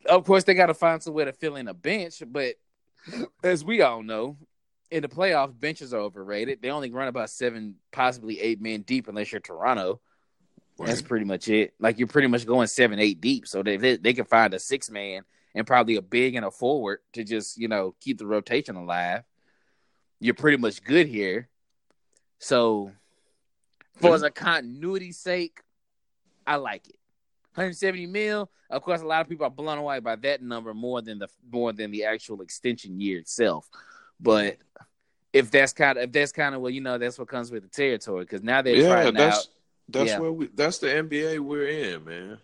of 0.09 0.25
course, 0.25 0.45
they 0.45 0.55
got 0.55 0.67
to 0.67 0.75
find 0.75 1.03
some 1.03 1.15
way 1.15 1.27
to 1.27 1.33
fill 1.33 1.57
in 1.57 1.69
a 1.69 1.75
bench. 1.75 2.23
But 2.27 2.55
as 3.43 3.65
we 3.65 3.83
all 3.83 4.03
know, 4.03 4.37
in 4.91 5.03
the 5.03 5.09
playoffs, 5.09 5.59
benches 5.59 5.93
are 5.93 6.01
overrated. 6.01 6.63
They 6.63 6.71
only 6.71 6.91
run 6.91 7.09
about 7.09 7.31
seven, 7.31 7.77
possibly 7.93 8.41
eight 8.41 8.61
men 8.61 8.83
deep, 8.83 9.09
unless 9.09 9.33
you're 9.33 9.41
Toronto. 9.41 10.01
That's 10.79 11.03
pretty 11.03 11.25
much 11.25 11.49
it. 11.49 11.75
Like 11.81 11.99
you're 11.99 12.09
pretty 12.09 12.29
much 12.29 12.47
going 12.47 12.69
seven, 12.69 13.01
eight 13.01 13.21
deep. 13.21 13.49
So 13.49 13.63
they 13.63 13.77
they, 13.77 13.97
they 13.97 14.13
can 14.13 14.25
find 14.25 14.55
a 14.55 14.59
six 14.59 14.91
man 14.91 15.23
and 15.55 15.67
probably 15.67 15.97
a 15.97 16.03
big 16.03 16.37
and 16.37 16.47
a 16.47 16.51
forward 16.51 17.01
to 17.15 17.25
just 17.25 17.59
you 17.59 17.69
know 17.69 17.95
keep 18.01 18.19
the 18.19 18.27
rotation 18.27 18.77
alive. 18.77 19.25
You're 20.21 20.35
pretty 20.35 20.57
much 20.57 20.83
good 20.83 21.09
here. 21.09 21.49
So, 22.39 22.93
for 23.95 24.15
as 24.15 24.23
a 24.23 24.31
continuity 24.31 25.13
sake, 25.13 25.61
I 26.47 26.57
like 26.57 26.89
it. 26.89 26.99
170 27.55 28.07
mil. 28.07 28.51
Of 28.71 28.83
course, 28.83 29.01
a 29.01 29.07
lot 29.07 29.21
of 29.21 29.29
people 29.29 29.47
are 29.47 29.51
blown 29.51 29.79
away 29.79 29.99
by 29.99 30.15
that 30.17 30.43
number 30.43 30.75
more 30.75 31.03
than 31.03 31.19
the 31.19 31.29
more 31.51 31.73
than 31.73 31.91
the 31.91 32.05
actual 32.05 32.41
extension 32.43 33.01
year 33.01 33.19
itself. 33.19 33.69
But 34.21 34.57
if 35.33 35.51
that's 35.51 35.73
kind 35.73 35.99
of 35.99 36.05
if 36.05 36.13
that's 36.13 36.33
kind 36.33 36.55
of 36.55 36.61
well, 36.61 36.71
you 36.71 36.81
know, 36.81 36.99
that's 36.99 37.19
what 37.19 37.29
comes 37.29 37.51
with 37.51 37.63
the 37.63 37.69
territory 37.69 38.25
because 38.25 38.43
now 38.43 38.63
they're 38.63 38.77
Yeah, 38.77 38.89
trying 38.89 39.15
that's 39.15 39.39
out. 39.39 39.47
that's 39.89 40.11
Yeah. 40.11 40.19
where 40.21 40.33
we 40.33 40.47
that's 40.49 40.79
the 40.79 40.89
NBA 40.89 41.39
we're 41.41 41.67
in, 41.69 42.05
man. 42.05 42.39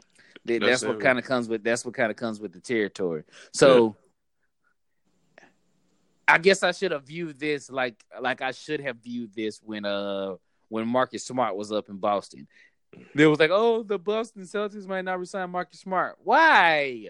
That- 0.46 0.60
That's 0.60 0.82
that's 0.82 0.84
what 0.84 1.00
kind 1.00 1.18
of 1.18 1.24
comes 1.24 1.48
with 1.48 1.64
that's 1.64 1.84
what 1.84 1.94
kind 1.94 2.10
of 2.10 2.16
comes 2.16 2.38
with 2.38 2.52
the 2.52 2.60
territory. 2.60 3.24
So 3.52 3.96
I 6.26 6.38
guess 6.38 6.62
I 6.62 6.72
should 6.72 6.92
have 6.92 7.04
viewed 7.04 7.38
this 7.38 7.70
like 7.70 8.02
like 8.20 8.40
I 8.40 8.50
should 8.52 8.80
have 8.80 8.96
viewed 8.98 9.34
this 9.34 9.60
when 9.62 9.84
uh 9.84 10.36
when 10.68 10.86
Marcus 10.88 11.24
Smart 11.24 11.56
was 11.56 11.70
up 11.72 11.88
in 11.88 11.96
Boston. 11.98 12.46
They 13.14 13.26
was 13.26 13.38
like, 13.40 13.50
oh, 13.52 13.82
the 13.82 13.98
Boston 13.98 14.42
Celtics 14.42 14.86
might 14.86 15.04
not 15.04 15.18
resign 15.18 15.50
Marcus 15.50 15.80
Smart. 15.80 16.16
Why? 16.22 17.08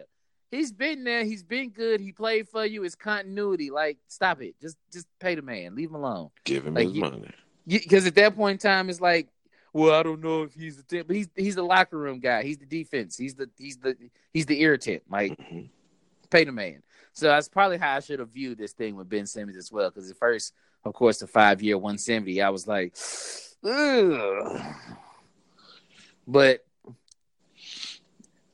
He's 0.54 0.72
been 0.72 1.04
there. 1.04 1.24
He's 1.24 1.42
been 1.42 1.70
good. 1.70 2.00
He 2.00 2.12
played 2.12 2.48
for 2.48 2.64
you. 2.64 2.84
It's 2.84 2.94
continuity. 2.94 3.70
Like, 3.70 3.98
stop 4.08 4.40
it. 4.42 4.54
Just 4.60 4.76
just 4.92 5.06
pay 5.18 5.34
the 5.34 5.42
man. 5.42 5.74
Leave 5.74 5.88
him 5.90 5.96
alone 5.96 6.30
Give 6.44 6.66
him 6.66 6.74
Like 6.74 6.86
his 6.86 6.94
you- 6.96 7.00
money. 7.02 7.30
because 7.66 8.06
at 8.06 8.14
that 8.14 8.36
point 8.36 8.62
in 8.64 8.70
time, 8.70 8.88
it's 8.90 9.00
like 9.00 9.28
well, 9.72 9.92
I 9.98 10.04
don't 10.04 10.20
know 10.22 10.42
if 10.44 10.54
he's 10.54 10.76
the 10.82 11.02
but 11.02 11.16
he's 11.16 11.28
he's 11.34 11.56
the 11.56 11.62
locker 11.64 11.98
room 11.98 12.20
guy. 12.20 12.42
He's 12.44 12.58
the 12.58 12.66
defense. 12.66 13.16
He's 13.16 13.34
the 13.34 13.50
he's 13.58 13.76
the 13.78 13.96
he's 14.32 14.46
the 14.46 14.60
irritant. 14.62 15.02
Like 15.10 15.36
Mhm. 15.38 15.68
pay 16.30 16.44
the 16.44 16.52
man. 16.52 16.82
So 17.12 17.26
that's 17.26 17.48
probably 17.48 17.78
how 17.78 17.96
I 17.96 18.00
should 18.00 18.18
have 18.20 18.30
viewed 18.30 18.58
this 18.58 18.72
thing 18.72 18.94
with 18.96 19.08
Ben 19.08 19.26
Simmons 19.26 19.56
as 19.56 19.70
well. 19.72 19.90
Because 19.90 20.10
at 20.10 20.16
first, 20.16 20.52
of 20.84 20.94
course, 20.94 21.18
the 21.18 21.26
five 21.26 21.62
year 21.62 21.76
one 21.78 21.98
seventy, 21.98 22.40
I 22.42 22.50
was 22.50 22.66
like, 22.68 22.96
Ugh. 23.64 24.62
but 26.26 26.64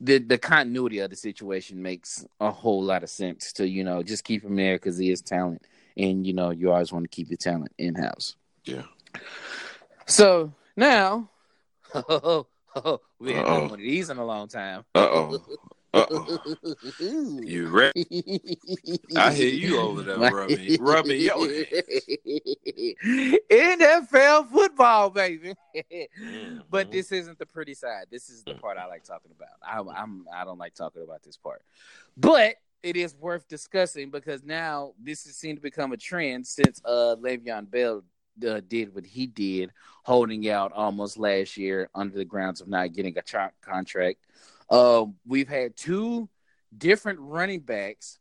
the 0.01 0.17
the 0.17 0.37
continuity 0.37 0.99
of 0.99 1.09
the 1.11 1.15
situation 1.15 1.81
makes 1.81 2.25
a 2.39 2.51
whole 2.51 2.83
lot 2.83 3.03
of 3.03 3.09
sense 3.09 3.53
to 3.53 3.67
you 3.67 3.83
know 3.83 4.01
just 4.03 4.23
keep 4.23 4.43
him 4.43 4.55
there 4.55 4.75
because 4.75 4.97
he 4.97 5.11
is 5.11 5.21
talent, 5.21 5.63
and 5.95 6.25
you 6.25 6.33
know 6.33 6.49
you 6.49 6.71
always 6.71 6.91
want 6.91 7.03
to 7.05 7.09
keep 7.09 7.29
your 7.29 7.37
talent 7.37 7.71
in 7.77 7.95
house. 7.95 8.35
Yeah. 8.65 8.83
So 10.07 10.53
now, 10.75 11.29
we 11.93 12.01
haven't 12.01 12.45
Uh-oh. 12.75 13.03
done 13.19 13.61
one 13.69 13.71
of 13.73 13.77
these 13.79 14.09
in 14.09 14.17
a 14.17 14.25
long 14.25 14.47
time. 14.47 14.83
Uh 14.95 14.99
oh. 14.99 15.41
You 15.93 17.67
ready? 17.69 18.57
I 19.17 19.33
hear 19.33 19.49
you 19.49 19.79
over 19.79 20.01
there 20.03 20.17
rubbing- 20.17 20.81
rubbing 20.81 21.21
your 21.21 21.35
NFL 23.51 24.49
football, 24.49 25.09
baby. 25.09 25.53
but 26.69 26.87
Mhm. 26.87 26.91
this 26.91 27.11
isn't 27.11 27.37
the 27.39 27.45
pretty 27.45 27.73
side. 27.73 28.05
This 28.09 28.29
is 28.29 28.43
the 28.43 28.55
part 28.55 28.77
I 28.77 28.85
like 28.85 29.03
talking 29.03 29.31
about. 29.31 29.49
I, 29.61 29.79
I'm 30.01 30.25
I 30.33 30.45
don't 30.45 30.57
like 30.57 30.75
talking 30.75 31.03
about 31.03 31.23
this 31.23 31.37
part, 31.37 31.63
but 32.15 32.55
it 32.83 32.95
is 32.95 33.13
worth 33.15 33.47
discussing 33.47 34.09
because 34.09 34.43
now 34.43 34.93
this 34.99 35.25
has 35.25 35.35
seemed 35.35 35.57
to 35.57 35.61
become 35.61 35.91
a 35.91 35.97
trend 35.97 36.47
since 36.47 36.81
uh 36.85 37.15
Le'Veon 37.19 37.69
Bell 37.69 38.03
uh, 38.47 38.61
did 38.67 38.95
what 38.95 39.05
he 39.05 39.27
did, 39.27 39.71
holding 40.03 40.49
out 40.49 40.71
almost 40.71 41.17
last 41.17 41.57
year 41.57 41.89
under 41.93 42.17
the 42.17 42.25
grounds 42.25 42.61
of 42.61 42.67
not 42.69 42.93
getting 42.93 43.17
a 43.17 43.21
tra- 43.21 43.51
contract. 43.61 44.19
Um, 44.71 45.15
we've 45.27 45.49
had 45.49 45.75
two 45.75 46.29
different 46.75 47.19
running 47.19 47.59
backs. 47.59 48.17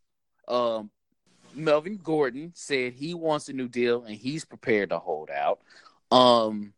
Um, 0.49 0.91
Melvin 1.55 1.99
Gordon 2.03 2.53
said 2.55 2.93
he 2.93 3.15
wants 3.15 3.49
a 3.49 3.53
new 3.53 3.69
deal 3.69 4.05
and 4.05 4.17
he's 4.17 4.45
prepared 4.45 4.91
to 4.91 4.99
hold 4.99 5.31
out. 5.31 5.61
Um, 6.11 6.73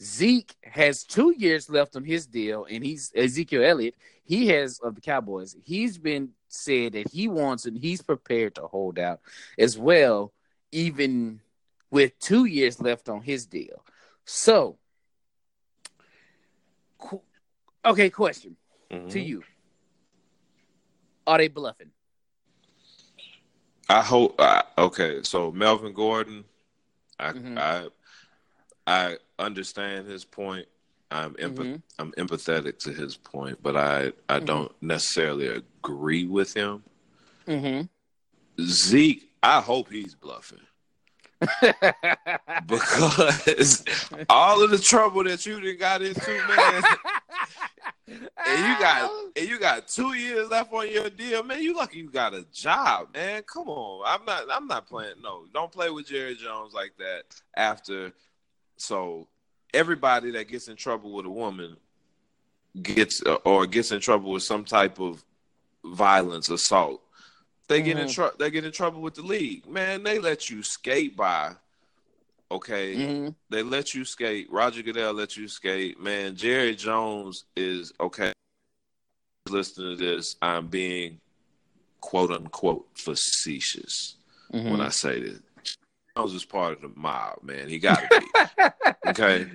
Zeke 0.00 0.54
has 0.62 1.02
two 1.02 1.34
years 1.36 1.68
left 1.68 1.96
on 1.96 2.04
his 2.04 2.26
deal, 2.26 2.66
and 2.68 2.84
he's 2.84 3.12
Ezekiel 3.14 3.64
Elliott. 3.64 3.94
He 4.24 4.48
has 4.48 4.80
of 4.80 4.94
the 4.94 5.00
Cowboys. 5.00 5.56
He's 5.64 5.98
been 5.98 6.30
said 6.48 6.92
that 6.92 7.08
he 7.10 7.28
wants 7.28 7.66
and 7.66 7.76
he's 7.76 8.02
prepared 8.02 8.54
to 8.56 8.62
hold 8.62 8.98
out 8.98 9.20
as 9.58 9.78
well, 9.78 10.32
even 10.72 11.40
with 11.90 12.18
two 12.18 12.44
years 12.44 12.80
left 12.80 13.08
on 13.08 13.22
his 13.22 13.46
deal. 13.46 13.84
So, 14.24 14.78
okay, 17.84 18.10
question 18.10 18.56
Mhm. 18.90 19.10
to 19.10 19.20
you: 19.20 19.42
Are 21.26 21.38
they 21.38 21.48
bluffing? 21.48 21.90
I 23.88 24.02
hope. 24.02 24.40
Uh, 24.40 24.62
okay, 24.78 25.22
so 25.22 25.52
Melvin 25.52 25.92
Gordon, 25.92 26.44
I 27.18 27.32
Mhm. 27.32 27.58
I 27.58 27.88
I 28.86 29.18
understand 29.38 30.06
his 30.06 30.24
point. 30.24 30.68
I'm 31.10 31.34
empath- 31.34 31.74
Mhm. 31.76 31.82
I'm 31.98 32.12
empathetic 32.12 32.78
to 32.80 32.92
his 32.92 33.16
point, 33.16 33.62
but 33.62 33.76
I 33.76 34.12
I 34.28 34.40
Mhm. 34.40 34.46
don't 34.46 34.82
necessarily 34.82 35.46
agree 35.48 36.26
with 36.26 36.54
him. 36.54 36.82
Mm-hmm. 37.46 38.62
Zeke, 38.64 39.30
I 39.42 39.60
hope 39.60 39.90
he's 39.90 40.14
bluffing 40.14 40.66
because 42.66 43.84
all 44.30 44.62
of 44.62 44.70
the 44.70 44.78
trouble 44.78 45.24
that 45.24 45.44
you 45.44 45.74
got 45.76 46.02
into, 46.02 46.30
man. 46.48 46.84
And 48.06 48.18
you 48.58 48.78
got 48.78 49.10
and 49.36 49.48
you 49.48 49.58
got 49.58 49.88
two 49.88 50.12
years 50.14 50.50
left 50.50 50.72
on 50.72 50.90
your 50.90 51.08
deal, 51.08 51.42
man. 51.42 51.62
You 51.62 51.74
lucky 51.74 51.98
you 51.98 52.10
got 52.10 52.34
a 52.34 52.44
job, 52.52 53.08
man. 53.14 53.42
Come 53.44 53.68
on, 53.68 54.04
I'm 54.06 54.24
not 54.26 54.44
I'm 54.50 54.66
not 54.66 54.86
playing. 54.86 55.14
No, 55.22 55.44
don't 55.54 55.72
play 55.72 55.90
with 55.90 56.06
Jerry 56.06 56.34
Jones 56.34 56.74
like 56.74 56.92
that. 56.98 57.22
After, 57.56 58.12
so 58.76 59.26
everybody 59.72 60.30
that 60.32 60.48
gets 60.48 60.68
in 60.68 60.76
trouble 60.76 61.12
with 61.12 61.24
a 61.26 61.30
woman 61.30 61.76
gets 62.82 63.22
uh, 63.24 63.36
or 63.44 63.66
gets 63.66 63.90
in 63.90 64.00
trouble 64.00 64.32
with 64.32 64.42
some 64.42 64.64
type 64.64 65.00
of 65.00 65.24
violence, 65.84 66.50
assault. 66.50 67.00
They 67.68 67.80
get 67.80 67.98
in 67.98 68.08
Mhm. 68.08 68.14
trouble. 68.14 68.36
They 68.38 68.50
get 68.50 68.64
in 68.66 68.72
trouble 68.72 69.00
with 69.00 69.14
the 69.14 69.22
league, 69.22 69.66
man. 69.66 70.02
They 70.02 70.18
let 70.18 70.50
you 70.50 70.62
skate 70.62 71.16
by. 71.16 71.54
Okay, 72.50 72.94
hmm 72.94 73.28
they 73.50 73.62
let 73.62 73.94
you 73.94 74.04
skate. 74.04 74.50
Roger 74.50 74.82
Goodell 74.82 75.12
let 75.12 75.36
you 75.36 75.48
skate. 75.48 76.00
Man, 76.00 76.34
Jerry 76.34 76.74
Jones 76.74 77.44
is 77.56 77.92
okay. 78.00 78.32
Listening 79.48 79.96
to 79.96 80.04
this, 80.04 80.36
I'm 80.40 80.66
being 80.68 81.20
quote 82.00 82.30
unquote 82.30 82.86
facetious 82.94 84.16
Mm-hmm. 84.52 84.70
when 84.70 84.80
I 84.80 84.88
say 84.90 85.20
this. 85.20 85.40
Jones 86.16 86.32
is 86.32 86.44
part 86.44 86.74
of 86.74 86.82
the 86.82 86.92
mob, 87.00 87.38
man. 87.42 87.68
He 87.68 87.78
got 87.78 88.00
to 88.10 88.20
be. 88.20 88.26
Okay. 89.06 89.46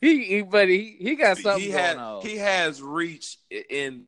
he, 0.00 0.24
he, 0.24 0.42
but 0.42 0.68
he, 0.68 0.96
he 1.00 1.14
got 1.14 1.38
something 1.38 1.62
he 1.62 1.68
going 1.68 1.80
had 1.80 1.96
on. 1.96 2.26
he 2.26 2.36
has 2.36 2.82
reached 2.82 3.38
in 3.70 4.06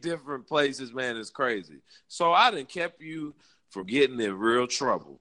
different 0.00 0.46
places, 0.46 0.92
man. 0.92 1.16
It's 1.16 1.30
crazy. 1.30 1.80
So 2.06 2.32
I 2.32 2.50
didn't 2.50 2.68
kept 2.68 3.00
you 3.02 3.34
from 3.70 3.86
getting 3.86 4.20
in 4.20 4.38
real 4.38 4.66
trouble. 4.66 5.20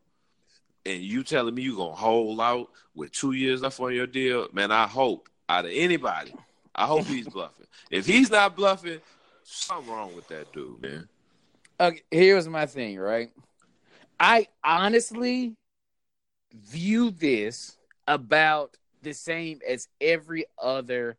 And 0.88 1.04
you 1.04 1.22
telling 1.22 1.54
me 1.54 1.64
you 1.64 1.76
gonna 1.76 1.96
hold 1.96 2.40
out 2.40 2.70
with 2.96 3.12
two 3.12 3.34
years 3.34 3.62
left 3.62 3.78
on 3.82 3.94
your 3.94 4.08
deal, 4.08 4.48
man. 4.54 4.72
I 4.72 4.88
hope 4.88 5.28
out 5.50 5.66
of 5.66 5.72
anybody, 5.74 6.34
I 6.74 6.86
hope 6.86 7.06
he's 7.06 7.28
bluffing. 7.34 7.68
If 7.92 8.06
he's 8.06 8.32
not 8.32 8.56
bluffing, 8.56 9.02
something 9.44 9.92
wrong 9.92 10.16
with 10.16 10.30
that 10.30 10.54
dude, 10.54 10.82
man. 10.82 11.10
okay, 11.78 12.02
here's 12.10 12.48
my 12.48 12.66
thing, 12.68 12.98
right? 12.98 13.32
I 14.18 14.48
honestly 14.64 15.56
view 16.54 17.12
this 17.12 17.78
about 18.08 18.78
the 19.02 19.14
same 19.14 19.60
as 19.68 19.90
every 20.00 20.46
other 20.62 21.18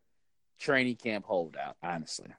training 0.59 0.95
camp 0.95 1.25
holdout. 1.25 1.77
Honestly, 1.83 2.29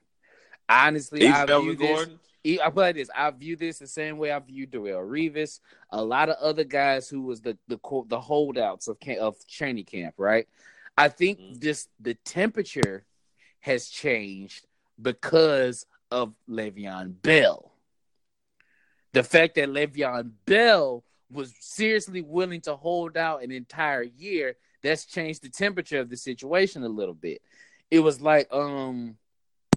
honestly, 0.67 1.21
He's 1.21 1.33
I 1.33 1.45
view 1.45 1.53
Melvin 1.53 1.77
this. 1.77 1.89
Gordon. 1.97 2.19
I 2.45 2.69
put 2.69 2.75
like 2.75 2.95
this. 2.95 3.09
I 3.15 3.29
view 3.31 3.55
this 3.55 3.79
the 3.79 3.87
same 3.87 4.17
way 4.17 4.31
I 4.31 4.39
view 4.39 4.65
Darrelle 4.67 5.07
Revis, 5.07 5.59
a 5.91 6.03
lot 6.03 6.29
of 6.29 6.37
other 6.37 6.63
guys 6.63 7.07
who 7.07 7.21
was 7.21 7.41
the 7.41 7.57
the 7.67 7.79
the 8.07 8.19
holdouts 8.19 8.87
of 8.87 8.99
camp, 8.99 9.19
of 9.19 9.35
training 9.47 9.85
camp. 9.85 10.15
Right. 10.17 10.47
I 10.97 11.09
think 11.09 11.39
Mhm. 11.39 11.59
this 11.61 11.87
the 11.99 12.15
temperature 12.15 13.05
has 13.59 13.89
changed 13.89 14.65
because 15.01 15.85
of 16.09 16.33
Le'Veon 16.49 17.21
Bell. 17.21 17.71
The 19.13 19.23
fact 19.23 19.55
that 19.55 19.69
Le'Veon 19.69 20.31
Bell 20.45 21.03
was 21.31 21.53
seriously 21.59 22.21
willing 22.21 22.61
to 22.61 22.75
hold 22.75 23.17
out 23.17 23.43
an 23.43 23.51
entire 23.51 24.03
year, 24.03 24.55
that's 24.81 25.05
changed 25.05 25.43
the 25.43 25.49
temperature 25.49 25.99
of 25.99 26.09
the 26.09 26.17
situation 26.17 26.83
a 26.83 26.89
little 26.89 27.13
bit. 27.13 27.41
It 27.89 27.99
was 27.99 28.19
like, 28.19 28.51
um, 28.51 29.17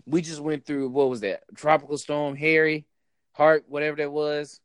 we 0.07 0.23
just 0.23 0.41
went 0.41 0.67
through 0.67 0.89
what 0.89 1.09
was 1.09 1.21
that? 1.21 1.43
Tropical 1.55 1.99
storm 1.99 2.37
Harry, 2.37 2.87
Hart, 3.33 3.65
whatever 3.69 3.97
that 3.97 4.13
was. 4.13 4.61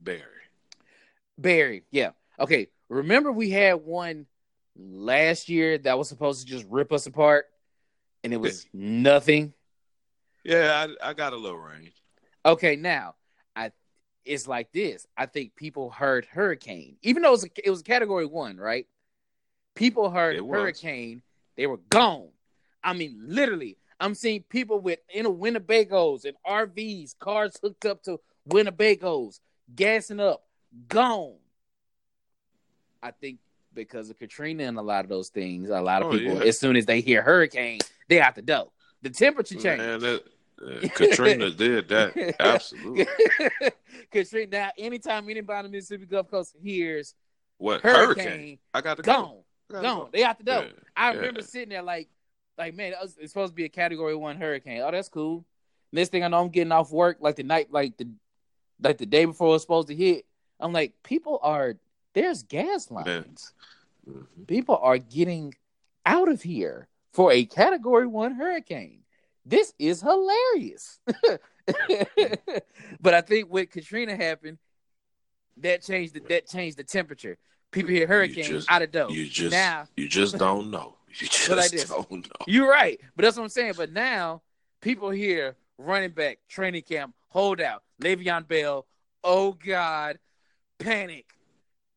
Barry. 0.00 0.20
Barry, 1.38 1.84
yeah. 1.90 2.10
Okay. 2.38 2.68
Remember 2.88 3.32
we 3.32 3.50
had 3.50 3.74
one 3.74 4.26
last 4.76 5.48
year 5.48 5.78
that 5.78 5.98
was 5.98 6.08
supposed 6.08 6.40
to 6.40 6.46
just 6.46 6.66
rip 6.68 6.92
us 6.92 7.06
apart 7.06 7.46
and 8.22 8.32
it 8.32 8.38
was 8.38 8.66
nothing. 8.72 9.52
Yeah, 10.44 10.86
I, 11.02 11.10
I 11.10 11.12
got 11.14 11.32
a 11.32 11.36
little 11.36 11.58
range. 11.58 11.92
Okay, 12.44 12.76
now 12.76 13.14
I 13.56 13.72
it's 14.24 14.46
like 14.46 14.72
this. 14.72 15.06
I 15.16 15.26
think 15.26 15.54
people 15.56 15.90
heard 15.90 16.26
hurricane, 16.26 16.96
even 17.02 17.22
though 17.22 17.28
it 17.28 17.32
was 17.32 17.44
a, 17.44 17.48
it 17.64 17.70
was 17.70 17.80
a 17.80 17.84
category 17.84 18.26
one, 18.26 18.56
right? 18.56 18.86
People 19.74 20.10
heard 20.10 20.38
hurricane, 20.38 21.22
they 21.56 21.66
were 21.66 21.78
gone. 21.88 22.28
I 22.82 22.92
mean, 22.92 23.18
literally, 23.26 23.78
I'm 24.00 24.14
seeing 24.14 24.42
people 24.42 24.80
with 24.80 24.98
in 25.12 25.26
a 25.26 25.30
Winnebagos 25.30 26.24
and 26.24 26.34
RVs, 26.46 27.18
cars 27.18 27.56
hooked 27.62 27.86
up 27.86 28.02
to 28.04 28.18
Winnebagos, 28.48 29.40
gassing 29.74 30.20
up, 30.20 30.44
gone. 30.88 31.36
I 33.02 33.10
think 33.12 33.38
because 33.72 34.10
of 34.10 34.18
Katrina 34.18 34.64
and 34.64 34.78
a 34.78 34.82
lot 34.82 35.04
of 35.04 35.08
those 35.10 35.28
things, 35.28 35.68
a 35.70 35.80
lot 35.80 36.02
of 36.02 36.08
Oh, 36.08 36.18
people, 36.18 36.34
yeah. 36.36 36.44
as 36.44 36.58
soon 36.58 36.76
as 36.76 36.86
they 36.86 37.00
hear 37.00 37.22
hurricane, 37.22 37.80
they 38.08 38.20
out 38.20 38.34
the 38.34 38.42
door. 38.42 38.70
The 39.02 39.10
temperature 39.10 39.56
change. 39.56 39.78
Man, 39.78 40.00
that, 40.00 40.22
uh, 40.84 40.88
Katrina 40.94 41.50
did 41.50 41.88
that. 41.88 42.34
Absolutely. 42.40 43.06
Katrina. 44.10 44.50
Now, 44.50 44.70
anytime 44.78 45.28
anybody 45.28 45.58
on 45.58 45.64
the 45.64 45.70
Mississippi 45.70 46.06
Gulf 46.06 46.30
Coast 46.30 46.54
hears 46.62 47.14
What 47.58 47.82
hurricane, 47.82 48.24
hurricane? 48.26 48.58
I 48.72 48.80
got 48.80 48.96
to 48.96 49.02
gone, 49.02 49.24
Go. 49.24 49.44
I 49.70 49.72
gotta 49.72 49.86
gone, 49.88 49.98
go. 49.98 50.08
they 50.12 50.24
out 50.24 50.38
the 50.38 50.44
door. 50.44 50.62
Yeah, 50.64 50.70
I 50.96 51.10
yeah. 51.10 51.16
remember 51.18 51.42
sitting 51.42 51.68
there 51.70 51.82
like, 51.82 52.08
like 52.58 52.74
man, 52.74 52.94
it's 53.02 53.32
supposed 53.32 53.52
to 53.52 53.56
be 53.56 53.64
a 53.64 53.68
Category 53.68 54.14
One 54.14 54.36
hurricane. 54.36 54.80
Oh, 54.82 54.90
that's 54.90 55.08
cool. 55.08 55.44
Next 55.92 56.10
thing 56.10 56.24
I 56.24 56.28
know, 56.28 56.40
I'm 56.40 56.48
getting 56.48 56.72
off 56.72 56.90
work 56.92 57.18
like 57.20 57.36
the 57.36 57.42
night, 57.44 57.72
like 57.72 57.96
the, 57.96 58.08
like 58.82 58.98
the 58.98 59.06
day 59.06 59.24
before 59.24 59.48
it 59.48 59.52
was 59.52 59.62
supposed 59.62 59.88
to 59.88 59.94
hit. 59.94 60.24
I'm 60.58 60.72
like, 60.72 60.92
people 61.02 61.38
are 61.42 61.76
there's 62.14 62.42
gas 62.42 62.90
lines. 62.90 63.52
Mhm. 64.08 64.46
People 64.46 64.78
are 64.82 64.98
getting 64.98 65.54
out 66.06 66.28
of 66.28 66.42
here 66.42 66.88
for 67.12 67.32
a 67.32 67.44
category 67.44 68.06
one 68.06 68.34
hurricane. 68.34 69.00
This 69.46 69.74
is 69.78 70.00
hilarious. 70.00 71.00
but 73.00 73.14
I 73.14 73.20
think 73.20 73.52
what 73.52 73.70
Katrina 73.70 74.16
happened, 74.16 74.58
that 75.58 75.82
changed 75.82 76.14
the, 76.14 76.20
that 76.28 76.48
changed 76.48 76.76
the 76.76 76.84
temperature. 76.84 77.36
People 77.70 77.90
hear 77.90 78.06
hurricane 78.06 78.44
just- 78.44 78.70
out 78.70 78.82
of 78.82 78.90
dough. 78.90 79.08
You 79.08 79.26
just 79.28 79.52
now 79.52 79.86
you 79.96 80.08
just 80.08 80.38
don't 80.38 80.70
know. 80.70 80.96
You 81.20 81.28
just 81.28 81.48
like 81.50 81.70
this. 81.70 81.88
don't 81.88 82.10
know. 82.10 82.44
you're 82.46 82.68
right, 82.70 83.00
but 83.16 83.24
that's 83.24 83.36
what 83.36 83.42
I'm 83.44 83.48
saying. 83.48 83.74
But 83.76 83.92
now 83.92 84.42
people 84.80 85.10
hear 85.10 85.56
running 85.78 86.10
back 86.10 86.38
training 86.48 86.82
camp 86.82 87.14
holdout 87.28 87.82
Le'Veon 88.02 88.46
Bell. 88.48 88.86
Oh 89.22 89.52
God, 89.52 90.18
panic, 90.78 91.26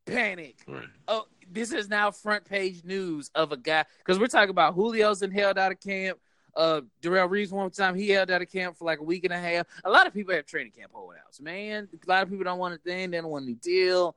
panic. 0.06 0.56
Right. 0.66 0.84
oh, 1.08 1.26
this 1.50 1.72
is 1.72 1.88
now 1.88 2.10
front 2.10 2.44
page 2.44 2.84
news 2.84 3.30
of 3.34 3.52
a 3.52 3.56
guy 3.56 3.84
because 3.98 4.18
we're 4.18 4.26
talking 4.26 4.50
about 4.50 4.74
Julio's 4.74 5.22
and 5.22 5.32
held 5.32 5.58
out 5.58 5.72
of 5.72 5.80
camp. 5.80 6.18
Uh, 6.56 6.80
Darrelle 7.02 7.28
Revis 7.28 7.52
one 7.52 7.70
time 7.70 7.94
he 7.94 8.08
held 8.10 8.30
out 8.30 8.42
of 8.42 8.50
camp 8.50 8.76
for 8.76 8.84
like 8.84 8.98
a 8.98 9.02
week 9.04 9.24
and 9.24 9.32
a 9.32 9.38
half. 9.38 9.66
A 9.84 9.90
lot 9.90 10.06
of 10.06 10.14
people 10.14 10.34
have 10.34 10.44
training 10.46 10.72
camp 10.72 10.90
holdouts, 10.92 11.40
man. 11.40 11.88
A 11.92 12.08
lot 12.10 12.22
of 12.24 12.30
people 12.30 12.44
don't 12.44 12.58
want 12.58 12.74
a 12.74 12.78
thing, 12.78 13.10
they 13.10 13.20
don't 13.20 13.30
want 13.30 13.48
a 13.48 13.54
deal. 13.54 14.16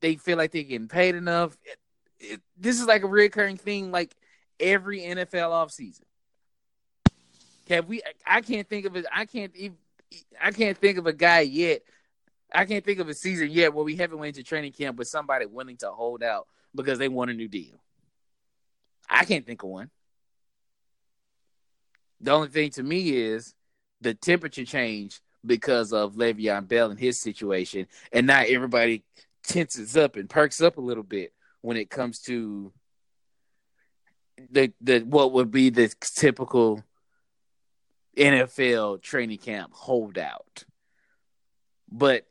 They 0.00 0.16
feel 0.16 0.38
like 0.38 0.50
they're 0.50 0.62
getting 0.62 0.88
paid 0.88 1.14
enough. 1.14 1.56
It- 1.64 1.78
it- 2.20 2.42
this 2.56 2.80
is 2.80 2.86
like 2.86 3.02
a 3.02 3.06
recurring 3.06 3.56
thing, 3.58 3.90
like 3.90 4.14
every 4.60 5.00
NFL 5.00 5.50
offseason. 5.50 6.02
Have 7.68 7.88
we? 7.88 8.02
I 8.26 8.40
can't 8.40 8.68
think 8.68 8.86
of 8.86 8.96
it. 8.96 9.06
I 9.12 9.24
can't 9.24 9.54
even. 9.56 9.78
I 10.40 10.50
can't 10.52 10.76
think 10.78 10.98
of 10.98 11.06
a 11.06 11.12
guy 11.12 11.40
yet. 11.40 11.82
I 12.52 12.64
can't 12.66 12.84
think 12.84 13.00
of 13.00 13.08
a 13.08 13.14
season 13.14 13.50
yet 13.50 13.74
where 13.74 13.84
we 13.84 13.96
haven't 13.96 14.18
went 14.18 14.36
to 14.36 14.42
training 14.42 14.72
camp 14.72 14.96
with 14.96 15.08
somebody 15.08 15.46
willing 15.46 15.76
to 15.78 15.90
hold 15.90 16.22
out 16.22 16.46
because 16.74 16.98
they 16.98 17.08
want 17.08 17.30
a 17.30 17.34
new 17.34 17.48
deal. 17.48 17.80
I 19.08 19.24
can't 19.24 19.44
think 19.44 19.62
of 19.62 19.70
one. 19.70 19.90
The 22.20 22.30
only 22.30 22.48
thing 22.48 22.70
to 22.70 22.82
me 22.82 23.10
is 23.10 23.54
the 24.00 24.14
temperature 24.14 24.64
change 24.64 25.20
because 25.44 25.92
of 25.92 26.14
Le'Veon 26.14 26.68
Bell 26.68 26.90
and 26.90 26.98
his 26.98 27.20
situation, 27.20 27.86
and 28.12 28.26
now 28.26 28.42
everybody 28.46 29.02
tenses 29.42 29.96
up 29.96 30.16
and 30.16 30.30
perks 30.30 30.60
up 30.60 30.78
a 30.78 30.82
little 30.82 31.02
bit 31.02 31.32
when 31.60 31.76
it 31.76 31.90
comes 31.90 32.20
to 32.20 32.72
the 34.50 34.72
the 34.80 35.00
what 35.00 35.32
would 35.32 35.50
be 35.50 35.70
the 35.70 35.92
typical 36.00 36.82
NFL 38.16 39.02
training 39.02 39.38
camp 39.38 39.72
holdout. 39.72 40.64
But 41.90 42.26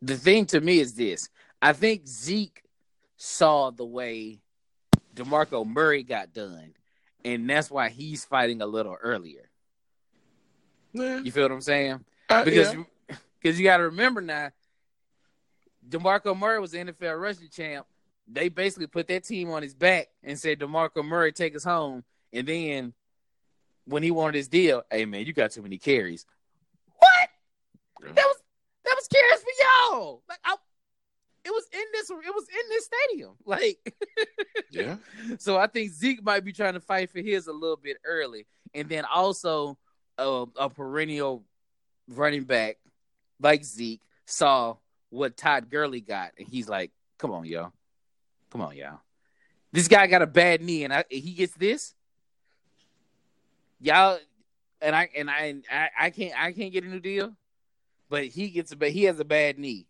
the 0.00 0.16
thing 0.16 0.46
to 0.46 0.60
me 0.60 0.78
is 0.78 0.94
this. 0.94 1.28
I 1.60 1.72
think 1.72 2.06
Zeke 2.06 2.62
saw 3.16 3.70
the 3.70 3.84
way 3.84 4.40
DeMarco 5.14 5.66
Murray 5.66 6.02
got 6.02 6.32
done, 6.32 6.74
and 7.24 7.48
that's 7.48 7.70
why 7.70 7.88
he's 7.88 8.24
fighting 8.24 8.62
a 8.62 8.66
little 8.66 8.96
earlier. 9.00 9.48
Yeah. 10.92 11.20
You 11.20 11.30
feel 11.32 11.44
what 11.44 11.52
I'm 11.52 11.60
saying? 11.60 12.04
Uh, 12.28 12.44
Because 12.44 12.74
yeah. 12.74 13.16
because 13.40 13.58
you 13.58 13.64
got 13.64 13.78
to 13.78 13.84
remember 13.84 14.20
now, 14.20 14.50
DeMarco 15.88 16.38
Murray 16.38 16.60
was 16.60 16.72
the 16.72 16.78
NFL 16.78 17.20
rushing 17.20 17.48
champ. 17.48 17.86
They 18.28 18.48
basically 18.48 18.86
put 18.86 19.08
that 19.08 19.24
team 19.24 19.50
on 19.50 19.62
his 19.62 19.74
back 19.74 20.08
and 20.22 20.38
said, 20.38 20.60
DeMarco 20.60 21.04
Murray, 21.04 21.32
take 21.32 21.56
us 21.56 21.64
home. 21.64 22.04
And 22.32 22.46
then 22.46 22.94
when 23.84 24.02
he 24.02 24.10
wanted 24.10 24.36
his 24.36 24.48
deal, 24.48 24.82
hey 24.90 25.04
man, 25.04 25.26
you 25.26 25.32
got 25.32 25.50
too 25.50 25.62
many 25.62 25.78
carries. 25.78 26.24
What? 26.98 27.28
Yeah. 28.02 28.12
That 28.14 28.24
was 28.24 28.36
that 28.84 28.94
was 28.96 29.08
carries 29.08 29.40
for 29.40 29.92
y'all. 29.94 30.22
Like 30.28 30.38
I, 30.44 30.54
it 31.44 31.50
was 31.50 31.64
in 31.72 31.84
this 31.92 32.10
it 32.10 32.34
was 32.34 32.46
in 32.48 32.68
this 32.68 32.84
stadium. 32.86 33.32
Like 33.44 33.78
yeah. 34.70 34.96
so 35.38 35.58
I 35.58 35.66
think 35.66 35.90
Zeke 35.90 36.22
might 36.22 36.44
be 36.44 36.52
trying 36.52 36.74
to 36.74 36.80
fight 36.80 37.10
for 37.10 37.20
his 37.20 37.46
a 37.46 37.52
little 37.52 37.76
bit 37.76 37.98
early, 38.04 38.46
and 38.74 38.88
then 38.88 39.04
also 39.04 39.76
uh, 40.18 40.46
a 40.56 40.70
perennial 40.70 41.44
running 42.08 42.44
back 42.44 42.78
like 43.40 43.64
Zeke 43.64 44.02
saw 44.26 44.76
what 45.12 45.36
Todd 45.36 45.68
Gurley 45.70 46.00
got, 46.00 46.32
and 46.38 46.48
he's 46.48 46.68
like, 46.68 46.90
"Come 47.18 47.32
on, 47.32 47.44
y'all, 47.44 47.72
come 48.50 48.62
on, 48.62 48.74
y'all. 48.74 49.00
This 49.70 49.88
guy 49.88 50.06
got 50.06 50.22
a 50.22 50.26
bad 50.26 50.62
knee, 50.62 50.84
and 50.84 50.92
I, 50.92 51.04
he 51.08 51.32
gets 51.32 51.54
this, 51.54 51.94
y'all, 53.80 54.18
and 54.80 54.96
I 54.96 55.10
and 55.16 55.30
I, 55.30 55.56
I 55.70 55.88
I 56.00 56.10
can't 56.10 56.40
I 56.40 56.52
can't 56.52 56.72
get 56.72 56.84
a 56.84 56.88
new 56.88 57.00
deal, 57.00 57.32
but 58.08 58.24
he 58.24 58.48
gets 58.48 58.72
a 58.72 58.76
but 58.76 58.90
he 58.90 59.04
has 59.04 59.20
a 59.20 59.24
bad 59.24 59.58
knee. 59.58 59.86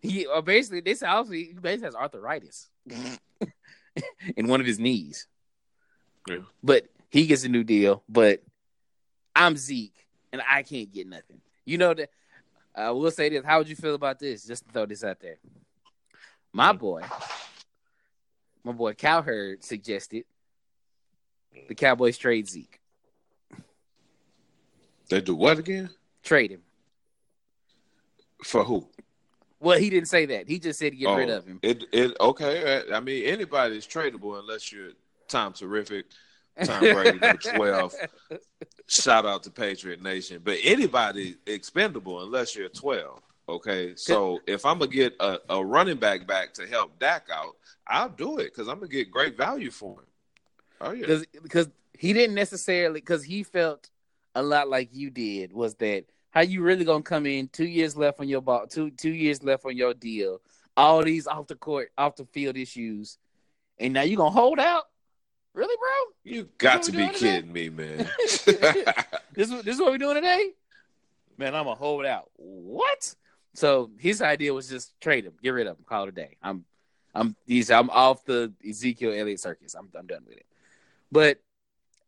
He 0.00 0.26
or 0.26 0.40
basically 0.40 0.80
this 0.80 1.02
also 1.02 1.32
he 1.32 1.52
basically 1.60 1.86
has 1.86 1.94
arthritis 1.96 2.70
in 4.36 4.46
one 4.46 4.60
of 4.60 4.66
his 4.66 4.78
knees. 4.78 5.26
Yeah. 6.28 6.38
But 6.62 6.86
he 7.10 7.26
gets 7.26 7.44
a 7.44 7.48
new 7.48 7.64
deal. 7.64 8.02
But 8.08 8.42
I'm 9.34 9.56
Zeke, 9.56 10.06
and 10.32 10.40
I 10.48 10.62
can't 10.62 10.92
get 10.92 11.08
nothing. 11.08 11.40
You 11.64 11.78
know 11.78 11.92
that. 11.94 12.10
Uh, 12.76 12.80
I 12.80 12.90
will 12.90 13.10
say 13.10 13.28
this. 13.28 13.44
How 13.44 13.58
would 13.58 13.68
you 13.68 13.76
feel 13.76 13.94
about 13.94 14.18
this? 14.18 14.44
Just 14.44 14.66
to 14.66 14.72
throw 14.72 14.86
this 14.86 15.04
out 15.04 15.20
there. 15.20 15.38
My 16.52 16.72
hmm. 16.72 16.78
boy, 16.78 17.02
my 18.64 18.72
boy 18.72 18.94
Cowherd 18.94 19.64
suggested 19.64 20.24
the 21.68 21.74
Cowboys 21.74 22.16
trade 22.16 22.48
Zeke, 22.48 22.80
They 25.08 25.20
do 25.20 25.34
what 25.34 25.58
again? 25.58 25.90
trade 26.22 26.52
him. 26.52 26.62
For 28.44 28.64
who? 28.64 28.86
Well, 29.58 29.78
he 29.78 29.90
didn't 29.90 30.08
say 30.08 30.24
that. 30.26 30.48
He 30.48 30.58
just 30.58 30.78
said 30.78 30.96
get 30.98 31.08
Oh, 31.08 31.16
rid 31.16 31.28
of 31.28 31.46
him. 31.46 31.58
It 31.62 31.84
it 31.92 32.16
okay. 32.20 32.82
I 32.92 33.00
mean, 33.00 33.24
anybody's 33.24 33.86
tradable 33.86 34.38
unless 34.38 34.72
you're 34.72 34.92
Tom 35.28 35.52
Terrific, 35.52 36.06
Tom 36.64 36.80
Brady 36.80 37.18
number 37.18 37.38
twelve. 37.38 37.94
Shout 38.86 39.26
out 39.26 39.42
to 39.44 39.50
Patriot 39.50 40.02
Nation, 40.02 40.40
but 40.44 40.58
anybody 40.62 41.36
expendable 41.46 42.22
unless 42.22 42.56
you're 42.56 42.68
twelve. 42.68 43.20
Okay, 43.48 43.94
so 43.96 44.38
if 44.46 44.64
I'm 44.64 44.78
gonna 44.78 44.90
get 44.90 45.14
a, 45.18 45.38
a 45.48 45.64
running 45.64 45.96
back 45.96 46.26
back 46.26 46.54
to 46.54 46.66
help 46.66 46.98
Dak 46.98 47.28
out, 47.32 47.56
I'll 47.86 48.08
do 48.08 48.38
it 48.38 48.52
because 48.52 48.68
I'm 48.68 48.76
gonna 48.76 48.88
get 48.88 49.10
great 49.10 49.36
value 49.36 49.70
for 49.70 50.00
him. 50.00 50.06
Oh 50.80 50.92
yeah, 50.92 51.00
because 51.00 51.26
because 51.42 51.68
he 51.98 52.12
didn't 52.12 52.34
necessarily 52.34 53.00
because 53.00 53.24
he 53.24 53.42
felt 53.42 53.90
a 54.34 54.42
lot 54.42 54.68
like 54.68 54.88
you 54.92 55.10
did 55.10 55.52
was 55.52 55.74
that 55.76 56.04
how 56.30 56.40
you 56.40 56.62
really 56.62 56.84
gonna 56.84 57.02
come 57.02 57.26
in 57.26 57.48
two 57.48 57.66
years 57.66 57.96
left 57.96 58.20
on 58.20 58.28
your 58.28 58.40
ball 58.40 58.66
two 58.66 58.90
two 58.92 59.12
years 59.12 59.42
left 59.42 59.64
on 59.66 59.76
your 59.76 59.92
deal 59.92 60.40
all 60.76 61.02
these 61.02 61.26
off 61.26 61.46
the 61.48 61.54
court 61.54 61.90
off 61.98 62.16
the 62.16 62.24
field 62.26 62.56
issues 62.56 63.18
and 63.78 63.92
now 63.92 64.02
you 64.02 64.16
gonna 64.16 64.30
hold 64.30 64.58
out 64.58 64.84
really 65.54 65.76
bro? 65.76 66.32
You 66.32 66.48
got 66.58 66.82
to 66.84 66.92
be 66.92 66.98
doing 66.98 67.12
today? 67.12 67.18
kidding 67.18 67.52
me, 67.52 67.68
man. 67.68 68.08
this 68.18 68.48
is 68.48 68.58
this 69.34 69.74
is 69.74 69.80
what 69.80 69.90
we're 69.90 69.98
doing 69.98 70.16
today? 70.16 70.50
Man 71.38 71.54
I'm 71.54 71.64
gonna 71.64 71.76
hold 71.76 72.04
out. 72.04 72.30
What? 72.36 73.14
So 73.54 73.90
his 73.98 74.22
idea 74.22 74.52
was 74.54 74.68
just 74.68 74.98
trade 75.00 75.24
him. 75.24 75.32
Get 75.42 75.50
rid 75.50 75.66
of 75.66 75.78
him. 75.78 75.84
Call 75.86 76.04
it 76.04 76.10
a 76.10 76.12
day. 76.12 76.36
I'm 76.42 76.64
I'm 77.14 77.36
he's 77.46 77.70
I'm 77.70 77.90
off 77.90 78.24
the 78.24 78.52
Ezekiel 78.68 79.12
Elliott 79.12 79.40
circus. 79.40 79.74
I'm 79.74 79.88
I'm 79.98 80.06
done 80.06 80.22
with 80.26 80.36
it. 80.36 80.46
But 81.10 81.38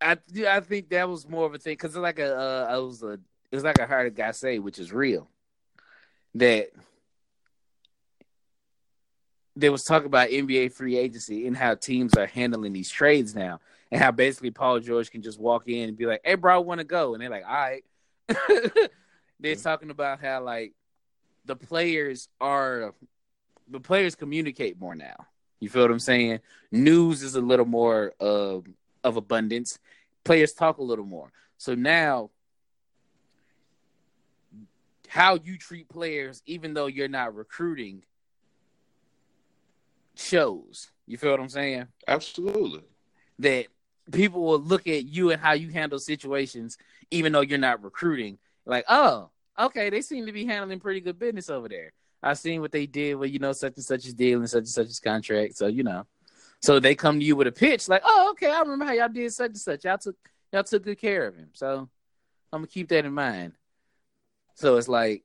I 0.01 0.19
I 0.47 0.61
think 0.61 0.91
that 0.91 1.09
was 1.09 1.29
more 1.29 1.47
of 1.47 1.55
a 1.55 1.59
thing 1.59 1.75
because 1.75 1.91
it's 1.91 1.99
like 1.99 2.19
a 2.19 2.37
uh, 2.37 2.67
I 2.71 2.77
was 2.79 3.03
a 3.03 3.13
it 3.13 3.57
was 3.57 3.65
like 3.65 3.81
I 3.81 3.87
heard 3.87 4.07
a 4.07 4.11
guy 4.11 4.31
say, 4.31 4.59
which 4.59 4.79
is 4.79 4.93
real, 4.93 5.29
that 6.35 6.71
they 9.55 9.71
was 9.71 9.85
talking 9.85 10.07
about 10.07 10.31
NBA 10.31 10.73
free 10.73 10.97
agency 10.97 11.47
and 11.47 11.57
how 11.57 11.75
teams 11.75 12.15
are 12.15 12.27
handling 12.27 12.73
these 12.73 12.91
trades 12.91 13.35
now, 13.35 13.61
and 13.91 14.01
how 14.01 14.11
basically 14.11 14.51
Paul 14.51 14.81
George 14.81 15.11
can 15.11 15.23
just 15.23 15.39
walk 15.39 15.69
in 15.69 15.89
and 15.89 15.97
be 15.97 16.07
like, 16.07 16.23
"Hey, 16.25 16.35
bro, 16.35 16.55
I 16.55 16.59
want 16.59 16.79
to 16.79 16.85
go," 16.85 17.15
and 17.15 17.23
they're 17.23 17.31
like, 17.31 17.45
"All 17.47 17.53
right." 17.53 17.85
they're 19.41 19.57
talking 19.57 19.91
about 19.91 20.21
how 20.21 20.43
like 20.43 20.73
the 21.45 21.57
players 21.57 22.29
are 22.41 22.95
the 23.69 23.81
players 23.81 24.15
communicate 24.15 24.79
more 24.79 24.95
now. 24.95 25.27
You 25.61 25.69
feel 25.69 25.83
what 25.83 25.91
I'm 25.91 25.99
saying? 25.99 26.41
News 26.71 27.23
is 27.23 27.35
a 27.35 27.41
little 27.41 27.67
more 27.67 28.15
uh, 28.21 28.59
of 29.05 29.17
abundance. 29.17 29.79
Players 30.25 30.53
talk 30.53 30.79
a 30.79 30.83
little 30.83 31.05
more. 31.05 31.33
So 31.57 31.75
now, 31.75 32.31
how 35.09 35.39
you 35.43 35.57
treat 35.57 35.89
players, 35.89 36.43
even 36.47 36.75
though 36.75 36.87
you're 36.87 37.07
not 37.07 37.35
recruiting, 37.35 38.03
shows. 40.17 40.91
You 41.07 41.17
feel 41.19 41.33
what 41.33 41.41
I'm 41.41 41.49
saying? 41.49 41.87
Absolutely. 42.07 42.83
That 43.39 43.67
people 44.11 44.43
will 44.43 44.61
look 44.61 44.87
at 44.87 45.05
you 45.05 45.31
and 45.31 45.41
how 45.41 45.53
you 45.53 45.69
handle 45.69 45.99
situations, 45.99 46.79
even 47.11 47.33
though 47.33 47.41
you're 47.41 47.59
not 47.59 47.83
recruiting. 47.83 48.39
Like, 48.67 48.85
oh, 48.89 49.31
okay, 49.59 49.91
they 49.91 50.01
seem 50.01 50.27
to 50.27 50.33
be 50.33 50.47
handling 50.47 50.81
pretty 50.81 51.01
good 51.01 51.19
business 51.19 51.51
over 51.51 51.69
there. 51.69 51.93
I've 52.23 52.39
seen 52.39 52.61
what 52.61 52.73
they 52.73 52.87
did 52.87 53.17
with 53.17 53.33
you 53.33 53.41
know 53.41 53.53
such 53.53 53.75
and 53.77 53.85
such 53.85 54.07
is 54.07 54.15
deal 54.15 54.39
and 54.39 54.49
such 54.49 54.61
and 54.61 54.69
such 54.69 54.87
is 54.87 55.01
contract. 55.01 55.57
So 55.57 55.67
you 55.67 55.83
know, 55.83 56.07
so 56.61 56.79
they 56.79 56.95
come 56.95 57.19
to 57.19 57.25
you 57.25 57.35
with 57.35 57.49
a 57.49 57.53
pitch 57.53 57.89
like, 57.89 58.03
oh, 58.05 58.31
okay, 58.33 58.51
I 58.51 58.61
remember 58.61 58.85
how 58.85 58.93
y'all 58.93 59.09
did 59.09 59.33
such 59.33 59.51
and 59.51 59.59
such. 59.59 59.85
Y'all 59.85 59.99
took 59.99 60.17
y'all 60.53 60.63
took 60.63 60.85
good 60.85 61.01
care 61.01 61.27
of 61.27 61.37
him. 61.37 61.49
So 61.53 61.89
I'm 62.53 62.61
gonna 62.61 62.69
keep 62.69 62.89
that 62.89 63.05
in 63.05 63.13
mind. 63.13 63.55
So 64.55 64.77
it's 64.77 64.89
like, 64.89 65.25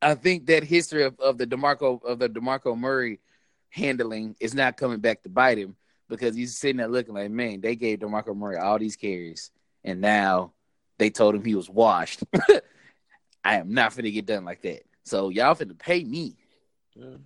I 0.00 0.14
think 0.14 0.46
that 0.46 0.64
history 0.64 1.04
of, 1.04 1.18
of 1.20 1.38
the 1.38 1.46
Demarco 1.46 2.02
of 2.02 2.18
the 2.18 2.28
Demarco 2.28 2.76
Murray 2.76 3.20
handling 3.70 4.36
is 4.40 4.54
not 4.54 4.76
coming 4.76 4.98
back 4.98 5.22
to 5.22 5.28
bite 5.28 5.58
him 5.58 5.76
because 6.08 6.34
he's 6.34 6.56
sitting 6.56 6.78
there 6.78 6.88
looking 6.88 7.14
like, 7.14 7.30
man, 7.30 7.60
they 7.60 7.76
gave 7.76 7.98
Demarco 8.00 8.34
Murray 8.36 8.56
all 8.56 8.78
these 8.78 8.96
carries, 8.96 9.50
and 9.84 10.00
now 10.00 10.52
they 10.98 11.10
told 11.10 11.34
him 11.34 11.44
he 11.44 11.54
was 11.54 11.68
washed. 11.70 12.22
I 13.44 13.56
am 13.56 13.72
not 13.72 13.92
finna 13.92 14.12
get 14.12 14.26
done 14.26 14.44
like 14.44 14.62
that. 14.62 14.82
So 15.04 15.28
y'all 15.28 15.54
finna 15.54 15.78
pay 15.78 16.04
me. 16.04 16.34
Yeah. 16.94 17.16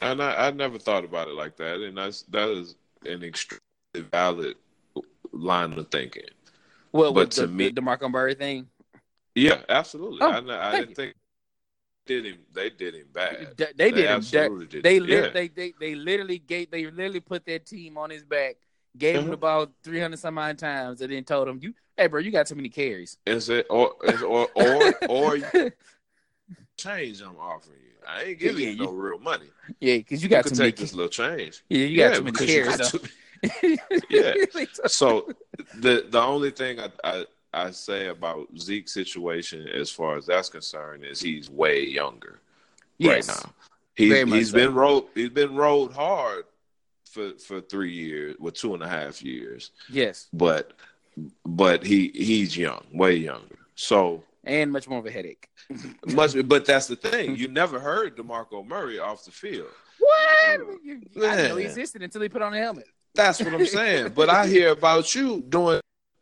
And 0.00 0.22
I, 0.22 0.48
I 0.48 0.50
never 0.52 0.78
thought 0.78 1.04
about 1.04 1.28
it 1.28 1.34
like 1.34 1.56
that, 1.56 1.80
and 1.80 1.96
that's 1.96 2.22
that 2.24 2.48
is 2.48 2.76
an 3.04 3.22
extremely 3.24 3.60
valid 4.10 4.56
line 5.32 5.72
of 5.72 5.90
thinking. 5.90 6.22
Well, 6.92 7.12
But 7.12 7.20
with 7.20 7.30
to 7.30 7.40
the, 7.42 7.48
me- 7.48 7.70
the 7.70 7.80
Demarco 7.80 8.10
Murray 8.10 8.34
thing, 8.34 8.68
Yeah, 9.34 9.62
absolutely. 9.68 10.20
Oh, 10.22 10.30
I, 10.30 10.68
I 10.68 10.72
didn't 10.72 10.90
you. 10.90 10.94
think 10.94 11.14
did 12.08 12.24
him. 12.24 12.38
They 12.52 12.70
did 12.70 12.94
him 12.94 13.06
bad. 13.12 13.54
They, 13.56 13.66
they 13.76 13.90
did 13.92 14.06
him. 14.06 14.16
absolutely 14.16 14.66
They, 14.66 14.70
did. 14.70 14.82
they, 14.82 14.96
him. 14.96 15.24
yeah. 15.24 15.30
they 15.30 15.48
they 15.48 15.74
they 15.78 15.94
literally 15.94 16.38
gave 16.38 16.70
they 16.70 16.84
literally 16.86 17.20
put 17.20 17.44
their 17.46 17.60
team 17.60 17.96
on 17.96 18.10
his 18.10 18.24
back, 18.24 18.56
gave 18.96 19.16
him 19.16 19.26
Mhm. 19.26 19.30
the 19.30 19.36
ball 19.36 19.66
three 19.84 20.00
hundred 20.00 20.18
some 20.18 20.38
odd 20.38 20.58
times, 20.58 21.00
and 21.02 21.12
then 21.12 21.22
told 21.24 21.46
him, 21.48 21.60
"You, 21.62 21.74
hey, 21.96 22.06
bro, 22.08 22.20
you 22.20 22.30
got 22.32 22.46
too 22.48 22.54
many 22.56 22.68
carries." 22.70 23.16
Is 23.26 23.48
it 23.50 23.66
or 23.70 23.94
is, 24.04 24.22
or 24.22 24.48
or 24.54 24.94
or 25.08 25.36
change 26.76 27.20
I'm 27.20 27.36
offering 27.38 27.78
you? 27.80 27.94
I 28.06 28.22
ain't 28.22 28.38
giving 28.38 28.62
Yeah, 28.62 28.70
you 28.70 28.76
you- 28.76 28.84
no 28.84 28.92
real 28.92 29.18
money. 29.18 29.46
yeah, 29.80 29.98
because 29.98 30.22
you 30.22 30.28
got 30.28 30.44
many. 30.46 30.56
take 30.56 30.76
this 30.76 30.94
little 30.94 31.10
change. 31.10 31.62
Yeah, 31.68 31.84
you 31.86 31.96
got 31.96 32.10
yeah, 32.12 32.16
too 32.18 32.24
many 32.24 32.46
carries. 32.46 32.90
too- 32.90 33.00
Yeah. 34.10 34.34
so 34.86 35.28
the 35.76 36.06
the 36.08 36.20
only 36.20 36.50
thing 36.50 36.80
I, 36.80 36.88
I 37.04 37.26
I 37.52 37.70
say 37.70 38.08
about 38.08 38.48
Zeke's 38.58 38.92
situation 38.92 39.68
as 39.68 39.90
far 39.90 40.16
as 40.16 40.26
that's 40.26 40.48
concerned 40.48 41.04
is 41.04 41.20
he's 41.20 41.48
way 41.50 41.84
younger 41.84 42.40
yes. 42.98 43.28
right 43.28 43.36
now. 43.36 43.52
He's 43.94 44.12
Very 44.12 44.24
much 44.24 44.38
he's 44.38 44.50
so. 44.50 44.56
been 44.56 44.74
rolled 44.74 45.08
he's 45.14 45.30
been 45.30 45.56
rolled 45.56 45.92
hard 45.94 46.44
for 47.10 47.32
for 47.38 47.60
three 47.60 47.92
years, 47.92 48.36
well 48.38 48.52
two 48.52 48.74
and 48.74 48.82
a 48.82 48.88
half 48.88 49.22
years. 49.22 49.70
Yes, 49.90 50.28
But 50.32 50.72
but 51.44 51.84
he 51.84 52.10
he's 52.14 52.56
young, 52.56 52.84
way 52.92 53.16
younger. 53.16 53.56
So 53.74 54.22
and 54.44 54.70
much 54.70 54.88
more 54.88 54.98
of 54.98 55.06
a 55.06 55.10
headache. 55.10 55.48
much 56.06 56.34
but 56.46 56.64
that's 56.64 56.86
the 56.86 56.96
thing. 56.96 57.36
You 57.36 57.48
never 57.48 57.78
heard 57.80 58.16
DeMarco 58.16 58.66
Murray 58.66 58.98
off 58.98 59.24
the 59.24 59.30
field. 59.30 59.68
What? 59.98 60.60
You, 60.84 61.00
I 61.16 61.36
didn't 61.36 61.48
know 61.48 61.56
he 61.56 61.64
existed 61.64 62.02
until 62.02 62.20
he 62.20 62.28
put 62.28 62.42
on 62.42 62.54
a 62.54 62.58
helmet. 62.58 62.86
That's 63.14 63.40
what 63.40 63.52
I'm 63.52 63.66
saying. 63.66 64.12
but 64.14 64.28
I 64.28 64.46
hear 64.46 64.70
about 64.70 65.12
you 65.14 65.42
doing 65.48 65.80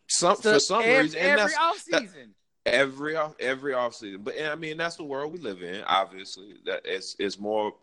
some 0.08 0.36
for 0.36 0.58
some 0.60 0.82
every, 0.82 1.02
reason, 1.04 1.20
and 1.20 1.40
every 1.40 1.52
that's 1.52 1.84
that- 1.86 2.26
every 2.64 3.16
off 3.16 3.34
every 3.40 3.72
offseason. 3.72 4.24
But 4.24 4.34
I 4.42 4.54
mean, 4.54 4.76
that's 4.76 4.96
the 4.96 5.04
world 5.04 5.32
we 5.32 5.38
live 5.38 5.62
in. 5.62 5.82
Obviously, 5.84 6.54
that 6.64 6.82
it's 6.84 7.16
it's 7.18 7.38
more 7.38 7.74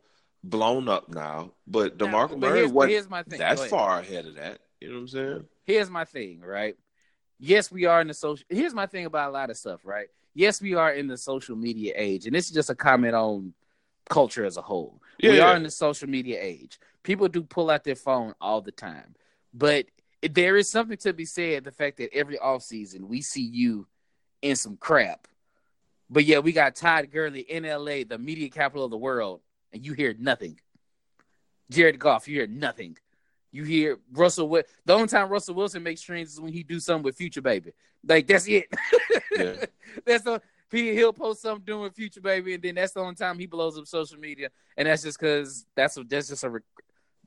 blown 0.44 0.90
up 0.90 1.10
now. 1.10 1.52
But 1.68 1.98
Demarco 1.98 2.38
Murray 2.38 2.60
here's, 2.60 2.72
but 2.72 2.76
wasn't 2.76 2.92
here's 2.92 3.10
my 3.10 3.24
thing. 3.24 3.40
that 3.40 3.60
far 3.60 4.00
ahead 4.00 4.26
of 4.26 4.36
that. 4.36 4.60
You 4.82 4.90
know 4.90 4.96
what 4.96 5.02
I'm 5.02 5.08
saying? 5.08 5.46
here's 5.66 5.90
my 5.90 6.04
thing, 6.04 6.42
right? 6.42 6.76
Yes, 7.40 7.72
we 7.72 7.86
are 7.86 8.02
in 8.02 8.08
the 8.08 8.14
social. 8.14 8.46
Here's 8.50 8.74
my 8.74 8.86
thing 8.86 9.06
about 9.06 9.30
a 9.30 9.32
lot 9.32 9.50
of 9.50 9.58
stuff, 9.58 9.82
right? 9.86 10.08
Yes, 10.34 10.62
we 10.62 10.74
are 10.76 10.92
in 10.92 11.08
the 11.08 11.18
social 11.18 11.56
media 11.56 11.94
age, 11.96 12.26
and 12.26 12.36
this 12.36 12.48
is 12.48 12.52
just 12.52 12.70
a 12.70 12.76
comment 12.76 13.16
on 13.16 13.54
culture 14.10 14.44
as 14.46 14.58
a 14.58 14.62
whole. 14.62 15.02
Yeah, 15.20 15.32
we 15.32 15.38
Yeah. 15.38 15.52
are 15.52 15.56
in 15.56 15.64
the 15.64 15.72
social 15.72 16.10
media 16.10 16.38
age. 16.42 16.80
People 17.04 17.28
do 17.28 17.44
pull 17.44 17.70
out 17.70 17.84
their 17.84 17.96
phone 17.96 18.34
all 18.42 18.62
the 18.62 18.72
time, 18.72 19.16
but 19.54 19.86
there 20.32 20.58
is 20.58 20.70
something 20.70 20.98
to 20.98 21.14
be 21.14 21.26
said 21.26 21.64
the 21.64 21.72
fact 21.72 21.98
that 21.98 22.14
every 22.14 22.38
offseason 22.38 23.02
we 23.02 23.22
see 23.22 23.42
you 23.42 23.88
in 24.42 24.56
some 24.56 24.78
crap. 24.78 25.28
But 26.10 26.26
yeah, 26.26 26.40
we 26.40 26.52
got 26.52 26.76
Todd 26.76 27.10
Gurley 27.12 27.42
in 27.42 27.64
LA, 27.64 28.04
the 28.08 28.18
media 28.20 28.50
capital 28.50 28.86
of 28.86 28.92
the 28.92 28.98
world, 28.98 29.42
and 29.72 29.86
you 29.86 29.94
hear 29.94 30.16
nothing. 30.18 30.60
Jared 31.72 32.00
Goff, 32.00 32.28
you 32.28 32.36
hear 32.36 32.48
nothing. 32.48 32.98
You 33.52 33.64
hear 33.64 34.00
Russell. 34.12 34.48
The 34.50 34.94
only 34.94 35.08
time 35.08 35.30
Russell 35.30 35.56
Wilson 35.56 35.84
makes 35.84 36.02
streams 36.02 36.34
is 36.34 36.42
when 36.42 36.54
he 36.54 36.64
do 36.64 36.80
something 36.80 37.04
with 37.04 37.16
Future 37.16 37.42
Baby. 37.42 37.72
Like 38.06 38.28
that's 38.28 38.48
it. 38.48 38.68
Yeah. 39.36 39.66
that's 40.06 40.24
the 40.24 40.40
he, 40.74 40.94
he'll 40.94 41.14
post 41.14 41.42
something 41.42 41.66
doing 41.66 41.82
with 41.84 41.96
Future 41.96 42.22
Baby, 42.22 42.56
and 42.56 42.64
then 42.64 42.76
that's 42.76 42.94
the 42.94 43.00
only 43.00 43.16
time 43.16 43.40
he 43.40 43.46
blows 43.46 43.78
up 43.78 43.88
social 43.88 44.20
media, 44.20 44.50
and 44.78 44.88
that's 44.88 45.04
just 45.04 45.20
because 45.20 45.66
that's 45.76 45.98
a, 45.98 46.04
that's 46.04 46.28
just 46.30 46.44
a 46.44 46.50
re- 46.50 46.62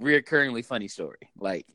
reoccurringly 0.00 0.64
funny 0.64 0.88
story. 0.88 1.18
Like 1.38 1.66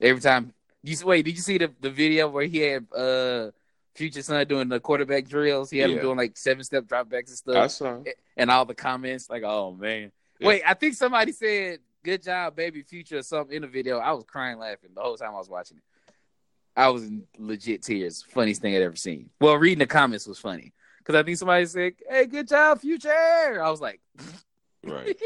every 0.00 0.20
time 0.20 0.52
you 0.82 0.96
wait, 1.04 1.24
did 1.24 1.34
you 1.34 1.40
see 1.42 1.58
the, 1.58 1.72
the 1.80 1.90
video 1.90 2.28
where 2.28 2.44
he 2.44 2.58
had 2.58 2.86
uh 2.92 3.50
Future 3.94 4.22
Son 4.22 4.46
doing 4.46 4.68
the 4.68 4.80
quarterback 4.80 5.28
drills? 5.28 5.70
He 5.70 5.78
had 5.78 5.90
him 5.90 6.00
doing 6.00 6.16
like 6.16 6.36
seven 6.36 6.64
step 6.64 6.84
dropbacks 6.84 7.28
and 7.28 7.38
stuff. 7.38 7.56
I 7.56 7.66
saw. 7.68 7.98
and 8.36 8.50
all 8.50 8.64
the 8.64 8.74
comments 8.74 9.30
like, 9.30 9.42
"Oh 9.44 9.72
man." 9.72 10.10
Yeah. 10.40 10.48
Wait, 10.48 10.62
I 10.66 10.74
think 10.74 10.94
somebody 10.94 11.32
said 11.32 11.78
"Good 12.02 12.22
job, 12.22 12.56
baby, 12.56 12.82
future" 12.82 13.18
or 13.18 13.22
something 13.22 13.54
in 13.54 13.62
the 13.62 13.68
video. 13.68 13.98
I 13.98 14.12
was 14.12 14.24
crying 14.24 14.58
laughing 14.58 14.90
the 14.94 15.00
whole 15.00 15.16
time 15.16 15.30
I 15.30 15.38
was 15.38 15.48
watching 15.48 15.76
it. 15.78 15.82
I 16.76 16.88
was 16.88 17.04
in 17.04 17.22
legit 17.38 17.82
tears. 17.82 18.24
Funniest 18.30 18.60
thing 18.60 18.74
I'd 18.74 18.82
ever 18.82 18.96
seen. 18.96 19.30
Well, 19.40 19.54
reading 19.56 19.78
the 19.78 19.86
comments 19.86 20.26
was 20.26 20.40
funny 20.40 20.72
because 20.98 21.14
I 21.14 21.22
think 21.22 21.38
somebody 21.38 21.64
said, 21.66 21.92
"Hey, 22.10 22.26
good 22.26 22.48
job, 22.48 22.80
future." 22.80 23.62
I 23.62 23.70
was 23.70 23.80
like, 23.80 24.00
Right. 24.86 25.16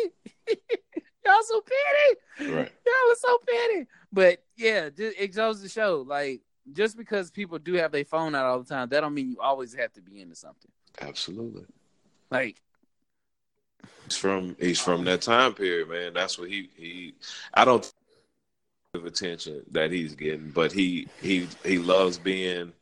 "Y'all 1.25 1.43
so 1.43 1.61
petty." 1.63 2.53
Right. 2.53 2.73
Y'all 2.87 3.13
are 3.13 3.17
so 3.17 3.39
petty. 3.49 3.87
But 4.13 4.43
yeah, 4.57 4.89
just, 4.91 5.19
it 5.19 5.29
goes 5.35 5.61
to 5.63 5.69
show, 5.69 6.05
like, 6.07 6.41
just 6.73 6.97
because 6.97 7.31
people 7.31 7.59
do 7.59 7.75
have 7.75 7.93
their 7.93 8.05
phone 8.05 8.35
out 8.35 8.47
all 8.47 8.61
the 8.61 8.69
time, 8.69 8.89
that 8.91 9.01
don't 9.01 9.15
mean 9.15 9.31
you 9.31 9.41
always 9.41 9.75
have 9.75 9.93
to 9.95 10.01
be 10.03 10.21
into 10.21 10.35
something. 10.37 10.71
Absolutely. 11.01 11.65
Like, 12.31 12.61
He's 14.05 14.17
from 14.17 14.57
he's 14.59 14.81
from 14.81 15.05
that 15.05 15.21
time 15.23 15.53
period, 15.55 15.89
man. 15.89 16.15
That's 16.15 16.39
what 16.39 16.49
he 16.49 16.71
he. 16.77 17.15
I 17.55 17.65
don't 17.65 17.93
of 18.95 19.05
attention 19.05 19.63
that 19.71 19.93
he's 19.93 20.15
getting, 20.15 20.51
but 20.51 20.73
he 20.73 21.09
he 21.21 21.47
he 21.65 21.79
loves 21.79 22.17
being 22.17 22.73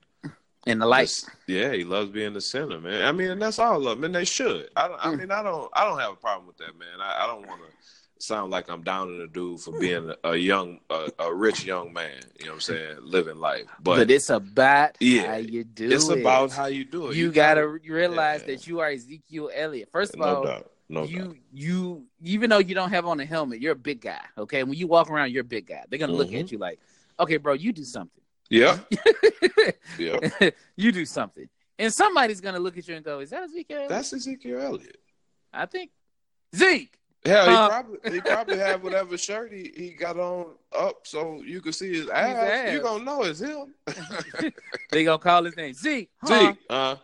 in 0.66 0.78
the 0.78 0.86
light. 0.86 1.24
Yeah, 1.48 1.72
he 1.72 1.82
loves 1.82 2.10
being 2.10 2.32
the 2.32 2.40
center, 2.40 2.80
man. 2.80 3.04
I 3.04 3.10
mean, 3.10 3.30
and 3.32 3.42
that's 3.42 3.58
all 3.58 3.86
of 3.88 3.96
them, 3.98 4.04
and 4.04 4.14
they 4.14 4.24
should. 4.24 4.70
I, 4.76 4.86
I 4.86 5.06
Mm. 5.08 5.18
mean, 5.18 5.30
I 5.32 5.42
don't, 5.42 5.68
I 5.74 5.84
don't 5.84 5.98
have 5.98 6.12
a 6.12 6.16
problem 6.16 6.46
with 6.46 6.56
that, 6.58 6.78
man. 6.78 7.00
I, 7.00 7.24
I 7.24 7.26
don't 7.26 7.46
want 7.46 7.60
to 7.60 7.68
sound 8.18 8.50
like 8.50 8.68
I'm 8.70 8.82
downing 8.82 9.20
a 9.20 9.26
dude 9.26 9.60
for 9.60 9.78
being 9.78 10.12
a, 10.24 10.34
young, 10.36 10.80
a, 10.90 11.10
a 11.18 11.34
rich 11.34 11.64
young 11.64 11.92
man. 11.92 12.20
You 12.38 12.46
know 12.46 12.52
what 12.52 12.54
I'm 12.56 12.60
saying? 12.60 12.96
Living 13.02 13.36
life, 13.38 13.64
But, 13.82 13.96
but, 13.96 14.10
it's 14.10 14.30
about 14.30 14.96
Yeah, 15.00 15.26
how 15.32 15.36
you 15.36 15.64
do 15.64 15.84
it. 15.86 15.92
it's 15.92 16.08
it. 16.08 16.20
about 16.20 16.52
how 16.52 16.66
you 16.66 16.84
do 16.84 17.08
it. 17.08 17.16
you, 17.16 17.30
gotta, 17.30 17.66
realize 17.66 18.40
yeah. 18.40 18.46
that 18.54 18.66
you 18.66 18.80
are 18.80 18.88
Ezekiel 18.90 19.50
Elliott. 19.54 19.90
First 19.92 20.14
of 20.14 20.20
no 20.20 20.24
all, 20.26 20.44
doubt, 20.44 20.70
no 20.88 21.04
you 21.04 21.18
doubt. 21.18 21.36
you 21.52 22.06
even 22.22 22.48
though 22.50 22.58
you 22.58 22.74
don't 22.74 22.90
have 22.90 23.06
on 23.06 23.20
a 23.20 23.24
helmet, 23.26 23.60
you're 23.60 23.72
a 23.72 23.76
big 23.76 24.00
guy. 24.00 24.20
Okay, 24.38 24.62
when 24.64 24.74
you 24.78 24.86
walk 24.86 25.10
around, 25.10 25.32
you're 25.32 25.42
a 25.42 25.44
big 25.44 25.66
guy. 25.66 25.82
They're 25.88 25.98
gonna 25.98 26.12
look 26.12 26.30
Mhm. 26.30 26.40
at 26.40 26.52
you 26.52 26.58
like, 26.58 26.78
okay, 27.18 27.36
bro, 27.38 27.52
you 27.54 27.72
do 27.72 27.84
something. 27.84 28.22
Yeah, 28.48 28.78
yeah. 29.98 30.50
you 30.76 30.92
do 30.92 31.04
something, 31.04 31.48
and 31.78 31.92
somebody's 31.92 32.40
gonna 32.40 32.60
look 32.60 32.78
at 32.78 32.86
you 32.86 32.94
and 32.94 33.04
go, 33.04 33.18
"Is 33.20 33.30
that 33.30 33.42
Ezekiel?" 33.42 33.76
Elliott?" 33.76 33.88
That's 33.90 34.12
Ezekiel 34.12 34.60
Elliott. 34.60 35.00
I 35.52 35.66
think 35.66 35.90
Zeke. 36.54 36.92
Hell, 37.26 37.50
he 37.50 37.56
probably 37.56 38.12
he 38.12 38.20
probably 38.20 38.58
had 38.58 38.82
whatever 38.82 39.18
shirt 39.18 39.52
he, 39.52 39.72
he 39.76 39.90
got 39.90 40.18
on 40.18 40.54
up 40.76 41.00
so 41.04 41.42
you 41.42 41.60
could 41.60 41.74
see 41.74 41.92
his 41.94 42.08
ass. 42.08 42.36
ass. 42.36 42.72
You 42.72 42.80
gonna 42.80 43.04
know 43.04 43.22
it's 43.22 43.40
him. 43.40 43.74
They 44.90 45.04
gonna 45.04 45.18
call 45.18 45.44
his 45.44 45.56
name 45.56 45.74
Zeke. 45.74 46.10
Huh? 46.22 46.28
Zeke, 46.28 46.58
uh, 46.70 46.96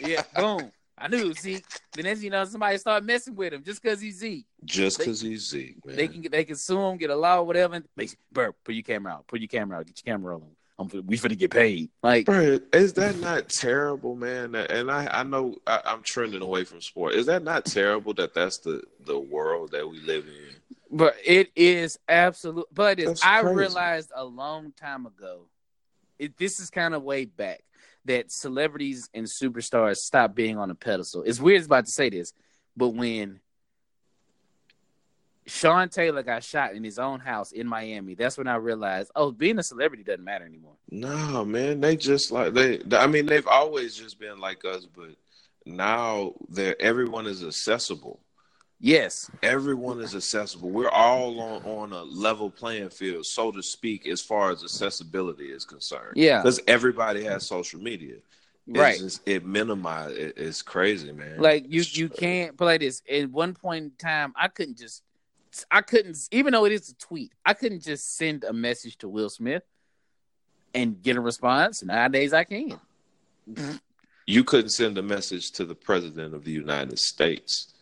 Yeah, 0.00 0.22
boom. 0.34 0.72
I 0.96 1.06
knew 1.08 1.32
Zeke. 1.32 1.64
Then 1.94 2.06
as 2.06 2.24
you 2.24 2.30
know, 2.30 2.44
somebody 2.44 2.78
start 2.78 3.04
messing 3.04 3.36
with 3.36 3.52
him 3.52 3.62
just 3.62 3.82
because 3.82 4.00
he's 4.00 4.18
Zeke. 4.18 4.46
just 4.64 4.98
because 4.98 5.20
he's 5.20 5.48
Zeke, 5.48 5.84
man. 5.86 5.96
They 5.96 6.08
can 6.08 6.22
they 6.30 6.44
can 6.44 6.56
sue 6.56 6.80
him, 6.80 6.96
get 6.96 7.10
a 7.10 7.16
law, 7.16 7.42
whatever. 7.42 7.80
Say, 7.98 8.08
put 8.32 8.54
your 8.68 8.82
camera 8.82 9.12
out. 9.12 9.26
Put 9.28 9.40
your 9.40 9.48
camera 9.48 9.78
out. 9.78 9.86
Get 9.86 10.02
your 10.04 10.14
camera 10.14 10.36
on. 10.36 10.42
I'm, 10.78 10.88
we 11.06 11.18
finna 11.18 11.36
get 11.36 11.50
paid. 11.50 11.90
Like, 12.02 12.26
Bro, 12.26 12.60
is 12.72 12.92
that 12.94 13.18
not 13.18 13.48
terrible, 13.48 14.14
man? 14.14 14.54
And 14.54 14.90
I, 14.90 15.08
I 15.10 15.22
know 15.24 15.56
I, 15.66 15.80
I'm 15.84 16.02
trending 16.04 16.42
away 16.42 16.64
from 16.64 16.80
sport. 16.80 17.14
Is 17.14 17.26
that 17.26 17.42
not 17.42 17.64
terrible 17.64 18.14
that 18.14 18.34
that's 18.34 18.58
the 18.58 18.82
the 19.04 19.18
world 19.18 19.72
that 19.72 19.88
we 19.88 20.00
live 20.00 20.26
in? 20.26 20.58
but 20.90 21.16
it 21.24 21.50
is 21.54 21.98
absolute. 22.08 22.66
But 22.72 22.98
it's, 22.98 23.24
I 23.24 23.40
realized 23.40 24.10
a 24.14 24.24
long 24.24 24.72
time 24.72 25.06
ago. 25.06 25.46
It, 26.18 26.36
this 26.36 26.58
is 26.58 26.70
kind 26.70 26.94
of 26.94 27.02
way 27.02 27.26
back 27.26 27.62
that 28.06 28.32
celebrities 28.32 29.08
and 29.14 29.26
superstars 29.26 29.96
stop 29.96 30.34
being 30.34 30.58
on 30.58 30.70
a 30.70 30.74
pedestal. 30.74 31.22
It's 31.22 31.40
weird 31.40 31.64
about 31.64 31.86
to 31.86 31.92
say 31.92 32.10
this, 32.10 32.32
but 32.76 32.88
when 32.88 33.40
Sean 35.48 35.88
Taylor 35.88 36.22
got 36.22 36.44
shot 36.44 36.74
in 36.74 36.84
his 36.84 36.98
own 36.98 37.20
house 37.20 37.52
in 37.52 37.66
Miami, 37.66 38.14
that's 38.14 38.36
when 38.36 38.46
I 38.46 38.56
realized, 38.56 39.10
oh, 39.16 39.32
being 39.32 39.58
a 39.58 39.62
celebrity 39.62 40.04
doesn't 40.04 40.24
matter 40.24 40.44
anymore. 40.44 40.74
No, 40.90 41.44
man, 41.44 41.80
they 41.80 41.96
just 41.96 42.30
like 42.30 42.54
they. 42.54 42.80
I 42.92 43.06
mean, 43.06 43.26
they've 43.26 43.46
always 43.46 43.96
just 43.96 44.20
been 44.20 44.38
like 44.38 44.64
us, 44.64 44.86
but 44.86 45.10
now 45.64 46.34
they're 46.48 46.80
everyone 46.80 47.26
is 47.26 47.42
accessible. 47.44 48.20
Yes, 48.80 49.28
Everyone 49.42 50.00
is 50.00 50.14
accessible. 50.14 50.70
We're 50.70 50.88
all 50.90 51.40
on 51.40 51.64
on 51.64 51.92
a 51.92 52.02
level 52.04 52.48
playing 52.48 52.90
field, 52.90 53.26
so 53.26 53.50
to 53.50 53.60
speak, 53.62 54.06
as 54.06 54.20
far 54.20 54.52
as 54.52 54.62
accessibility 54.62 55.46
is 55.46 55.64
concerned. 55.64 56.12
yeah, 56.14 56.42
because 56.42 56.60
everybody 56.68 57.24
has 57.24 57.44
social 57.44 57.80
media. 57.80 58.16
Right. 58.68 58.92
It's 58.92 59.02
just, 59.02 59.22
it 59.26 59.46
minimize. 59.46 60.12
It, 60.12 60.34
it's 60.36 60.62
crazy, 60.62 61.10
man. 61.10 61.40
Like 61.40 61.64
you, 61.68 61.82
you 61.90 62.08
can't 62.08 62.56
play 62.56 62.78
this. 62.78 63.02
At 63.10 63.30
one 63.30 63.54
point 63.54 63.84
in 63.84 63.90
time, 63.98 64.34
I 64.36 64.48
couldn't 64.48 64.76
just, 64.76 65.02
I 65.70 65.82
couldn't, 65.82 66.16
even 66.30 66.52
though 66.52 66.64
it 66.64 66.72
is 66.72 66.90
a 66.90 66.94
tweet, 66.94 67.32
I 67.44 67.54
couldn't 67.54 67.82
just 67.82 68.16
send 68.16 68.44
a 68.44 68.52
message 68.52 68.98
to 68.98 69.08
Will 69.08 69.30
Smith 69.30 69.62
and 70.74 71.02
get 71.02 71.16
a 71.16 71.20
response. 71.20 71.82
Nowadays, 71.82 72.32
I 72.32 72.44
can. 72.44 72.78
you 74.26 74.44
couldn't 74.44 74.70
send 74.70 74.98
a 74.98 75.02
message 75.02 75.52
to 75.52 75.64
the 75.64 75.74
president 75.74 76.34
of 76.34 76.44
the 76.44 76.52
United 76.52 76.98
States, 76.98 77.74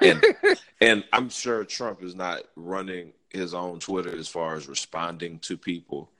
and 0.00 0.24
and 0.80 1.04
I'm 1.12 1.28
sure 1.28 1.64
Trump 1.64 2.02
is 2.02 2.14
not 2.14 2.42
running 2.56 3.12
his 3.30 3.54
own 3.54 3.80
Twitter 3.80 4.16
as 4.16 4.28
far 4.28 4.56
as 4.56 4.68
responding 4.68 5.38
to 5.40 5.56
people. 5.56 6.10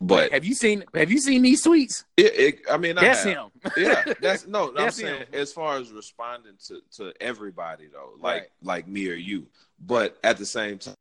But 0.00 0.32
have 0.32 0.44
you 0.44 0.54
seen? 0.54 0.84
Have 0.94 1.10
you 1.10 1.18
seen 1.18 1.40
these 1.42 1.64
tweets? 1.64 2.04
it, 2.18 2.34
it, 2.38 2.58
I 2.70 2.76
mean, 2.76 2.98
I 2.98 3.02
That's 3.02 3.24
have. 3.24 3.32
him. 3.32 3.50
yeah, 3.76 4.04
that's 4.20 4.46
no. 4.46 4.72
I'm 4.78 4.90
saying 4.90 5.20
him. 5.20 5.26
as 5.32 5.52
far 5.52 5.78
as 5.78 5.90
responding 5.90 6.52
to 6.66 6.80
to 6.96 7.12
everybody 7.20 7.86
though, 7.90 8.10
like 8.20 8.40
Right. 8.42 8.48
like 8.62 8.88
me 8.88 9.08
or 9.08 9.14
you, 9.14 9.46
but 9.86 10.18
at 10.22 10.36
the 10.36 10.44
same 10.46 10.78
time, 10.78 10.94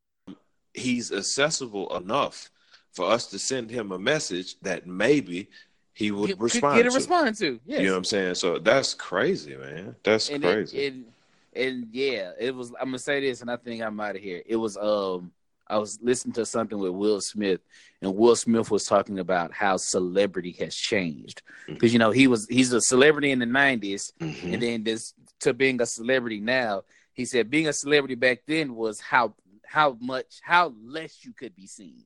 he's 0.74 1.12
accessible 1.12 1.96
enough 1.98 2.50
for 2.94 3.12
us 3.12 3.28
to 3.28 3.38
send 3.40 3.70
him 3.70 3.92
a 3.92 4.00
message 4.00 4.58
that 4.62 4.88
maybe 4.88 5.50
he 5.94 6.12
would 6.12 6.30
could 6.30 6.42
respond 6.42 6.78
get 6.78 6.86
a 6.86 6.90
to. 6.90 6.96
respond 6.96 7.36
to. 7.38 7.60
Yes. 7.66 7.82
You 7.82 7.88
know 7.88 7.92
what 7.94 7.98
I'm 7.98 8.04
saying? 8.06 8.36
So 8.36 8.60
that's 8.60 8.94
crazy, 8.94 9.56
man. 9.58 9.96
That's 10.04 10.30
and 10.30 10.42
crazy. 10.42 10.78
It, 10.78 10.94
and, 10.94 11.06
and 11.54 11.88
yeah, 11.92 12.32
it 12.40 12.56
was. 12.56 12.72
I'm 12.80 12.88
gonna 12.88 13.00
say 13.00 13.20
this, 13.20 13.42
and 13.42 13.52
I 13.52 13.58
think 13.58 13.82
I'm 13.84 14.00
out 14.00 14.16
of 14.16 14.22
here. 14.22 14.42
It 14.46 14.56
was. 14.56 14.78
Um, 14.78 15.32
I 15.68 15.78
was 15.78 16.00
listening 16.02 16.34
to 16.34 16.46
something 16.46 16.78
with 16.78 16.92
Will 16.92 17.22
Smith, 17.22 17.62
and 18.02 18.16
Will 18.16 18.36
Smith 18.36 18.70
was 18.70 18.86
talking 18.86 19.20
about 19.20 19.52
how 19.54 19.78
celebrity 19.78 20.52
has 20.60 20.76
changed 20.76 21.42
because 21.68 21.92
you 21.92 22.00
know 22.00 22.12
he 22.12 22.28
was 22.28 22.48
he's 22.50 22.72
a 22.72 22.82
celebrity 22.82 23.32
in 23.32 23.40
the 23.40 23.46
'90s, 23.46 24.12
Mhm. 24.22 24.54
and 24.54 24.62
then 24.62 24.84
this 24.84 25.14
to 25.42 25.54
being 25.54 25.82
a 25.82 25.86
celebrity 25.86 26.40
now. 26.40 26.84
He 27.14 27.26
said 27.26 27.50
being 27.50 27.68
a 27.68 27.74
celebrity 27.74 28.16
back 28.16 28.40
then 28.46 28.76
was 28.76 29.00
how 29.00 29.34
how 29.66 29.98
much 30.00 30.40
how 30.44 30.74
less 30.84 31.24
you 31.26 31.34
could 31.34 31.56
be 31.56 31.66
seen. 31.68 32.04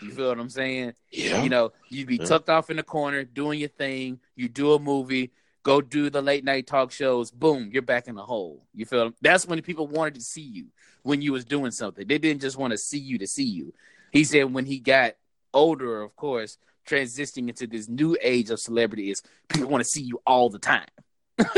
You 0.00 0.10
feel 0.12 0.28
what 0.28 0.38
I'm 0.38 0.48
saying? 0.48 0.94
yeah. 1.10 1.42
You 1.42 1.48
know, 1.50 1.72
you'd 1.90 2.08
be 2.08 2.16
Yeah. 2.16 2.24
tucked 2.24 2.48
off 2.48 2.70
in 2.70 2.76
the 2.76 2.82
corner 2.82 3.24
doing 3.24 3.60
your 3.60 3.68
thing. 3.68 4.20
You 4.36 4.48
do 4.48 4.72
a 4.72 4.78
movie, 4.78 5.32
go 5.62 5.80
do 5.80 6.10
the 6.10 6.22
late 6.22 6.44
night 6.44 6.66
talk 6.66 6.90
shows. 6.92 7.30
Boom, 7.30 7.70
you're 7.72 7.82
back 7.82 8.08
in 8.08 8.14
the 8.14 8.24
hole. 8.24 8.66
You 8.74 8.84
feel? 8.86 9.12
That's 9.20 9.46
when 9.46 9.60
people 9.62 9.86
wanted 9.86 10.14
to 10.14 10.20
see 10.20 10.42
you 10.42 10.66
when 11.02 11.22
you 11.22 11.32
was 11.32 11.44
doing 11.44 11.70
something. 11.70 12.06
They 12.06 12.18
didn't 12.18 12.42
just 12.42 12.56
want 12.56 12.72
to 12.72 12.78
see 12.78 12.98
you 12.98 13.18
to 13.18 13.26
see 13.26 13.44
you. 13.44 13.72
He 14.12 14.24
said 14.24 14.52
when 14.52 14.66
he 14.66 14.78
got 14.78 15.14
older, 15.54 16.02
of 16.02 16.14
course, 16.16 16.58
transitioning 16.86 17.48
into 17.48 17.66
this 17.66 17.88
new 17.88 18.16
age 18.20 18.50
of 18.50 18.60
celebrity 18.60 19.10
is 19.10 19.22
people 19.48 19.68
want 19.68 19.82
to 19.84 19.88
see 19.88 20.02
you 20.02 20.20
all 20.26 20.48
the 20.50 20.58
time. 20.58 20.86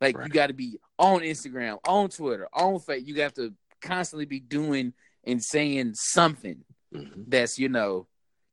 like 0.00 0.16
you 0.22 0.28
got 0.28 0.48
to 0.48 0.54
be 0.54 0.78
on 0.98 1.20
Instagram, 1.20 1.78
on 1.86 2.08
Twitter, 2.08 2.48
on 2.52 2.74
Facebook. 2.74 3.06
You 3.06 3.22
have 3.22 3.34
to 3.34 3.52
constantly 3.80 4.26
be 4.26 4.40
doing 4.40 4.92
and 5.24 5.42
saying 5.42 5.94
something 5.94 6.64
Mhm. 6.94 7.24
that's 7.28 7.58
you 7.58 7.68
know 7.68 8.06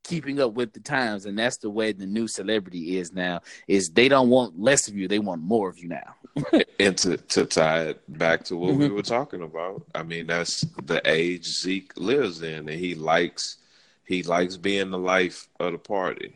keeping 0.08 0.40
up 0.40 0.54
with 0.54 0.72
the 0.74 0.80
times 0.80 1.26
and 1.26 1.38
that's 1.38 1.58
the 1.58 1.70
way 1.70 1.92
the 1.92 2.06
new 2.06 2.28
celebrity 2.28 2.98
is 2.98 3.12
now 3.12 3.40
is 3.68 3.90
they 3.90 4.08
don't 4.08 4.30
want 4.30 4.60
less 4.60 4.88
of 4.88 4.96
you 4.96 5.08
they 5.08 5.20
want 5.20 5.42
more 5.42 5.68
of 5.70 5.78
you 5.80 5.90
now 5.90 6.16
And 6.80 6.98
to, 7.00 7.16
to 7.18 7.46
tie 7.46 7.84
it 7.92 8.18
back 8.18 8.44
to 8.46 8.58
what 8.58 8.76
we 8.76 8.90
Mhm. 8.90 8.96
were 8.96 9.02
talking 9.02 9.42
about, 9.42 9.86
I 9.96 10.04
mean 10.04 10.28
that's 10.28 10.62
the 10.86 11.02
age 11.06 11.46
Zeke 11.48 11.94
lives 11.96 12.42
in, 12.42 12.68
and 12.70 12.80
he 12.80 12.96
likes 12.96 13.58
he 14.06 14.22
likes 14.24 14.58
being 14.58 14.92
the 14.92 15.00
life 15.00 15.48
of 15.60 15.72
the 15.72 15.78
party, 15.80 16.36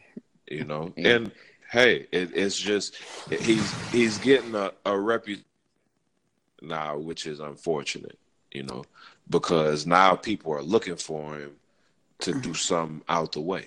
you 0.49 0.63
know. 0.63 0.93
Yeah. 0.95 1.09
And 1.15 1.31
hey, 1.71 2.07
it, 2.11 2.31
it's 2.33 2.57
just 2.57 2.95
he's 3.29 3.69
he's 3.91 4.17
getting 4.17 4.55
a, 4.55 4.71
a 4.85 4.97
reputation 4.97 5.43
now, 6.61 6.97
which 6.97 7.27
is 7.27 7.39
unfortunate, 7.39 8.17
you 8.51 8.63
know, 8.63 8.83
because 9.29 9.85
now 9.85 10.15
people 10.15 10.53
are 10.53 10.63
looking 10.63 10.95
for 10.95 11.35
him 11.35 11.51
to 12.19 12.33
do 12.39 12.53
some 12.53 13.03
out 13.09 13.33
the 13.33 13.41
way. 13.41 13.65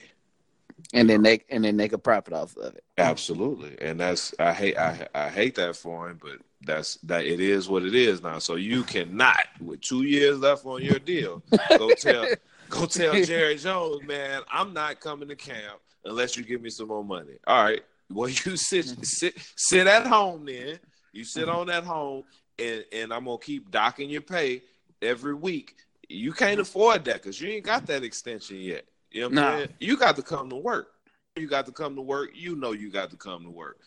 and 0.93 1.09
then 1.09 1.23
they 1.23 1.43
and 1.49 1.65
then 1.65 1.77
make 1.77 1.93
a 1.93 1.99
profit 1.99 2.33
off 2.33 2.57
of 2.57 2.75
it 2.75 2.85
Absolutely, 2.99 3.77
and 3.81 3.99
that's 3.99 4.35
I 4.39 4.53
hate 4.53 4.77
I 4.77 5.09
I 5.15 5.29
hate 5.29 5.55
that 5.57 5.77
for 5.77 6.09
him, 6.09 6.21
but 6.23 6.39
that's 6.65 6.97
that 6.97 7.25
it 7.25 7.41
is 7.41 7.69
what 7.69 7.85
it 7.85 7.95
is 7.95 8.23
now. 8.23 8.39
So 8.39 8.57
you 8.57 8.83
cannot, 8.85 9.47
with 9.61 9.81
two 9.81 10.03
years 10.03 10.39
left 10.39 10.67
on 10.67 10.83
your 10.83 10.99
deal, 10.99 11.43
go 11.71 11.91
tell 11.95 12.27
go 12.69 12.87
tell 12.87 13.15
Jerry 13.25 13.57
Jones, 13.57 14.07
man, 14.07 14.43
I'm 14.51 14.75
not 14.75 15.01
coming 15.01 15.29
to 15.29 15.37
camp 15.37 15.81
unless 16.05 16.37
you 16.37 16.45
give 16.45 16.61
me 16.61 16.71
some 16.71 16.89
more 16.89 17.05
money. 17.05 17.39
All 17.47 17.65
right, 17.65 17.83
well 18.11 18.29
you 18.29 18.57
sit 18.57 18.87
mm-hmm. 18.87 19.03
sit 19.03 19.35
sit 19.57 19.87
at 19.87 20.07
home 20.07 20.45
then. 20.45 20.79
You 21.13 21.25
sit 21.25 21.47
mm-hmm. 21.49 21.59
on 21.59 21.67
that 21.69 21.85
home, 21.85 22.25
and 22.59 22.85
and 22.93 23.13
I'm 23.13 23.25
gonna 23.25 23.39
keep 23.39 23.71
docking 23.71 24.11
your 24.11 24.23
pay 24.23 24.63
every 25.01 25.35
week. 25.35 25.77
You 26.13 26.33
can't 26.33 26.61
afford 26.61 27.05
that 27.07 27.15
because 27.17 27.41
you 27.41 27.49
ain't 27.51 27.65
got 27.65 27.87
that 27.87 28.05
extension 28.05 28.57
yet. 28.59 28.85
You 29.11 29.23
know 29.23 29.27
what 29.29 29.31
I'm 29.31 29.35
Nah. 29.45 29.57
saying? 29.59 29.69
You 29.81 29.97
got 29.97 30.17
to 30.17 30.23
come 30.23 30.51
to 30.51 30.57
work. 30.57 30.93
You 31.37 31.47
got 31.49 31.67
to 31.67 31.73
come 31.73 31.97
to 31.97 32.03
work. 32.03 32.31
You 32.35 32.57
know 32.57 32.73
you 32.73 32.91
got 32.91 33.11
to 33.11 33.17
come 33.17 33.45
to 33.45 33.51
work. 33.51 33.79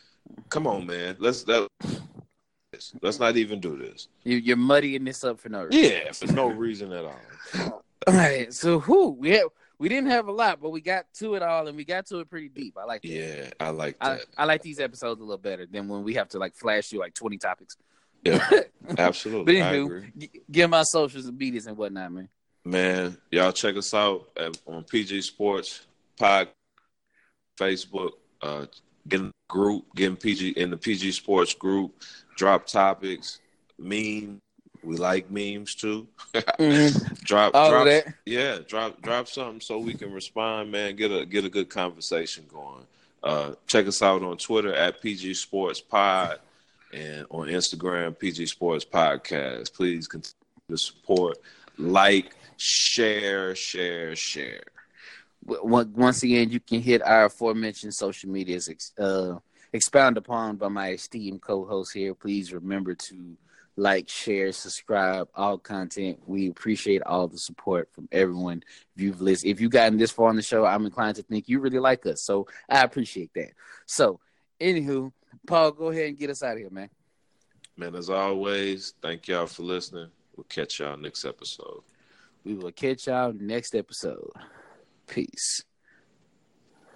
Come 0.49 0.65
on, 0.67 0.85
man. 0.87 1.15
Let's 1.19 1.43
that, 1.43 1.67
let's 3.01 3.19
not 3.19 3.37
even 3.37 3.59
do 3.59 3.77
this. 3.77 4.07
you, 4.23 4.37
you're 4.37 4.57
muddying 4.57 5.03
this 5.03 5.23
up 5.23 5.39
for 5.39 5.49
no 5.49 5.63
reason 5.63 5.83
Yeah, 5.83 6.11
for 6.11 6.33
no 6.33 6.47
reason 6.49 6.91
at 6.91 7.05
all. 7.05 7.83
all 8.07 8.13
right 8.13 8.53
so 8.53 8.79
who 8.79 9.09
we 9.11 9.31
had 9.31 9.43
we 9.79 9.89
didn't 9.89 10.09
have 10.11 10.27
a 10.27 10.31
lot 10.31 10.61
but 10.61 10.69
we 10.69 10.79
got 10.81 11.05
to 11.13 11.35
it 11.35 11.41
all 11.41 11.67
and 11.67 11.75
we 11.77 11.83
got 11.85 12.05
to 12.05 12.19
it 12.19 12.29
pretty 12.29 12.49
deep 12.49 12.75
i 12.77 12.83
like 12.83 13.01
that. 13.01 13.07
Yeah, 13.07 13.49
I 13.59 13.69
like 13.69 13.97
I, 14.01 14.09
that. 14.15 14.25
I 14.37 14.45
like 14.45 14.61
these 14.61 14.79
episodes 14.79 15.19
a 15.21 15.23
little 15.23 15.37
better 15.37 15.65
than 15.65 15.87
when 15.87 16.03
we 16.03 16.13
have 16.15 16.29
to 16.29 16.37
like 16.39 16.53
flash 16.53 16.91
you 16.91 16.99
like 16.99 17.13
20 17.13 17.37
topics 17.37 17.77
Yeah, 18.25 18.49
absolutely. 18.97 19.59
Agree. 19.59 19.77
anywho 19.77 20.17
g- 20.17 20.41
give 20.51 20.69
my 20.69 20.83
socials 20.83 21.25
and 21.27 21.37
beat 21.37 21.65
and 21.65 21.77
whatnot 21.77 22.11
man 22.11 22.29
Man, 22.65 23.15
y'all 23.29 23.51
check 23.51 23.77
us 23.77 23.93
out 23.93 24.27
at, 24.35 24.57
on 24.65 24.83
PG 24.83 25.21
Sports 25.21 25.85
Pod, 26.17 26.47
Facebook. 27.59 28.13
Uh, 28.41 28.65
get 29.07 29.19
in 29.19 29.27
the 29.27 29.33
group, 29.47 29.85
get 29.95 30.07
in 30.07 30.17
PG 30.17 30.49
in 30.49 30.71
the 30.71 30.77
PG 30.77 31.11
Sports 31.11 31.53
group. 31.53 32.01
Drop 32.35 32.65
topics, 32.65 33.39
meme. 33.77 34.39
We 34.83 34.97
like 34.97 35.29
memes 35.29 35.75
too. 35.75 36.07
drop, 37.23 37.53
all 37.53 37.69
drop, 37.69 37.81
of 37.81 37.85
that 37.85 38.13
yeah, 38.25 38.57
drop, 38.67 38.99
drop 39.01 39.27
something 39.27 39.61
so 39.61 39.77
we 39.77 39.93
can 39.93 40.11
respond, 40.11 40.71
man. 40.71 40.95
Get 40.95 41.11
a 41.11 41.23
get 41.23 41.45
a 41.45 41.49
good 41.49 41.69
conversation 41.69 42.45
going. 42.51 42.85
Uh, 43.21 43.53
check 43.67 43.85
us 43.85 44.01
out 44.01 44.23
on 44.23 44.37
Twitter 44.37 44.73
at 44.73 45.01
PG 45.03 45.35
Sports 45.35 45.81
Pod 45.81 46.39
and 46.93 47.25
on 47.29 47.47
Instagram 47.47 48.17
PG 48.17 48.45
Sports 48.47 48.85
Podcast. 48.85 49.73
Please 49.73 50.07
continue 50.07 50.35
to 50.69 50.77
support, 50.77 51.37
like, 51.77 52.35
share, 52.57 53.55
share, 53.55 54.15
share. 54.15 54.63
Once 55.45 56.23
again, 56.23 56.49
you 56.49 56.59
can 56.59 56.81
hit 56.81 57.03
our 57.03 57.25
aforementioned 57.25 57.93
social 57.93 58.29
medias 58.29 58.69
uh, 58.97 59.35
expound 59.73 60.17
upon 60.17 60.55
by 60.55 60.67
my 60.69 60.91
esteemed 60.91 61.41
co-host 61.41 61.93
here. 61.93 62.15
Please 62.15 62.51
remember 62.51 62.95
to 62.95 63.37
like, 63.77 64.09
share, 64.09 64.51
subscribe, 64.51 65.27
all 65.35 65.57
content. 65.57 66.19
We 66.25 66.49
appreciate 66.49 67.03
all 67.03 67.27
the 67.27 67.37
support 67.37 67.89
from 67.91 68.07
everyone. 68.11 68.63
If 68.95 69.01
you've 69.01 69.21
listened, 69.21 69.51
if 69.51 69.59
you've 69.59 69.71
gotten 69.71 69.97
this 69.97 70.11
far 70.11 70.29
on 70.29 70.37
the 70.37 70.41
show, 70.41 70.65
I'm 70.65 70.85
inclined 70.85 71.17
to 71.17 71.23
think 71.23 71.49
you 71.49 71.59
really 71.59 71.79
like 71.79 72.05
us. 72.05 72.21
So 72.21 72.47
I 72.69 72.83
appreciate 72.83 73.31
that. 73.35 73.51
So, 73.85 74.19
anywho, 74.59 75.11
Paul, 75.45 75.71
go 75.71 75.89
ahead 75.89 76.09
and 76.09 76.17
get 76.17 76.29
us 76.29 76.43
out 76.43 76.53
of 76.53 76.59
here, 76.59 76.69
man. 76.69 76.89
Man, 77.77 77.95
as 77.95 78.09
always, 78.09 78.93
thank 79.01 79.27
y'all 79.27 79.47
for 79.47 79.63
listening. 79.63 80.07
We'll 80.35 80.45
catch 80.45 80.79
y'all 80.79 80.97
next 80.97 81.25
episode. 81.25 81.81
We 82.43 82.55
will 82.55 82.71
catch 82.71 83.07
y'all 83.07 83.33
next 83.33 83.75
episode. 83.75 84.31
Peace. 85.07 85.63